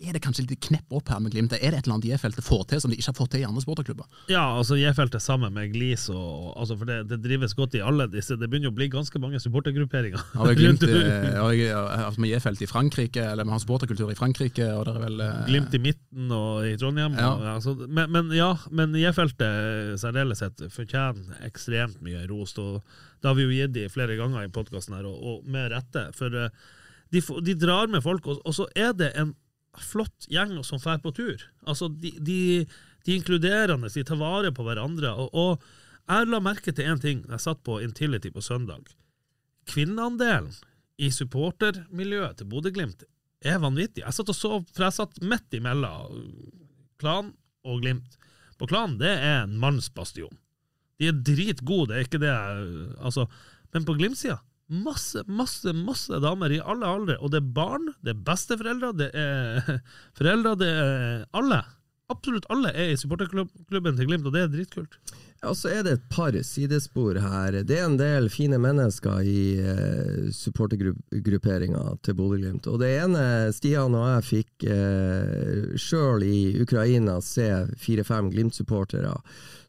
er 0.00 0.16
det 0.16 0.22
kanskje 0.24 0.46
litt 0.46 0.62
knepp 0.64 0.94
opp 0.96 1.10
her 1.12 1.20
med 1.20 1.34
Glimt? 1.34 1.52
Er 1.52 1.74
det 1.74 1.80
et 1.80 1.86
eller 1.86 1.98
annet 1.98 2.08
J-feltet 2.08 2.44
får 2.46 2.62
til 2.70 2.80
som 2.82 2.92
de 2.92 2.96
ikke 2.96 3.10
har 3.10 3.16
fått 3.18 3.32
til 3.34 3.42
i 3.42 3.46
andre 3.48 3.62
sporterklubber? 3.64 4.06
Ja, 4.32 4.44
altså 4.56 4.78
J-feltet 4.80 5.22
sammen 5.22 5.52
med 5.56 5.74
Glis, 5.74 6.06
og, 6.12 6.54
altså 6.56 6.76
for 6.80 6.88
det, 6.88 7.02
det 7.10 7.20
drives 7.24 7.54
godt 7.58 7.76
i 7.76 7.82
alle 7.84 8.06
disse. 8.12 8.38
Det 8.40 8.48
begynner 8.48 8.72
å 8.72 8.76
bli 8.76 8.88
ganske 8.92 9.20
mange 9.22 9.40
supportergrupperinger. 9.44 10.24
Har 10.38 10.48
vi 10.48 10.56
Glimt 10.62 10.86
altså 10.88 12.24
med 12.24 12.32
J-felt 12.32 12.64
i 12.64 12.70
Frankrike, 12.70 13.26
eller 13.34 13.48
vi 13.48 13.54
har 13.54 13.62
supporterkultur 13.62 14.14
i 14.14 14.18
Frankrike, 14.18 14.70
og 14.72 14.86
det 14.88 14.96
er 14.96 15.04
vel 15.04 15.24
eh, 15.26 15.44
Glimt 15.50 15.76
i 15.76 15.82
midten 15.90 16.34
og 16.36 16.64
i 16.70 16.74
Trondheim. 16.80 17.20
Ja. 17.20 17.34
Og, 17.34 17.46
altså, 17.58 17.76
men, 17.84 18.10
men 18.16 18.32
ja, 18.36 18.54
men 18.72 18.96
J-feltet 18.96 20.00
særdeles 20.00 20.40
sett 20.40 20.64
fortjener 20.72 21.44
ekstremt 21.44 22.00
mye 22.04 22.24
ros. 22.30 22.56
og 22.58 22.80
Det 23.20 23.28
har 23.28 23.36
vi 23.36 23.48
jo 23.48 23.54
gitt 23.54 23.76
de 23.76 23.88
flere 23.92 24.16
ganger 24.20 24.48
i 24.48 24.52
podkasten 24.52 24.96
og, 25.02 25.12
og 25.12 25.48
med 25.50 25.74
rette. 25.74 26.08
For 26.16 26.32
eh, 26.46 26.52
de, 27.12 27.22
de 27.44 27.54
drar 27.58 27.90
med 27.90 28.02
folk, 28.04 28.26
og, 28.30 28.40
og 28.46 28.54
så 28.56 28.66
er 28.78 28.92
det 28.96 29.12
en 29.18 29.34
flott 29.78 30.26
gjeng 30.28 30.56
som 30.66 30.78
drar 30.82 30.98
på 31.02 31.12
tur. 31.14 31.42
Altså, 31.66 31.88
de, 31.88 32.10
de, 32.18 32.38
de 33.04 33.12
er 33.12 33.20
inkluderende, 33.20 33.90
de 33.92 34.02
tar 34.04 34.18
vare 34.20 34.50
på 34.52 34.64
hverandre. 34.66 35.12
Og, 35.14 35.30
og 35.34 35.62
jeg 36.10 36.26
la 36.26 36.40
merke 36.42 36.72
til 36.74 36.88
én 36.90 37.00
ting 37.00 37.22
jeg 37.28 37.40
satt 37.44 37.62
på 37.66 37.78
Intility 37.84 38.32
på 38.34 38.42
søndag. 38.42 38.88
Kvinneandelen 39.70 40.50
i 41.00 41.10
supportermiljøet 41.14 42.40
til 42.40 42.48
Bodø-Glimt 42.50 43.04
er 43.46 43.60
vanvittig. 43.62 44.02
Jeg 44.04 44.12
satt 44.16 44.32
og 44.32 44.36
sov, 44.36 44.66
for 44.74 44.84
jeg 44.88 44.96
satt 44.98 45.20
midt 45.24 45.54
imellom 45.56 46.18
Klan 47.00 47.30
og 47.64 47.80
Glimt. 47.84 48.18
På 48.60 48.68
Klan 48.68 48.98
det 49.00 49.12
er 49.14 49.44
en 49.46 49.54
mannsbastion. 49.62 50.34
De 51.00 51.08
er 51.08 51.16
dritgode, 51.24 51.88
det 51.88 51.96
er 51.96 52.04
ikke 52.08 52.20
det 52.20 52.28
jeg- 52.28 52.96
altså, 53.00 53.26
Men 53.72 53.84
på 53.86 53.94
Glimt-sida 53.94 54.40
masse, 54.70 55.24
masse, 55.26 55.74
masse 55.74 56.22
damer 56.22 56.54
i 56.54 56.62
alle 56.62 56.86
aldre. 56.86 57.18
Og 57.20 57.32
det 57.34 57.42
er 57.42 57.52
barn, 57.58 57.90
det 58.06 58.14
er 58.14 58.22
besteforeldre, 58.26 58.94
det 58.98 59.10
er 59.18 59.82
foreldre, 60.18 60.56
det 60.60 60.70
er 60.70 61.26
alle. 61.36 61.62
Absolutt 62.10 62.48
alle 62.50 62.72
er 62.74 62.90
i 62.90 62.98
supporterklubben 62.98 63.98
til 63.98 64.08
Glimt, 64.08 64.26
og 64.26 64.34
det 64.34 64.42
er 64.42 64.50
dritkult. 64.50 64.96
Ja, 65.40 65.54
så 65.56 65.70
er 65.72 65.84
det 65.86 65.92
et 65.94 66.08
par 66.12 66.34
sidespor 66.44 67.16
her. 67.22 67.54
Det 67.64 67.78
er 67.78 67.86
en 67.86 67.96
del 67.96 68.26
fine 68.32 68.58
mennesker 68.60 69.22
i 69.24 69.44
eh, 69.62 70.26
supportergrupperinga 70.36 71.84
til 72.04 72.18
Bodø-Glimt. 72.18 72.68
Og 72.68 72.82
det 72.82 72.90
ene, 72.98 73.22
Stian 73.56 73.96
og 73.96 74.04
jeg 74.04 74.26
fikk 74.26 74.66
eh, 74.68 75.70
sjøl 75.80 76.26
i 76.26 76.40
Ukraina 76.60 77.20
se 77.24 77.48
fire-fem 77.80 78.28
Glimt-supportere 78.34 79.14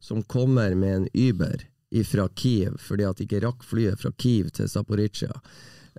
som 0.04 0.26
kommer 0.28 0.76
med 0.76 0.97
en 0.97 1.08
Uber 1.30 1.64
fra 2.08 2.30
Kiev 2.36 2.80
fordi 2.80 3.08
at 3.08 3.20
de 3.20 3.28
ikke 3.28 3.44
rakk 3.46 3.68
flyet 3.68 4.00
fra 4.02 4.12
Kiev 4.18 4.52
til 4.56 4.70
Zaporizjzja. 4.72 5.36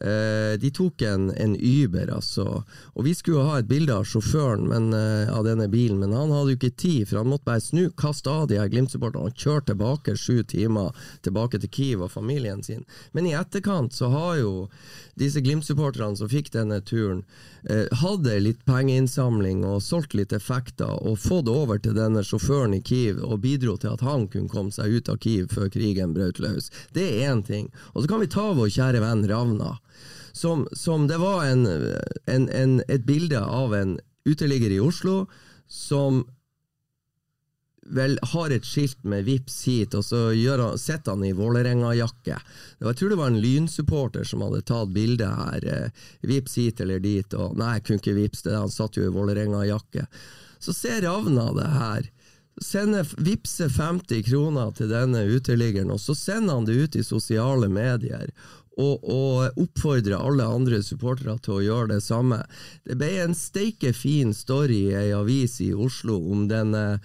Eh, 0.00 0.58
de 0.58 0.70
tok 0.70 1.02
en, 1.02 1.30
en 1.36 1.52
Uber, 1.60 2.14
altså. 2.14 2.62
Og 2.96 3.04
vi 3.04 3.12
skulle 3.14 3.44
ha 3.44 3.58
et 3.60 3.68
bilde 3.68 3.92
av 3.92 4.06
sjåføren 4.08 4.64
men, 4.70 4.88
eh, 4.96 5.28
av 5.28 5.44
denne 5.44 5.68
bilen, 5.68 5.98
men 6.00 6.14
han 6.16 6.32
hadde 6.32 6.54
jo 6.54 6.58
ikke 6.58 6.72
tid, 6.80 7.04
for 7.08 7.20
han 7.20 7.28
måtte 7.28 7.46
bare 7.50 7.60
snu, 7.60 7.84
kaste 8.00 8.32
av 8.32 8.48
de 8.48 8.56
her 8.58 8.70
Glimt-supporterne 8.72 9.28
og 9.28 9.36
kjøre 9.36 9.66
tilbake 9.68 10.16
sju 10.16 10.40
timer 10.48 10.96
tilbake 11.26 11.60
til 11.60 11.72
Kiev 11.76 12.06
og 12.06 12.12
familien 12.14 12.64
sin. 12.64 12.86
Men 13.12 13.28
i 13.28 13.36
etterkant 13.36 13.92
så 13.92 14.08
har 14.14 14.40
jo 14.40 14.54
disse 15.18 15.42
Glimt-supporterne 15.44 16.16
som 16.16 16.30
fikk 16.30 16.52
denne 16.54 16.80
turen, 16.80 17.22
eh, 17.68 17.86
hadde 18.00 18.38
litt 18.40 18.64
pengeinnsamling 18.64 19.64
og 19.68 19.82
solgt 19.82 20.14
litt 20.14 20.32
effekter, 20.32 20.92
og 21.02 21.20
fått 21.20 21.50
over 21.52 21.78
til 21.78 21.94
denne 21.98 22.24
sjåføren 22.24 22.76
i 22.76 22.82
Kiev 22.82 23.22
og 23.22 23.42
bidro 23.44 23.76
til 23.76 23.92
at 23.92 24.04
han 24.06 24.28
kunne 24.28 24.48
komme 24.48 24.72
seg 24.72 24.98
ut 24.98 25.12
av 25.12 25.20
Kiev 25.22 25.52
før 25.52 25.68
krigen 25.72 26.14
brøt 26.16 26.40
løs. 26.42 26.70
Det 26.92 27.04
er 27.04 27.30
én 27.32 27.44
ting. 27.46 27.70
Og 27.94 28.02
så 28.02 28.08
kan 28.08 28.20
vi 28.20 28.32
ta 28.32 28.52
vår 28.56 28.72
kjære 28.72 29.04
venn 29.04 29.26
Ravna 29.28 29.76
som, 30.32 30.66
som 30.72 31.06
det 31.06 31.18
var 31.20 31.44
en, 31.44 31.66
en, 32.26 32.48
en, 32.48 32.82
et 32.88 33.04
bilde 33.06 33.40
av 33.40 33.74
en 33.76 33.98
uteligger 34.24 34.72
i 34.72 34.80
Oslo 34.80 35.26
som 35.68 36.24
vel 37.86 38.18
har 38.22 38.52
et 38.54 38.66
skilt 38.66 39.00
med 39.04 39.24
vips 39.26 39.64
hit, 39.66 39.94
og 39.98 40.04
så 40.06 40.30
han, 40.30 40.78
sitter 40.78 41.16
han 41.16 41.24
i 41.26 41.34
Vålerenga-jakke. 41.36 42.38
Jeg 42.78 42.98
tror 42.98 43.10
det 43.10 43.18
var 43.18 43.32
en 43.32 43.42
lynsupporter 43.42 44.24
som 44.28 44.44
hadde 44.46 44.62
tatt 44.68 44.94
bilde 44.94 45.26
her. 45.26 45.66
Eh, 45.66 46.06
vips 46.20 46.56
hit 46.60 46.80
eller 46.80 47.02
dit, 47.02 47.34
og 47.34 47.58
nei, 47.58 47.74
jeg 47.76 47.86
kunne 47.86 48.02
ikke 48.02 48.18
vips 48.20 48.46
det, 48.46 48.56
han 48.56 48.72
satt 48.72 48.98
jo 48.98 49.08
i 49.08 49.14
Vålerenga-jakke. 49.14 50.06
Så 50.62 50.74
ser 50.76 51.02
Ravna 51.02 51.50
det 51.58 51.68
her. 51.74 52.10
Sender, 52.62 53.08
vipser 53.18 53.70
50 53.72 54.22
kroner 54.28 54.74
til 54.76 54.90
denne 54.92 55.24
uteliggeren, 55.26 55.90
og 55.90 56.00
så 56.00 56.14
sender 56.14 56.60
han 56.60 56.68
det 56.68 56.76
ut 56.78 56.98
i 57.00 57.06
sosiale 57.06 57.68
medier. 57.72 58.28
Og, 58.80 59.02
og 59.04 59.58
oppfordrer 59.60 60.16
alle 60.16 60.46
andre 60.48 60.78
supportere 60.84 61.34
til 61.44 61.58
å 61.58 61.64
gjøre 61.64 61.90
det 61.96 62.04
samme. 62.06 62.38
Det 62.86 62.96
ble 63.00 63.10
en 63.20 63.34
steike 63.36 63.90
fin 63.96 64.32
story 64.36 64.86
i 64.86 64.94
ei 64.96 65.10
avis 65.16 65.58
i 65.60 65.74
Oslo 65.74 66.16
om 66.32 66.46
denne 66.48 67.00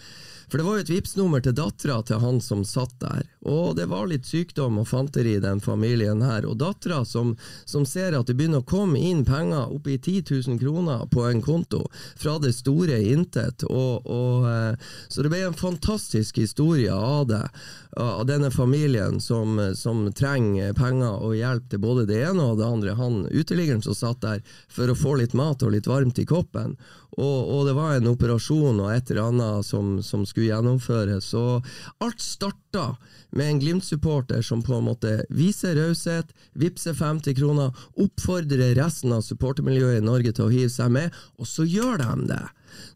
For 0.47 0.57
det 0.57 0.63
var 0.63 0.77
jo 0.77 0.83
et 0.85 0.91
Vipps-nummer 0.91 1.41
til 1.43 1.55
dattera 1.57 1.97
til 2.07 2.21
han 2.23 2.37
som 2.43 2.63
satt 2.63 2.93
der. 3.01 3.25
Og 3.47 3.75
det 3.75 3.89
var 3.91 4.07
litt 4.07 4.27
sykdom 4.27 4.79
og 4.79 4.87
fanteri 4.87 5.35
i 5.35 5.43
den 5.43 5.59
familien 5.63 6.21
her. 6.23 6.45
Og 6.47 6.55
dattera 6.61 7.01
som, 7.05 7.33
som 7.67 7.83
ser 7.87 8.15
at 8.15 8.29
det 8.29 8.37
begynner 8.39 8.63
å 8.63 8.67
komme 8.67 8.99
inn 8.99 9.25
penger 9.27 9.73
oppi 9.75 9.97
10 9.97 10.23
000 10.47 10.59
kroner 10.61 11.03
på 11.11 11.25
en 11.27 11.41
konto, 11.43 11.83
fra 12.15 12.37
det 12.43 12.53
store 12.55 13.01
intet. 13.11 13.65
Og, 13.67 14.07
og, 14.07 14.47
eh, 14.47 14.93
så 15.11 15.25
det 15.25 15.33
ble 15.33 15.43
en 15.49 15.57
fantastisk 15.57 16.39
historie 16.39 16.95
av 16.95 17.27
det. 17.27 17.43
Av 17.97 18.23
denne 18.29 18.51
familien 18.53 19.19
som, 19.23 19.57
som 19.75 20.05
trenger 20.15 20.75
penger 20.77 21.23
og 21.27 21.35
hjelp 21.35 21.67
til 21.71 21.81
både 21.81 22.05
det 22.07 22.21
ene 22.29 22.51
og 22.53 22.61
det 22.61 22.67
andre. 22.67 22.95
Han 22.99 23.25
uteliggeren 23.27 23.83
som 23.83 23.97
satt 23.97 24.23
der 24.23 24.43
for 24.71 24.87
å 24.87 24.95
få 24.95 25.17
litt 25.19 25.35
mat 25.35 25.65
og 25.65 25.75
litt 25.75 25.89
varmt 25.91 26.21
i 26.21 26.27
koppen. 26.29 26.77
Og, 27.18 27.49
og 27.49 27.65
det 27.65 27.74
var 27.74 27.95
en 27.95 28.09
operasjon 28.11 28.78
og 28.84 28.91
et 28.93 29.09
eller 29.09 29.32
annet 29.32 29.65
som, 29.65 29.95
som 30.05 30.26
skulle 30.26 30.51
gjennomføres. 30.51 31.32
Så 31.34 31.61
alt 32.03 32.22
starta 32.22 32.91
med 33.34 33.49
en 33.49 33.61
Glimt-supporter 33.63 34.45
som 34.45 34.61
på 34.63 34.78
en 34.78 34.86
måte 34.86 35.15
viser 35.34 35.76
raushet, 35.80 36.30
vippser 36.53 36.93
50 36.97 37.38
kroner, 37.39 37.74
oppfordrer 37.97 38.76
resten 38.78 39.15
av 39.18 39.26
supportermiljøet 39.26 40.01
i 40.01 40.05
Norge 40.05 40.36
til 40.38 40.45
å 40.45 40.53
hive 40.53 40.70
seg 40.74 40.93
med, 40.93 41.18
og 41.41 41.49
så 41.49 41.65
gjør 41.65 42.03
de 42.03 42.30
det. 42.30 42.43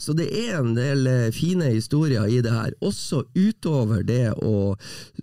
Så 0.01 0.15
det 0.17 0.29
er 0.29 0.59
en 0.59 0.73
del 0.77 1.07
eh, 1.09 1.27
fine 1.35 1.71
historier 1.73 2.27
i 2.29 2.41
det 2.43 2.53
her, 2.53 2.75
også 2.81 3.23
utover 3.35 4.03
det 4.07 4.33
å 4.41 4.73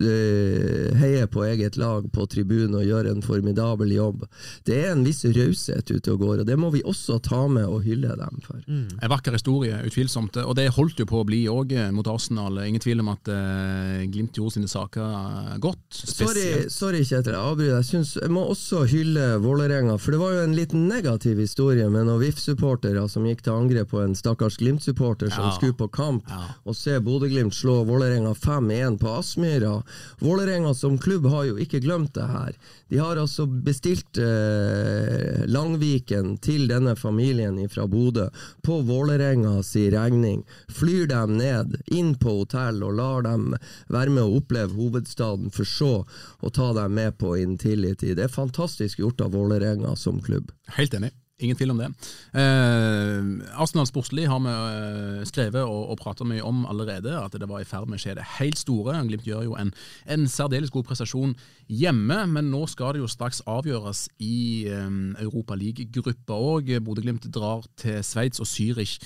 eh, 0.01 0.89
heie 0.99 1.27
på 1.31 1.45
eget 1.47 1.79
lag 1.79 2.07
på 2.13 2.27
tribunen 2.31 2.79
og 2.79 2.87
gjøre 2.87 3.13
en 3.13 3.25
formidabel 3.25 3.93
jobb. 3.95 4.25
Det 4.67 4.79
er 4.83 4.93
en 4.93 5.05
viss 5.07 5.23
raushet 5.25 5.91
ute 5.91 6.13
og 6.13 6.23
går, 6.23 6.43
og 6.43 6.49
det 6.49 6.57
må 6.59 6.71
vi 6.73 6.83
også 6.85 7.19
ta 7.23 7.45
med 7.51 7.67
og 7.67 7.83
hylle 7.87 8.15
dem 8.19 8.41
for. 8.45 8.61
En 8.69 9.11
vakker 9.11 9.35
historie, 9.35 9.77
utvilsomt. 9.85 10.39
Og 10.43 10.55
det 10.57 10.69
holdt 10.75 11.01
jo 11.01 11.07
på 11.09 11.21
å 11.21 11.27
bli 11.27 11.43
òg 11.51 11.75
mot 11.95 12.07
Arsenal. 12.09 12.59
Ingen 12.65 12.83
tvil 12.83 13.03
om 13.03 13.11
at 13.13 13.29
eh, 13.33 14.05
Glimt 14.09 14.37
gjorde 14.37 14.57
sine 14.57 14.69
saker 14.69 15.03
eh, 15.03 15.57
godt. 15.61 15.83
Sorry, 15.91 16.67
sorry 16.71 17.03
Kjetil, 17.03 17.35
jeg 17.35 17.41
avbryter. 17.41 17.75
Jeg, 17.79 17.87
synes, 17.89 18.15
jeg 18.19 18.33
må 18.33 18.45
også 18.51 18.83
hylle 18.89 19.27
Vålerenga, 19.43 19.97
for 20.01 20.15
det 20.15 20.21
var 20.21 20.35
jo 20.35 20.45
en 20.45 20.55
liten 20.57 20.87
negativ 20.89 21.39
historie 21.41 21.87
med 21.91 22.07
noen 22.07 22.21
VIF-supportere 22.23 23.05
som 23.11 23.27
gikk 23.27 23.43
til 23.45 23.55
angrep 23.55 23.91
på 23.93 24.01
en 24.03 24.15
stakkars 24.17 24.38
Glimt-supporter 24.47 25.29
som 25.29 25.43
Ja. 25.45 25.51
skulle 25.51 25.73
på 25.73 25.87
kamp, 25.91 26.23
og 26.65 26.75
se 26.75 26.99
Bodø-Glimt 26.99 27.53
slå 27.53 27.83
Vålerenga 27.85 28.33
5-1 28.33 28.97
på 28.99 29.07
Aspmyra. 29.19 29.83
Vålerenga 30.19 30.73
som 30.75 30.97
klubb 30.97 31.25
har 31.25 31.43
jo 31.43 31.55
ikke 31.57 31.81
glemt 31.81 32.13
det 32.13 32.27
her. 32.27 32.53
De 32.89 32.97
har 32.97 33.15
altså 33.17 33.45
bestilt 33.45 34.17
eh, 34.17 35.45
Langviken 35.47 36.37
til 36.41 36.67
denne 36.69 36.95
familien 36.95 37.59
fra 37.69 37.85
Bodø 37.87 38.29
på 38.65 38.81
Vålerenga 38.87 39.63
si 39.63 39.89
regning. 39.91 40.43
Flyr 40.69 41.07
dem 41.11 41.37
ned, 41.37 41.81
inn 41.87 42.15
på 42.15 42.29
hotell 42.41 42.83
og 42.83 42.93
lar 42.99 43.21
dem 43.27 43.55
være 43.87 44.09
med 44.09 44.23
å 44.23 44.37
oppleve 44.39 44.73
hovedstaden, 44.77 45.51
for 45.51 45.63
så 45.65 46.05
å 46.41 46.49
ta 46.53 46.73
dem 46.73 46.93
med 46.93 47.17
på 47.17 47.35
Intility. 47.41 48.13
Det 48.15 48.23
er 48.23 48.33
fantastisk 48.33 48.99
gjort 48.99 49.21
av 49.21 49.31
Vålerenga 49.37 49.95
som 49.97 50.21
klubb. 50.21 50.51
Helt 50.77 50.93
enig. 50.93 51.11
Ingen 51.39 51.55
tvil 51.55 51.71
om 51.71 51.79
det. 51.79 51.87
Eh, 52.35 53.59
Arsenal 53.61 53.87
sportslig 53.87 54.25
har 54.27 54.41
vi 54.43 54.51
eh, 54.51 55.21
skrevet 55.29 55.63
og, 55.63 55.93
og 55.93 55.99
pratet 56.01 56.27
mye 56.27 56.43
om 56.43 56.65
allerede, 56.67 57.13
at 57.15 57.37
det 57.39 57.47
var 57.47 57.63
i 57.63 57.67
ferd 57.67 57.87
med 57.87 57.99
å 57.99 58.03
skje 58.03 58.17
det 58.17 58.27
helt 58.39 58.59
store. 58.59 58.97
Glimt 59.07 59.27
gjør 59.27 59.45
jo 59.47 59.55
en, 59.59 59.71
en 60.11 60.27
særdeles 60.27 60.73
god 60.73 60.89
prestasjon 60.89 61.37
hjemme, 61.71 62.19
men 62.33 62.51
nå 62.51 62.65
skal 62.67 62.95
det 62.95 63.03
jo 63.03 63.11
straks 63.11 63.39
avgjøres 63.47 64.07
i 64.19 64.67
eh, 64.67 65.23
League-gruppa 65.59 66.35
òg. 66.35 66.75
Bodø-Glimt 66.83 67.29
drar 67.31 67.63
til 67.79 68.03
Sveits 68.03 68.43
og 68.43 68.49
Zürich 68.49 68.97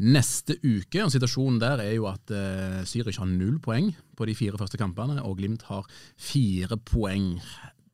neste 0.00 0.56
uke. 0.64 1.04
og 1.04 1.12
Situasjonen 1.12 1.60
der 1.60 1.84
er 1.84 1.92
jo 1.96 2.08
at 2.08 2.32
eh, 2.32 2.80
Zürich 2.88 3.20
har 3.20 3.28
null 3.28 3.60
poeng 3.60 3.92
på 4.16 4.28
de 4.28 4.36
fire 4.36 4.56
første 4.60 4.80
kampene, 4.80 5.20
og 5.22 5.36
Glimt 5.40 5.66
har 5.68 5.84
fire 6.16 6.78
poeng. 6.88 7.36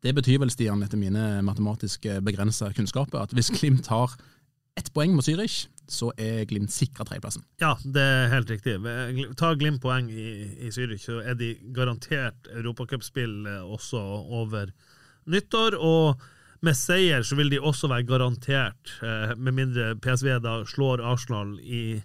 Det 0.03 0.14
betyr 0.14 0.38
vel, 0.38 0.51
Stian, 0.55 0.82
etter 0.86 1.01
mine 1.01 1.40
matematiske 1.42 2.20
begrensa 2.26 2.70
kunnskaper, 2.74 3.24
at 3.24 3.34
hvis 3.34 3.51
Glimt 3.57 3.88
har 3.90 4.14
ett 4.78 4.92
poeng 4.94 5.16
mot 5.16 5.26
Zürich, 5.26 5.66
så 5.90 6.12
er 6.20 6.44
Glimt 6.46 6.70
sikra 6.70 7.07
tredjeplassen. 7.09 7.42
Ja, 7.62 7.72
det 7.82 8.05
er 8.05 8.30
helt 8.30 8.51
riktig. 8.53 8.76
Tar 9.40 9.59
Glimt 9.59 9.82
poeng 9.82 10.11
i, 10.12 10.28
i 10.68 10.70
Zürich, 10.74 11.03
så 11.09 11.18
er 11.24 11.38
de 11.38 11.55
garantert 11.74 12.51
europacupspill 12.53 13.40
eh, 13.49 13.64
også 13.64 13.99
over 14.42 14.70
nyttår. 15.26 15.78
Og 15.80 16.20
med 16.64 16.78
seier 16.78 17.26
så 17.26 17.38
vil 17.38 17.51
de 17.51 17.59
også 17.59 17.90
være 17.90 18.07
garantert, 18.07 18.94
eh, 19.03 19.34
med 19.34 19.57
mindre 19.57 19.94
PSV 20.05 20.38
da 20.44 20.61
slår 20.68 21.03
Arsenal 21.03 21.57
i, 21.64 21.99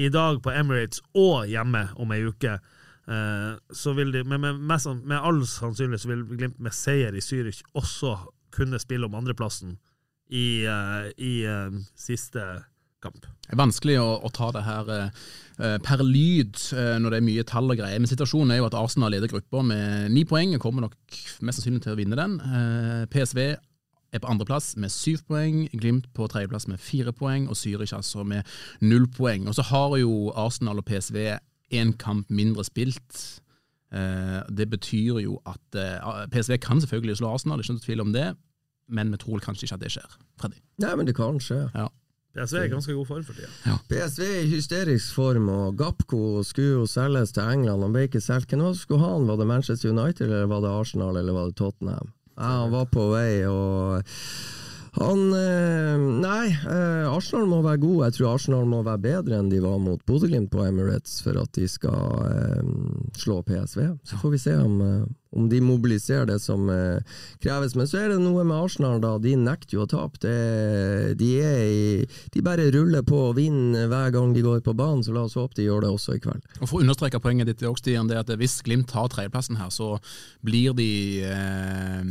i 0.00 0.08
dag 0.08 0.40
på 0.42 0.54
Emirates 0.54 1.04
og 1.12 1.44
hjemme 1.50 1.88
om 2.00 2.16
ei 2.16 2.22
uke. 2.24 2.56
Eh, 3.08 3.54
så 3.74 3.92
vil 3.96 4.12
de, 4.14 4.24
men 4.24 4.40
med, 4.40 4.60
med, 4.60 5.02
med 5.04 5.18
all 5.18 5.42
sannsynlighet 5.48 6.04
så 6.04 6.12
vil 6.12 6.24
Glimt 6.36 6.60
med 6.62 6.72
seier 6.76 7.16
i 7.16 7.24
Zürich 7.24 7.62
også 7.76 8.16
kunne 8.54 8.80
spille 8.80 9.06
om 9.08 9.16
andreplassen 9.18 9.76
i, 10.30 10.64
eh, 10.64 11.10
i 11.20 11.34
eh, 11.48 11.82
siste 11.98 12.44
kamp. 13.04 13.26
Det 13.44 13.52
er 13.52 13.60
vanskelig 13.60 13.98
å, 14.00 14.08
å 14.24 14.30
ta 14.32 14.48
det 14.54 14.64
her 14.64 14.90
eh, 14.94 15.76
per 15.84 16.02
lyd 16.06 16.56
eh, 16.72 16.96
når 17.02 17.12
det 17.12 17.20
er 17.20 17.28
mye 17.28 17.46
tall 17.48 17.68
og 17.74 17.80
greier, 17.80 18.00
men 18.00 18.10
situasjonen 18.10 18.54
er 18.54 18.62
jo 18.62 18.68
at 18.70 18.78
Arsenal 18.78 19.12
leder 19.12 19.30
gruppa 19.30 19.62
med 19.66 20.10
ni 20.14 20.24
poeng 20.28 20.56
og 20.56 20.64
kommer 20.64 20.86
nok 20.86 20.96
mest 21.44 21.60
sannsynlig 21.60 21.84
til 21.84 21.94
å 21.94 22.00
vinne 22.00 22.18
den. 22.18 22.38
Eh, 22.40 23.04
PSV 23.12 23.40
er 24.14 24.22
på 24.22 24.30
andreplass 24.30 24.74
med 24.80 24.92
syv 24.94 25.24
poeng, 25.28 25.64
Glimt 25.74 26.08
på 26.16 26.28
tredjeplass 26.30 26.68
med 26.70 26.80
fire 26.80 27.12
poeng, 27.16 27.48
og 27.50 27.58
Zürich 27.58 27.94
altså 27.96 28.24
med 28.24 28.46
null 28.80 29.08
poeng. 29.12 29.48
Og 29.50 29.58
så 29.58 29.66
har 29.72 29.98
jo 30.00 30.30
Arsenal 30.38 30.80
og 30.80 30.86
PSV 30.88 31.18
én 31.74 31.92
kamp 32.00 32.30
mindre 32.30 32.64
spilt. 32.66 33.20
Eh, 33.94 34.40
det 34.50 34.68
betyr 34.72 35.20
jo 35.22 35.38
at 35.46 35.78
eh, 35.78 36.24
PSV 36.32 36.58
kan 36.62 36.80
selvfølgelig 36.82 37.20
slå 37.20 37.34
Arsenal, 37.34 37.58
det 37.58 37.64
er 37.64 37.70
ikke 37.70 37.78
noe 37.78 37.86
tvil 37.88 38.04
om 38.06 38.14
det, 38.14 38.30
men 38.88 39.12
vi 39.14 39.20
tror 39.22 39.44
kanskje 39.44 39.68
ikke 39.68 39.78
at 39.78 39.84
det 39.84 39.92
skjer. 39.94 40.16
Freddy. 40.40 40.58
Nei, 40.82 40.96
men 40.98 41.06
det 41.08 41.14
kan 41.18 41.38
skje. 41.42 41.66
Ja. 41.74 41.90
PSV 42.34 42.58
er 42.58 42.64
i 42.66 42.72
ganske 42.72 42.94
god 42.96 43.06
form 43.06 43.22
for 43.22 43.38
tida. 43.38 43.76
PSV 43.86 44.24
er 44.26 44.40
i 44.40 44.50
hysterisk 44.50 45.14
form, 45.14 45.46
og 45.54 45.76
Gapco 45.78 46.42
skulle 46.42 46.80
jo 46.80 46.88
selges 46.90 47.30
til 47.36 47.46
England. 47.46 47.84
Han 47.86 47.94
ble 47.94 48.08
ikke 48.08 48.22
solgt. 48.24 48.50
Hvem 48.50 48.64
var 48.64 48.74
skulle 48.74 49.04
ha 49.04 49.12
han? 49.12 49.28
Var 49.28 49.38
det 49.38 49.46
Manchester 49.46 49.92
United, 49.92 50.26
eller 50.26 50.50
var 50.50 50.64
det 50.64 50.72
Arsenal, 50.74 51.20
eller 51.20 51.36
var 51.36 51.52
det 51.52 51.56
Tottenham? 51.60 52.10
Ja, 52.34 52.50
han 52.64 52.74
var 52.74 52.90
på 52.90 53.06
vei, 53.12 53.44
og 53.46 54.02
han 54.94 55.22
eh, 55.34 56.02
Nei, 56.22 56.52
eh, 56.54 57.06
Arsenal 57.10 57.48
må 57.50 57.60
være 57.64 57.82
god. 57.82 58.04
Jeg 58.06 58.16
tror 58.18 58.34
Arsenal 58.34 58.68
må 58.70 58.82
være 58.86 59.02
bedre 59.02 59.40
enn 59.40 59.50
de 59.50 59.58
var 59.64 59.80
mot 59.82 60.02
Bodø-Glimt 60.06 60.52
på 60.52 60.62
Emirates 60.62 61.18
for 61.24 61.40
at 61.40 61.50
de 61.58 61.66
skal 61.70 62.28
eh, 62.28 62.68
slå 63.18 63.40
PSV. 63.46 63.88
Så 64.06 64.20
får 64.20 64.34
vi 64.36 64.42
se 64.44 64.54
om, 64.60 64.78
om 65.34 65.48
de 65.50 65.58
mobiliserer 65.64 66.26
det 66.30 66.36
som 66.42 66.68
eh, 66.70 67.00
kreves. 67.42 67.74
Men 67.74 67.88
så 67.90 67.98
er 68.04 68.12
det 68.14 68.20
noe 68.22 68.44
med 68.46 68.54
Arsenal, 68.56 69.00
da. 69.02 69.16
De 69.18 69.34
nekter 69.36 69.76
jo 69.78 69.84
å 69.84 69.90
tape. 69.90 70.20
Det- 70.22 71.16
De, 71.18 71.30
er 71.42 71.64
i, 71.66 72.06
de 72.32 72.42
bare 72.42 72.68
ruller 72.74 73.02
på 73.06 73.18
og 73.30 73.36
vinner 73.36 73.88
hver 73.90 74.10
gang 74.14 74.32
de 74.34 74.42
går 74.44 74.60
på 74.66 74.74
banen, 74.78 75.02
så 75.04 75.12
la 75.14 75.24
oss 75.26 75.34
håpe 75.38 75.54
de 75.58 75.66
gjør 75.66 75.82
det 75.84 75.90
også 75.94 76.14
i 76.16 76.22
kveld. 76.22 76.42
Og 76.60 76.68
For 76.68 76.78
å 76.78 76.84
understreke 76.84 77.20
poenget 77.22 77.46
ditt, 77.50 77.62
også, 77.66 77.82
Stian, 77.84 78.08
det 78.08 78.16
er 78.16 78.22
at 78.24 78.32
hvis 78.40 78.60
Glimt 78.64 78.88
tar 78.90 79.08
tredjeplassen 79.12 79.58
her, 79.60 79.70
så 79.74 79.96
blir 80.44 80.72
de 80.78 80.88
eh, 81.24 82.04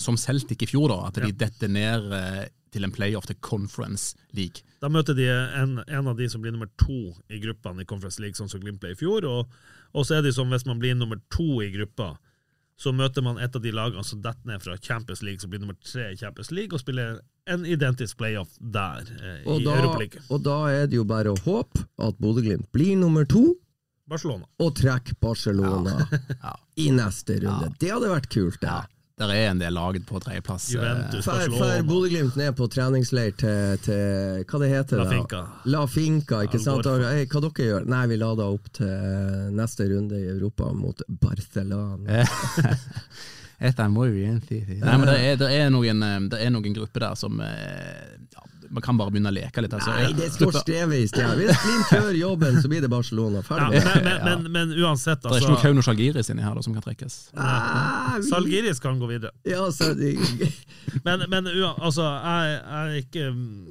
som 0.00 0.16
Celtic 0.20 0.62
i 0.64 0.68
fjor, 0.70 0.88
da, 0.92 0.98
at 1.10 1.20
de 1.22 1.32
detter 1.36 1.68
ned 1.72 2.10
eh, 2.16 2.48
til 2.70 2.86
en 2.86 2.92
playoff 2.94 3.26
til 3.26 3.38
Conference 3.42 4.14
League. 4.36 4.62
Da 4.80 4.88
møter 4.92 5.16
de 5.18 5.26
en, 5.28 5.78
en 5.86 6.06
av 6.10 6.16
de 6.18 6.28
som 6.30 6.40
blir 6.42 6.54
nummer 6.54 6.70
to 6.80 7.12
i 7.28 7.40
gruppene 7.42 7.82
i 7.84 7.88
Conference 7.88 8.20
League, 8.22 8.38
sånn 8.38 8.50
som 8.52 8.62
Glimt 8.62 8.80
ble 8.82 8.94
i 8.94 8.98
fjor. 8.98 9.26
Og, 9.28 9.50
og 9.92 10.06
så 10.06 10.18
er 10.18 10.22
det 10.26 10.34
som 10.36 10.48
hvis 10.52 10.66
man 10.68 10.78
blir 10.82 10.94
nummer 10.96 11.18
to 11.34 11.60
i 11.64 11.70
gruppa, 11.74 12.12
så 12.80 12.92
møter 12.96 13.24
man 13.24 13.38
et 13.42 13.56
av 13.56 13.60
de 13.62 13.72
lagene 13.76 14.04
som 14.06 14.22
detter 14.24 14.48
ned 14.48 14.62
fra 14.64 14.76
Champions 14.80 15.20
League, 15.26 15.42
som 15.42 15.50
blir 15.52 15.60
nummer 15.60 15.76
tre 15.84 16.10
i 16.14 16.16
Champions 16.16 16.50
League, 16.50 16.72
og 16.72 16.80
spiller 16.80 17.18
en 17.50 17.66
identisk 17.68 18.16
playoff 18.20 18.54
der, 18.60 19.04
eh, 19.20 19.42
Og 19.44 19.60
i 19.60 19.64
da, 19.66 19.74
og 20.30 20.44
da 20.46 20.56
er 20.72 20.86
det 20.88 20.96
jo 20.96 21.04
bare 21.04 21.34
å 21.34 21.40
håpe 21.44 21.84
at 22.00 22.16
Bodø-Glimt 22.22 22.70
blir 22.72 22.96
nummer 22.96 23.28
to, 23.28 23.54
Barcelona. 24.10 24.46
og 24.58 24.72
trekker 24.74 25.14
Barcelona 25.20 25.98
i 26.84 26.88
neste 26.90 27.36
runde. 27.44 27.68
Det 27.78 27.92
hadde 27.92 28.10
vært 28.10 28.30
kult, 28.32 28.60
det. 28.64 28.78
Der 29.20 29.30
er 29.34 29.50
en 29.50 29.58
del 29.60 29.74
laget 29.76 30.06
på 30.08 30.16
tredjeplass. 30.22 30.70
eh, 30.80 31.82
Bodø-Glimt 31.84 32.36
ned 32.40 32.54
på 32.56 32.68
treningsleir 32.72 33.34
til, 33.36 33.76
til 33.84 34.44
Hva 34.48 34.60
det 34.62 34.70
heter 34.72 35.02
La 35.02 35.04
da? 35.04 35.10
Finca. 35.12 35.40
La 35.68 35.82
Finca, 35.92 36.38
ikke 36.46 36.56
Ja, 36.56 36.64
sant? 36.64 36.88
for. 36.88 37.04
Hey, 37.04 37.26
hva 37.28 37.42
dere 37.44 37.66
gjør? 37.68 37.84
Nei, 37.92 38.00
vi 38.08 38.16
lader 38.22 38.54
opp 38.56 38.70
til 38.80 39.52
neste 39.58 39.90
runde 39.92 40.16
i 40.16 40.30
Europa 40.32 40.70
mot 40.72 41.02
Barcelona. 41.20 42.24
Dette 43.60 43.88
må 43.92 44.06
jo. 44.08 44.16
Nei, 44.24 44.96
men 44.96 45.04
det 45.04 45.18
er, 45.20 45.34
det, 45.36 45.50
er 45.52 45.68
noen, 45.74 46.00
eh, 46.06 46.18
det 46.32 46.40
er 46.46 46.54
noen 46.54 46.76
grupper 46.80 47.04
der 47.10 47.18
som 47.20 47.42
eh, 47.44 48.16
ja, 48.32 48.46
Man 48.70 48.84
kan 48.84 48.98
bare 48.98 49.10
begynne 49.10 49.32
å 49.32 49.34
leke 49.34 49.64
litt. 49.64 49.72
Altså. 49.74 49.90
Nei, 49.96 50.12
det 50.14 50.28
står 50.34 50.54
skrevet 50.60 51.02
i 51.02 51.08
stjernen. 51.10 51.40
Hvis 51.40 51.62
Glimt 51.64 51.88
gjør 51.96 52.18
jobben, 52.20 52.58
så 52.62 52.70
blir 52.70 52.84
det 52.84 52.90
Barcelona. 52.92 53.40
Ja, 53.42 53.46
Ferdig. 53.48 53.80
men, 53.84 54.04
men, 54.04 54.20
men, 54.24 54.50
men 54.54 54.74
uansett, 54.84 55.24
Det 55.24 55.32
er 55.32 55.40
ikke 55.40 55.48
noe 55.50 55.56
altså. 55.56 55.66
Kauno 55.66 55.82
Salgiris 55.86 56.30
inni 56.30 56.44
her 56.46 56.54
da, 56.54 56.62
som 56.62 56.76
kan 56.76 56.84
trekkes. 56.84 57.16
Ah, 57.34 58.14
vi- 58.20 58.28
Salgiris 58.30 58.82
kan 58.84 59.00
gå 59.02 59.08
videre. 59.10 59.34
Ja, 59.48 59.66
så 59.74 59.90
Men, 61.06 61.26
men 61.30 61.46
altså, 61.50 62.06
jeg, 62.06 62.54
jeg 62.54 62.80
er 62.80 62.94
ikke 63.02 63.26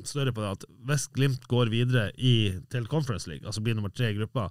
større 0.08 0.34
på 0.36 0.44
det 0.44 0.52
at 0.58 0.68
hvis 0.92 1.08
Glimt 1.16 1.48
går 1.52 1.72
videre 1.72 2.10
i, 2.18 2.36
til 2.72 2.88
Conference 2.92 3.30
League, 3.32 3.48
altså 3.48 3.64
blir 3.64 3.78
nummer 3.80 3.92
tre 3.96 4.12
i 4.12 4.18
gruppa, 4.20 4.50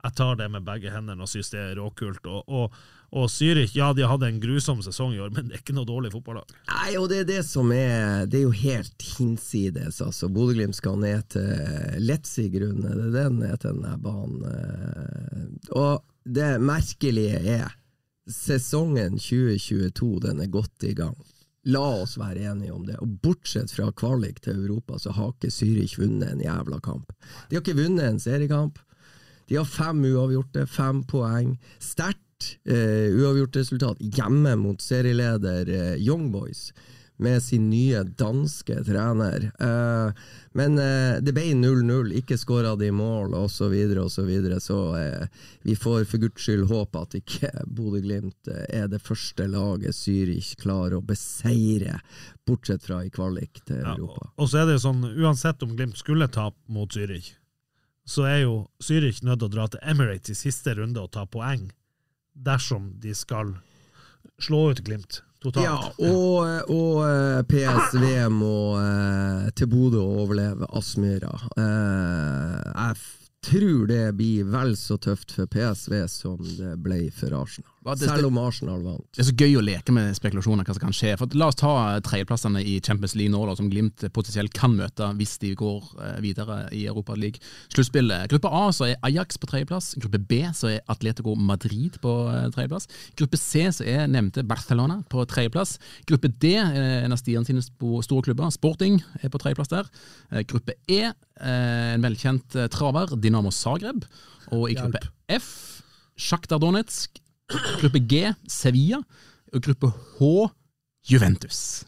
jeg 0.00 0.16
tar 0.16 0.38
det 0.40 0.46
med 0.54 0.64
begge 0.64 0.92
hendene 0.94 1.26
og 1.26 1.28
synes 1.28 1.50
det 1.52 1.60
er 1.60 1.74
råkult. 1.76 2.24
Og, 2.30 2.46
og, 2.48 2.80
og 3.10 3.26
Zürich, 3.32 3.72
ja, 3.74 3.88
de 3.96 4.04
hadde 4.06 4.28
en 4.30 4.38
grusom 4.42 4.82
sesong 4.86 5.16
i 5.16 5.20
år, 5.22 5.32
men 5.34 5.48
det 5.48 5.56
er 5.56 5.62
ikke 5.64 5.74
noe 5.74 5.88
dårlig 5.88 6.12
fotballag. 6.14 6.52
Nei, 6.70 6.92
og 7.00 7.08
det 7.10 7.24
er 7.24 7.26
det 7.26 7.40
som 7.48 7.72
er 7.74 8.28
Det 8.30 8.38
er 8.38 8.44
jo 8.44 8.52
helt 8.54 9.06
hinsides, 9.16 9.98
altså. 10.04 10.28
Bodø-Glimt 10.30 10.78
skal 10.78 11.00
ned 11.02 11.26
til 11.34 11.50
Letzig-grunnet, 12.04 12.94
det 12.94 13.08
er 13.08 13.16
den 13.16 13.40
ned 13.42 13.58
til 13.58 13.74
den 13.74 13.82
der 13.88 13.98
banen. 13.98 14.46
eh. 14.46 15.74
Og 15.74 16.04
det 16.24 16.52
merkelige 16.62 17.42
er 17.58 17.76
Sesongen 18.30 19.18
2022 19.18 20.20
den 20.22 20.40
er 20.44 20.52
godt 20.52 20.86
i 20.86 20.94
gang. 20.94 21.16
La 21.68 21.82
oss 22.04 22.14
være 22.16 22.46
enige 22.52 22.72
om 22.72 22.86
det. 22.86 22.96
Og 23.02 23.18
bortsett 23.24 23.72
fra 23.74 23.90
kvalik 23.92 24.38
til 24.44 24.62
Europa, 24.62 24.98
så 25.02 25.10
har 25.16 25.34
ikke 25.34 25.50
Zürich 25.52 25.98
vunnet 25.98 26.30
en 26.30 26.44
jævla 26.44 26.78
kamp. 26.80 27.10
De 27.50 27.56
har 27.56 27.64
ikke 27.64 27.76
vunnet 27.76 28.06
en 28.06 28.22
seriekamp. 28.22 28.78
De 29.50 29.58
har 29.58 29.66
fem 29.66 30.04
uavgjorte, 30.12 30.62
fem 30.70 31.02
poeng. 31.10 31.56
Sterkt 31.82 32.22
eh, 32.64 33.10
uavgjort 33.14 33.56
resultat 33.60 34.00
hjemme 34.00 34.56
mot 34.60 34.80
serieleder 34.82 35.68
uh, 35.68 35.94
Young 35.98 36.30
Boys 36.32 36.70
med 37.20 37.42
sin 37.44 37.66
nye 37.68 38.00
danske 38.16 38.78
trener. 38.86 39.50
Uh, 39.60 40.14
men 40.56 40.78
det 41.20 41.34
ble 41.36 41.50
0-0, 41.52 42.14
ikke 42.16 42.38
skåra 42.40 42.72
de 42.80 42.88
mål, 42.96 43.34
osv., 43.36 43.58
så, 43.58 43.68
videre, 43.68 44.06
og 44.06 44.14
så, 44.14 44.24
videre, 44.24 44.56
så 44.64 44.78
vi 45.68 45.76
får 45.76 46.06
for 46.08 46.22
guds 46.22 46.46
skyld 46.46 46.64
håpe 46.70 47.02
at 47.04 47.18
ikke 47.18 47.50
Bodø-Glimt 47.68 48.48
er 48.48 48.88
det 48.88 49.02
første 49.04 49.44
laget 49.52 49.98
Zürich 49.98 50.54
klarer 50.62 50.96
å 50.96 51.04
beseire, 51.04 52.00
bortsett 52.48 52.88
fra 52.88 53.02
i 53.04 53.12
kvalik 53.12 53.60
til 53.68 53.84
Europa. 53.84 54.32
Og 54.40 54.48
så 54.48 54.62
er 54.62 54.70
det 54.70 54.78
jo 54.78 54.86
sånn, 54.88 55.04
uansett 55.20 55.62
om 55.68 55.76
Glimt 55.76 56.00
skulle 56.00 56.32
tape 56.32 56.56
mot 56.72 56.88
Zürich, 56.96 57.34
så 58.10 58.26
er 58.26 58.40
jo 58.44 58.54
Zürich 58.82 59.22
nødt 59.22 59.40
til 59.40 59.48
å 59.50 59.52
dra 59.52 59.66
til 59.70 59.82
Emirates 59.92 60.32
i 60.34 60.38
siste 60.38 60.74
runde 60.78 61.02
og 61.02 61.12
ta 61.14 61.26
poeng, 61.30 61.68
dersom 62.40 62.92
de 63.00 63.14
skal 63.16 63.54
slå 64.40 64.70
ut 64.72 64.80
Glimt 64.84 65.22
totalt. 65.42 65.66
Ja, 65.66 66.10
og, 66.10 66.70
og 66.72 67.00
eh, 67.06 67.40
PSV 67.48 68.04
må 68.32 68.56
eh, 68.80 69.48
til 69.56 69.70
Bodø 69.70 70.02
overleve 70.04 70.68
Aspmyra. 70.76 71.32
Eh, 71.56 72.58
jeg 72.70 73.00
tror 73.40 73.86
det 73.88 74.04
blir 74.18 74.48
vel 74.52 74.74
så 74.76 74.98
tøft 75.00 75.32
for 75.36 75.48
PSV 75.50 76.02
som 76.12 76.40
det 76.44 76.74
ble 76.84 77.06
for 77.16 77.36
Arsenal. 77.40 77.72
Det- 77.82 78.10
Selv 78.10 78.26
om 78.26 78.36
Arsenal 78.38 78.82
vant. 78.84 79.06
Det 79.16 79.22
er 79.22 79.28
så 79.30 79.34
gøy 79.40 79.54
å 79.56 79.62
leke 79.64 79.90
med 79.90 80.12
spekulasjoner 80.14 80.66
hva 80.68 80.74
som 80.76 80.82
kan 80.82 80.92
skje. 80.92 81.14
For 81.16 81.26
La 81.32 81.46
oss 81.48 81.54
ta 81.56 81.94
eh, 81.96 82.00
tredjeplassene 82.04 82.60
i 82.60 82.74
Champions 82.84 83.14
League 83.16 83.32
nå, 83.32 83.40
da, 83.48 83.54
som 83.56 83.70
Glimt 83.72 84.04
potensielt 84.12 84.52
kan 84.52 84.74
møte 84.76 85.06
hvis 85.16 85.38
de 85.40 85.54
går 85.56 85.86
eh, 85.96 86.18
videre 86.20 86.58
i 86.76 86.82
Europa 86.90 87.14
League. 87.16 87.40
Sluttspillet. 87.72 88.28
Gruppe 88.28 88.50
A 88.52 88.66
så 88.76 88.90
er 88.90 88.98
Ajax 89.02 89.38
på 89.40 89.48
tredjeplass. 89.48 89.94
Gruppe 89.96 90.20
B 90.20 90.42
så 90.52 90.74
er 90.74 90.82
Atletico 90.92 91.32
Madrid 91.40 91.96
på 92.04 92.12
eh, 92.28 92.50
tredjeplass. 92.52 92.86
Gruppe 93.16 93.40
C 93.40 93.64
så 93.72 93.86
er 93.88 94.04
nevnte 94.12 94.44
Barcelona 94.44 95.00
på 95.08 95.24
tredjeplass. 95.24 95.78
Gruppe 96.04 96.28
D 96.28 96.52
er 96.60 97.00
en 97.06 97.16
av 97.16 97.22
Stian 97.22 97.48
sine 97.48 97.64
store 97.64 98.22
klubber. 98.28 98.52
Sporting 98.52 99.00
er 99.22 99.32
på 99.32 99.40
tredjeplass 99.40 99.72
der. 99.72 99.88
Gruppe 100.44 100.76
E, 100.86 101.12
en 101.40 102.04
velkjent 102.04 102.56
traver, 102.70 103.16
Dinamo 103.16 103.48
Zagreb. 103.50 104.04
Og 104.52 104.68
i 104.68 104.74
gruppe 104.76 105.00
F, 105.32 105.80
Sjaktar 106.20 106.60
Donetsk. 106.60 107.16
Gruppe 107.80 108.00
G, 108.00 108.34
Sevilla. 108.48 109.00
Og 109.52 109.62
gruppe 109.62 109.90
H, 109.90 110.50
Juventus. 111.10 111.84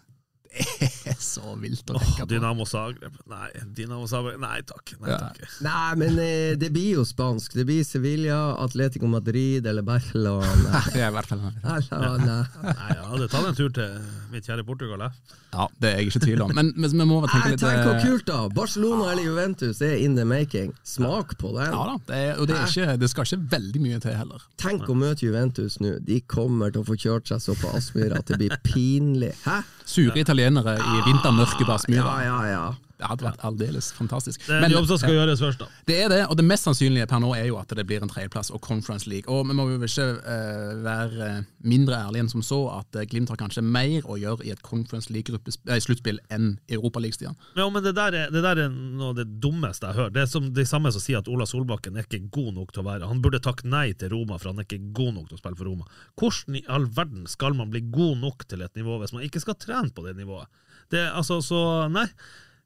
Det 0.53 0.67
er 0.81 1.02
så 1.25 1.55
vilt 1.61 1.89
å 1.91 1.99
tenke 1.99 2.25
på. 2.25 2.29
Dynamo 2.33 2.67
Zagreb. 2.69 3.17
Nei, 3.31 3.49
Dynamo 3.77 4.07
Zagreb. 4.11 4.41
Nei 4.43 4.61
takk. 4.69 4.95
Nei, 5.01 5.11
Ja. 5.13 5.19
takk. 5.29 5.43
Nei, 5.65 5.95
men 6.03 6.19
eh, 6.23 6.55
det 6.61 6.73
blir 6.75 6.99
jo 6.99 7.05
spansk. 7.09 7.55
Det 7.59 7.65
blir 7.69 7.85
Sevilla, 7.87 8.41
Atletico 8.63 9.07
Madrid 9.11 9.67
eller 9.67 9.83
Barcelona. 9.87 10.83
Det 10.93 11.01
er 11.03 11.09
i 11.09 11.15
hvert 11.15 11.31
fall 11.31 11.43
Barcelona. 11.63 12.39
Nei, 12.63 12.89
jeg 12.93 13.07
hadde 13.13 13.29
tatt 13.33 13.49
en 13.53 13.59
tur 13.59 13.73
til 13.77 13.97
mitt 14.33 14.47
kjære 14.49 14.67
Portugal, 14.67 15.07
jeg. 15.07 15.39
Ja, 15.53 15.67
det 15.83 15.89
er 15.91 15.99
jeg 16.01 16.09
ikke 16.09 16.21
i 16.23 16.25
tvil 16.27 16.43
om. 16.47 16.53
Men, 16.57 16.71
men 16.81 16.91
vi 16.97 17.05
må 17.09 17.19
tenke 17.29 17.43
Nei, 17.45 17.51
litt 17.55 17.61
tenk 17.61 17.83
hvor 17.85 17.97
eh, 17.99 18.05
kult, 18.07 18.25
da! 18.31 18.39
Barcelona 18.57 19.11
eller 19.13 19.27
Juventus 19.27 19.83
er 19.85 19.99
in 20.01 20.15
the 20.17 20.25
making. 20.25 20.73
Smak 20.89 21.37
på 21.41 21.51
den. 21.57 21.69
Ja 21.75 21.83
da, 21.91 21.97
det 22.09 22.21
er, 22.23 22.33
og 22.41 22.49
det, 22.49 22.57
er 22.57 22.71
ikke, 22.73 22.97
det 23.03 23.11
skal 23.13 23.29
ikke 23.29 23.51
veldig 23.53 23.83
mye 23.85 24.01
til 24.03 24.17
heller. 24.17 24.47
Tenk 24.63 24.89
å 24.89 24.97
møte 24.97 25.27
Juventus 25.27 25.77
nå. 25.83 25.99
De 26.09 26.21
kommer 26.25 26.73
til 26.73 26.81
å 26.83 26.89
få 26.89 26.97
kjørt 26.97 27.29
seg 27.29 27.43
så 27.45 27.57
på 27.61 27.69
Aspmyra 27.77 28.23
at 28.23 28.33
det 28.33 28.41
blir 28.41 28.57
pinlig. 28.65 29.33
Hæ? 29.45 29.61
Sure 29.93 30.17
italienere 30.23 30.77
i 30.81 31.03
vintermørket 31.13 31.69
på 31.69 31.77
Aspmyra. 31.77 32.17
Ja, 32.25 32.41
ja, 32.43 32.51
ja. 32.51 32.65
Det 33.03 33.09
hadde 33.11 33.25
vært 33.27 33.41
aldeles 33.43 33.89
fantastisk. 33.97 34.45
Det 34.47 34.53
er 34.53 34.61
en 34.61 34.63
Men- 34.63 34.77
jobb 34.77 34.87
som 34.87 34.99
skal 34.99 35.11
gjøres 35.17 35.41
først, 35.43 35.59
da. 35.59 35.67
Det 35.87 35.97
er 36.05 36.09
det, 36.09 36.21
og 36.31 36.37
det 36.37 36.45
mest 36.47 36.63
sannsynlige 36.63 37.09
per 37.11 37.19
nå 37.19 37.35
er 37.35 37.49
jo 37.49 37.57
at 37.59 37.67
det 37.75 37.85
blir 37.85 38.01
en 38.01 38.09
tredjeplass 38.09 38.53
og 38.55 38.61
Conference 38.63 39.09
League. 39.11 39.27
Og 39.27 39.49
vi 39.49 39.55
må 39.59 39.67
jo 39.67 39.81
ikke 39.83 40.07
uh, 40.23 40.85
være 40.85 41.45
mindre 41.67 41.99
ærlige 41.99 42.23
enn 42.23 42.31
som 42.31 42.43
så 42.47 42.61
at 42.79 42.95
eh, 42.95 43.07
Glimt 43.11 43.29
har 43.29 43.37
kanskje 43.37 43.65
mer 43.65 44.07
å 44.07 44.15
gjøre 44.17 44.47
i 44.47 44.53
et 44.55 44.63
Conference 44.63 45.11
League-sluttspill 45.11 46.21
enn 46.31 46.59
Europaliga-stian. 46.71 47.35
Ja, 47.57 47.69
men 47.69 47.83
det 47.83 47.97
der, 47.97 48.15
er, 48.15 48.31
det 48.31 48.43
der 48.45 48.63
er 48.69 48.71
noe 48.71 49.11
av 49.11 49.19
det 49.19 49.27
dummeste 49.43 49.91
jeg 49.91 49.99
hører. 49.99 50.15
Det 50.15 50.23
er 50.23 50.31
som 50.31 50.53
det 50.55 50.69
samme 50.69 50.93
som 50.93 51.03
sier 51.03 51.19
at 51.19 51.29
Ola 51.29 51.45
Solbakken 51.45 51.99
er 51.99 52.07
ikke 52.07 52.31
god 52.31 52.55
nok 52.55 52.73
til 52.73 52.85
å 52.85 52.87
være 52.87 53.11
Han 53.11 53.23
burde 53.25 53.43
takke 53.43 53.67
nei 53.67 53.93
til 53.99 54.15
Roma, 54.15 54.39
for 54.39 54.53
han 54.53 54.63
er 54.63 54.69
ikke 54.69 54.93
god 54.95 55.17
nok 55.19 55.29
til 55.29 55.41
å 55.41 55.43
spille 55.43 55.59
for 55.59 55.67
Roma. 55.67 55.91
Hvordan 56.21 56.61
i 56.61 56.67
all 56.69 56.87
verden 56.87 57.27
skal 57.27 57.59
man 57.59 57.71
bli 57.75 57.83
god 57.91 58.23
nok 58.23 58.47
til 58.47 58.63
et 58.63 58.79
nivå 58.79 59.01
hvis 59.03 59.13
man 59.17 59.27
ikke 59.27 59.43
skal 59.43 59.59
trene 59.59 59.91
på 59.91 60.07
det 60.07 60.15
nivået? 60.23 60.47
Det 60.93 61.03
altså 61.11 61.41
så 61.45 61.61
Nei. 61.93 62.07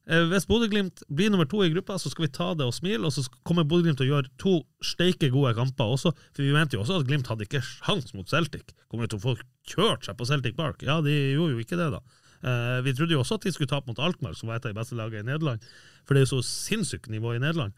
Eh, 0.06 0.22
Hvis 0.30 0.46
Bodø-Glimt 0.46 1.02
blir 1.10 1.32
nummer 1.34 1.48
to 1.50 1.64
i 1.64 1.70
gruppa, 1.72 1.96
så 1.98 2.10
skal 2.12 2.26
vi 2.28 2.32
ta 2.34 2.52
det 2.54 2.66
og 2.66 2.74
smile, 2.76 3.08
og 3.08 3.14
så 3.14 3.24
kommer 3.46 3.66
Bodø-Glimt 3.66 3.98
til 3.98 4.06
å 4.06 4.12
gjøre 4.14 4.30
to 4.38 4.52
steike 4.86 5.32
gode 5.34 5.54
kamper 5.58 5.96
også, 5.96 6.12
for 6.14 6.44
vi 6.44 6.52
mente 6.54 6.78
jo 6.78 6.84
også 6.84 7.00
at 7.00 7.08
Glimt 7.08 7.26
hadde 7.30 7.46
ikke 7.48 7.62
sjans 7.64 8.12
mot 8.14 8.30
Celtic. 8.30 8.70
Kommer 8.86 9.06
de 9.08 9.14
til 9.14 9.18
å 9.18 9.24
få 9.24 9.34
kjørt 9.66 10.06
seg 10.06 10.18
på 10.20 10.28
Celtic 10.30 10.54
Park? 10.58 10.84
Ja, 10.86 11.00
de 11.02 11.14
gjorde 11.34 11.56
jo 11.56 11.64
ikke 11.64 11.80
det, 11.80 11.90
da. 11.96 12.00
Eh, 12.46 12.78
vi 12.86 12.94
trodde 12.94 13.16
jo 13.16 13.24
også 13.24 13.40
at 13.40 13.48
de 13.48 13.54
skulle 13.56 13.72
tape 13.72 13.90
mot 13.90 13.98
Alkmaar, 13.98 14.36
som 14.38 14.50
var 14.52 14.60
et 14.60 14.68
av 14.68 14.74
de 14.74 14.78
beste 14.78 14.94
lagene 14.98 15.24
i 15.24 15.30
Nederland, 15.32 15.66
for 16.06 16.14
det 16.14 16.22
er 16.22 16.28
jo 16.28 16.36
så 16.36 16.46
sinnssykt 16.46 17.10
nivå 17.10 17.34
i 17.34 17.42
Nederland. 17.42 17.74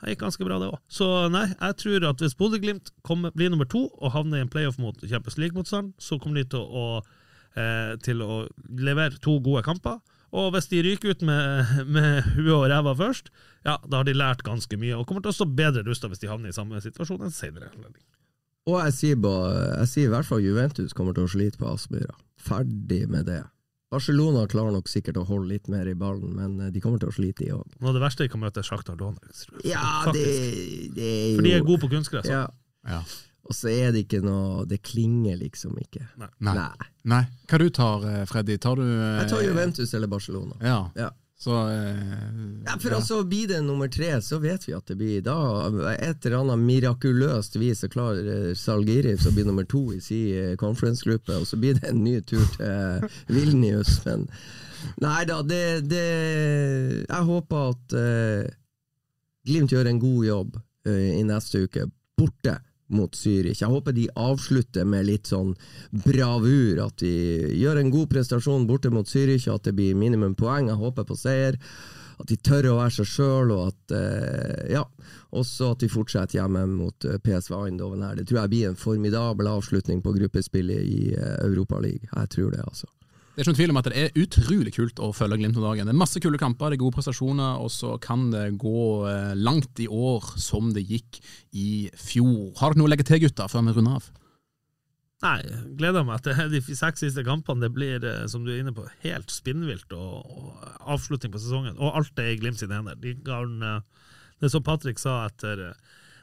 Det 0.00 0.12
gikk 0.12 0.24
ganske 0.26 0.44
bra, 0.48 0.58
det 0.60 0.68
òg. 0.72 0.80
Så 0.92 1.06
nei, 1.32 1.46
jeg 1.52 1.76
tror 1.80 2.08
at 2.08 2.24
hvis 2.24 2.36
Bodø-Glimt 2.36 2.90
blir 3.36 3.52
nummer 3.52 3.68
to 3.68 3.86
og 3.96 4.12
havner 4.16 4.40
i 4.40 4.44
en 4.44 4.52
playoff 4.52 4.76
mot 4.80 4.96
Champions 5.04 5.38
League-motstand, 5.40 5.92
så 6.00 6.18
kommer 6.20 6.40
de 6.40 6.48
til 6.52 6.60
å, 6.64 7.00
eh, 7.58 7.94
til 8.04 8.22
å 8.24 8.44
levere 8.78 9.20
to 9.22 9.38
gode 9.44 9.64
kamper. 9.66 9.98
Og 10.36 10.50
hvis 10.52 10.68
de 10.68 10.82
ryker 10.84 11.14
ut 11.14 11.24
med, 11.24 11.72
med 11.88 12.26
huet 12.34 12.52
og 12.56 12.66
ræva 12.72 12.92
først, 12.98 13.30
ja, 13.66 13.78
da 13.86 14.00
har 14.00 14.06
de 14.06 14.14
lært 14.16 14.44
ganske 14.46 14.78
mye, 14.78 14.96
og 14.98 15.06
kommer 15.08 15.24
til 15.24 15.32
å 15.32 15.38
stå 15.40 15.48
bedre 15.58 15.86
rusta 15.86 16.10
hvis 16.10 16.22
de 16.22 16.30
havner 16.30 16.52
i 16.52 16.56
samme 16.56 16.80
situasjon 16.82 17.24
enn 17.26 17.34
senere. 17.34 17.70
Og 18.66 18.80
jeg 18.82 18.94
sier, 18.96 19.18
bare, 19.22 19.76
jeg 19.84 19.92
sier 19.92 20.08
i 20.08 20.14
hvert 20.14 20.28
fall 20.28 20.42
Juventus 20.42 20.94
kommer 20.96 21.14
til 21.16 21.26
å 21.26 21.30
slite 21.30 21.60
på 21.60 21.68
Aspmyra. 21.70 22.16
Ferdig 22.42 23.04
med 23.10 23.28
det. 23.30 23.44
Barcelona 23.92 24.42
klarer 24.50 24.74
nok 24.74 24.90
sikkert 24.90 25.20
å 25.20 25.24
holde 25.28 25.52
litt 25.52 25.68
mer 25.70 25.86
i 25.86 25.94
ballen, 25.98 26.34
men 26.34 26.58
eh, 26.58 26.72
de 26.74 26.82
kommer 26.82 26.98
til 27.02 27.12
å 27.12 27.14
slite, 27.14 27.44
de 27.44 27.54
òg. 27.54 27.76
Noe 27.78 27.92
av 27.92 27.98
det 27.98 28.02
verste 28.02 28.26
de 28.26 28.32
kan 28.32 28.42
møte, 28.42 28.62
er 28.62 28.66
Sjaktar 28.66 28.98
Donetsk. 28.98 29.52
Ja, 29.62 29.86
det, 30.10 30.24
det 30.96 31.06
er 31.06 31.28
jo 31.30 31.36
For 31.38 31.46
de 31.46 31.54
er 31.54 31.66
gode 31.68 31.84
på 31.84 31.92
kunstgress. 31.94 32.26
Ja. 32.30 32.48
Ja. 32.86 33.00
Og 33.46 33.54
så 33.54 33.70
er 33.70 33.92
det 33.94 34.06
ikke 34.06 34.22
noe 34.24 34.64
Det 34.66 34.80
klinger 34.82 35.36
liksom 35.38 35.76
ikke. 35.78 36.02
Nei. 36.18 36.30
Nei. 36.42 36.88
Nei. 37.06 37.22
Hva 37.46 37.60
du 37.62 37.68
tar 37.70 38.06
eh, 38.10 38.24
Freddy? 38.26 38.56
Tar 38.58 38.80
du 38.80 38.82
eh, 38.86 39.20
Jeg 39.22 39.30
tar 39.30 39.44
Juventus 39.46 39.94
eller 39.94 40.10
Barcelona. 40.10 40.58
Ja. 40.64 40.80
Ja. 40.98 41.12
Så 41.38 41.52
eh, 41.68 42.02
Ja, 42.64 42.74
for 42.80 42.90
ja. 42.90 42.96
altså, 42.96 43.20
blir 43.28 43.48
det 43.50 43.60
nummer 43.62 43.88
tre, 43.92 44.08
så 44.24 44.38
vet 44.42 44.64
vi 44.66 44.72
at 44.74 44.88
det 44.88 44.96
blir 44.96 45.22
da 45.22 45.36
Et 45.94 46.26
eller 46.26 46.38
annet 46.40 46.62
mirakuløst 46.64 47.58
vis 47.60 47.84
så 47.84 47.90
klarer 47.92 48.30
eh, 48.32 48.52
Zalgiris 48.56 49.26
å 49.28 49.34
bli 49.36 49.44
nummer 49.46 49.66
to 49.68 49.84
i 49.94 50.00
sin 50.00 50.30
eh, 50.32 50.54
conference-gruppe, 50.60 51.36
og 51.36 51.46
så 51.46 51.58
blir 51.60 51.76
det 51.78 51.90
en 51.92 52.00
ny 52.04 52.18
tur 52.24 52.44
til 52.56 53.10
Vilnius, 53.28 53.98
men 54.08 54.26
Nei 55.02 55.24
da, 55.26 55.40
det, 55.42 55.62
det 55.90 56.04
Jeg 57.08 57.22
håper 57.30 57.70
at 57.74 57.94
eh, 58.00 58.54
Glimt 59.46 59.72
gjør 59.72 59.88
en 59.92 60.00
god 60.02 60.24
jobb 60.26 60.56
eh, 60.88 61.12
i 61.20 61.22
neste 61.26 61.66
uke, 61.66 61.84
borte 62.18 62.56
mot 62.88 63.16
Zürich. 63.16 63.60
Jeg 63.62 63.72
håper 63.72 63.94
de 63.96 64.06
avslutter 64.14 64.86
med 64.86 65.08
litt 65.08 65.30
sånn 65.30 65.54
bravur, 65.90 66.80
at 66.86 67.02
de 67.02 67.12
gjør 67.58 67.82
en 67.82 67.92
god 67.94 68.10
prestasjon 68.12 68.66
borte 68.68 68.92
mot 68.94 69.08
Zürich, 69.08 69.48
og 69.48 69.60
at 69.60 69.70
det 69.70 69.76
blir 69.78 69.98
minimum 69.98 70.36
poeng. 70.38 70.70
Jeg 70.70 70.82
håper 70.82 71.08
på 71.08 71.18
seier. 71.18 71.58
At 72.16 72.30
de 72.30 72.38
tør 72.40 72.70
å 72.70 72.76
være 72.78 72.94
seg 72.94 73.08
sjøl, 73.10 73.50
og 73.52 73.72
at 73.74 73.92
eh, 73.92 74.70
ja, 74.72 74.86
også 75.36 75.74
at 75.74 75.82
de 75.82 75.90
fortsetter 75.92 76.38
hjemme 76.38 76.62
mot 76.70 77.04
eh, 77.04 77.18
PSV 77.20 77.58
Eindhoven 77.58 78.06
her. 78.06 78.14
Det 78.16 78.24
tror 78.30 78.40
jeg 78.40 78.52
blir 78.54 78.70
en 78.70 78.78
formidabel 78.80 79.50
avslutning 79.50 80.00
på 80.04 80.14
gruppespillet 80.16 80.80
i 80.80 81.00
uh, 81.12 81.34
Europaligaen. 81.44 82.08
Jeg 82.08 82.32
tror 82.32 82.54
det, 82.54 82.62
altså. 82.64 82.88
Det 83.36 83.42
er 83.42 83.44
ikke 83.44 83.52
noen 83.52 83.58
tvil 83.58 83.72
om 83.74 83.78
at 83.78 83.88
det 83.92 84.00
er 84.00 84.14
utrolig 84.16 84.70
kult 84.72 85.00
å 85.04 85.10
følge 85.12 85.36
Glimt 85.36 85.58
om 85.60 85.64
dagen. 85.66 85.84
Det 85.84 85.92
er 85.92 85.98
masse 86.00 86.20
kule 86.24 86.38
kamper, 86.40 86.72
det 86.72 86.78
er 86.78 86.80
gode 86.80 86.96
prestasjoner, 86.96 87.58
og 87.60 87.68
så 87.68 87.90
kan 88.00 88.30
det 88.32 88.46
gå 88.62 88.84
eh, 89.10 89.34
langt 89.36 89.82
i 89.84 89.84
år 89.92 90.30
som 90.40 90.70
det 90.72 90.86
gikk 90.88 91.18
i 91.52 91.90
fjor. 92.00 92.54
Har 92.56 92.72
dere 92.72 92.80
noe 92.80 92.88
å 92.88 92.92
legge 92.94 93.04
til, 93.04 93.20
gutter, 93.26 93.50
før 93.52 93.66
vi 93.66 93.74
runder 93.76 93.98
av? 93.98 94.06
Nei, 95.26 95.34
jeg 95.44 95.60
gleder 95.82 96.06
meg 96.08 96.24
til 96.24 96.40
de 96.54 96.62
seks 96.64 97.04
siste 97.04 97.26
kampene. 97.28 97.66
Det 97.66 97.70
blir, 97.76 98.08
eh, 98.08 98.24
som 98.32 98.46
du 98.46 98.54
er 98.54 98.62
inne 98.62 98.72
på, 98.72 98.86
helt 99.04 99.28
spinnvilt 99.34 99.92
og, 99.92 100.32
og 100.32 100.88
avslutning 100.96 101.36
på 101.36 101.44
sesongen. 101.44 101.76
Og 101.76 102.00
alt 102.00 102.24
er 102.24 102.32
i 102.32 102.40
Glimt 102.40 102.64
sine 102.64 102.80
hender. 102.80 102.96
De 103.04 103.12
eh, 103.12 104.08
det 104.40 104.52
som 104.52 104.64
Patrick 104.64 105.00
sa 105.02 105.26
etter, 105.26 105.74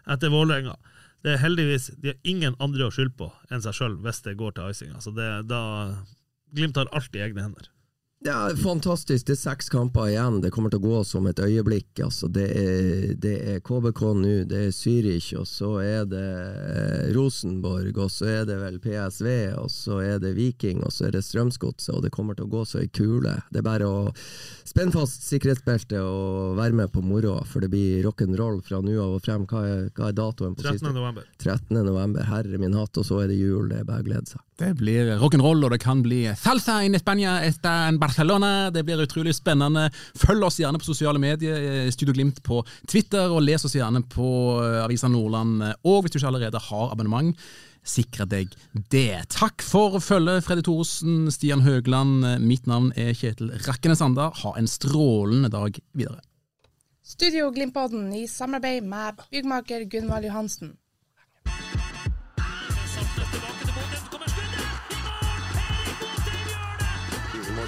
etter 0.09 0.33
Vålerenga. 0.33 0.79
Det 1.21 1.35
er 1.35 1.45
heldigvis 1.45 1.91
de 2.01 2.15
har 2.15 2.27
ingen 2.27 2.57
andre 2.57 2.89
å 2.89 2.91
skylde 2.97 3.15
på 3.21 3.29
enn 3.53 3.61
seg 3.61 3.77
sjøl 3.77 4.01
hvis 4.01 4.25
det 4.25 4.33
går 4.41 4.57
til 4.57 4.73
icing. 4.73 4.97
Altså 4.97 5.13
det, 5.13 5.29
da, 5.53 5.61
Glimt 6.53 6.77
har 6.77 6.89
alt 6.93 7.15
i 7.17 7.23
egne 7.25 7.45
hender. 7.45 7.72
Ja, 8.25 8.49
Fantastisk. 8.63 9.25
Det 9.27 9.33
er 9.35 9.39
seks 9.41 9.67
kamper 9.69 10.07
igjen. 10.07 10.37
Det 10.39 10.51
kommer 10.55 10.71
til 10.71 10.79
å 10.79 10.83
gå 10.85 10.99
som 11.03 11.25
et 11.27 11.39
øyeblikk. 11.43 11.99
Altså, 12.05 12.29
det, 12.31 12.45
er, 12.55 13.09
det 13.19 13.33
er 13.51 13.57
KBK 13.65 14.01
nå, 14.15 14.35
det 14.47 14.61
er 14.69 14.71
Zürich, 14.71 15.33
og 15.35 15.43
så 15.49 15.73
er 15.83 16.05
det 16.07 16.23
eh, 16.23 17.09
Rosenborg, 17.17 17.97
og 17.99 18.13
så 18.13 18.29
er 18.31 18.47
det 18.47 18.55
vel 18.61 18.79
PSV, 18.83 19.27
og 19.59 19.67
så 19.73 19.99
er 20.05 20.21
det 20.23 20.31
Viking, 20.37 20.85
og 20.87 20.95
så 20.95 21.09
er 21.09 21.17
det 21.17 21.25
Strømsgodset, 21.27 21.91
og 21.97 22.05
det 22.05 22.13
kommer 22.15 22.39
til 22.39 22.47
å 22.47 22.53
gå 22.53 22.63
så 22.69 22.79
ei 22.85 22.87
kule. 22.95 23.35
Det 23.51 23.59
er 23.59 23.67
bare 23.67 23.91
å 23.91 23.99
spenne 24.63 24.95
fast 24.95 25.27
sikkerhetsbeltet 25.27 25.99
og 25.99 26.55
være 26.61 26.79
med 26.79 26.93
på 26.95 27.03
moroa, 27.03 27.43
for 27.43 27.65
det 27.65 27.73
blir 27.75 28.07
rock'n'roll 28.07 28.63
fra 28.63 28.79
nå 28.85 28.95
av 29.03 29.17
og 29.17 29.27
frem. 29.27 29.43
Hva 29.51 29.65
er, 29.67 29.83
hva 29.99 30.13
er 30.13 30.17
datoen 30.21 30.55
på 30.55 30.63
13. 30.63 30.79
siste? 30.79 30.95
november. 30.95 31.27
13. 31.43 31.83
november. 31.83 32.23
Herre 32.31 32.63
min 32.63 32.79
hatt, 32.79 33.03
og 33.03 33.07
så 33.11 33.19
er 33.25 33.33
det 33.33 33.41
jul. 33.41 33.67
Det 33.67 33.83
er 33.83 33.91
bare 33.91 34.05
å 34.05 34.07
glede 34.07 34.31
seg. 34.31 34.39
Det 34.63 34.71
blir 34.79 35.15
rock'n'roll, 35.19 35.65
og 35.65 35.73
det 35.73 35.81
kan 35.83 36.03
bli 36.05 36.23
salsa 36.39 36.79
in 36.85 36.95
Spania, 37.01 37.39
esta 37.43 37.87
en 37.89 37.97
Barcelona. 38.13 38.71
Det 38.71 38.83
blir 38.83 39.01
utrolig 39.01 39.33
spennende. 39.35 39.89
Følg 40.15 40.45
oss 40.45 40.59
gjerne 40.61 40.77
på 40.77 40.85
sosiale 40.85 41.19
medier, 41.19 41.85
eh, 41.85 41.91
Studio 41.91 42.13
Glimt 42.13 42.43
på 42.43 42.63
Twitter, 42.87 43.31
og 43.31 43.41
les 43.41 43.65
oss 43.65 43.73
gjerne 43.73 44.03
på 44.05 44.61
eh, 44.61 44.83
Avisa 44.83 45.07
Nordland. 45.09 45.63
Og 45.83 46.03
hvis 46.03 46.13
du 46.13 46.19
ikke 46.19 46.29
allerede 46.29 46.61
har 46.61 46.91
abonnement, 46.91 47.33
sikre 47.83 48.27
deg 48.29 48.53
det. 48.93 49.25
Takk 49.33 49.65
for 49.65 49.97
følget, 49.99 50.45
Freddy 50.45 50.61
Thoresen, 50.61 51.31
Stian 51.31 51.65
Høgland. 51.65 52.21
Mitt 52.45 52.69
navn 52.69 52.93
er 52.95 53.17
Kjetil 53.17 53.49
Rakkene 53.65 53.97
Sanda. 53.97 54.29
Ha 54.43 54.53
en 54.57 54.69
strålende 54.69 55.49
dag 55.49 55.81
videre. 55.97 56.21
Studio 57.03 57.49
Glimt-podden 57.51 58.13
i 58.13 58.27
samarbeid 58.27 58.85
med 58.85 59.25
byggmaker 59.31 59.89
Gunvald 59.89 60.29
Johansen. 60.29 60.77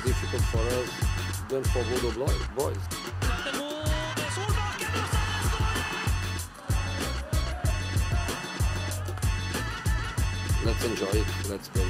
Difficult 0.06 0.46
for 0.54 0.62
us 0.78 0.90
than 1.50 1.64
for 1.74 1.84
Bodo 1.90 2.12
boys. 2.56 2.84
Let's 10.66 10.86
enjoy 10.86 11.14
it. 11.22 11.30
Let's 11.50 11.70
play. 11.70 11.90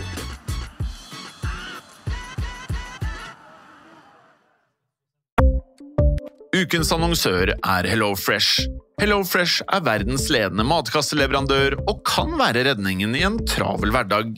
Ukens 6.56 6.92
annonsør 6.96 7.52
er 7.52 7.88
HelloFresh. 7.92 8.70
HelloFresh 9.02 9.66
er 9.76 9.84
verdens 9.84 10.30
ledende 10.32 10.64
matkasseleverandør 10.64 11.76
og 11.84 12.00
kan 12.08 12.32
være 12.40 12.64
redningen 12.70 13.16
i 13.20 13.26
en 13.28 13.42
travel 13.48 13.92
hverdag. 13.92 14.38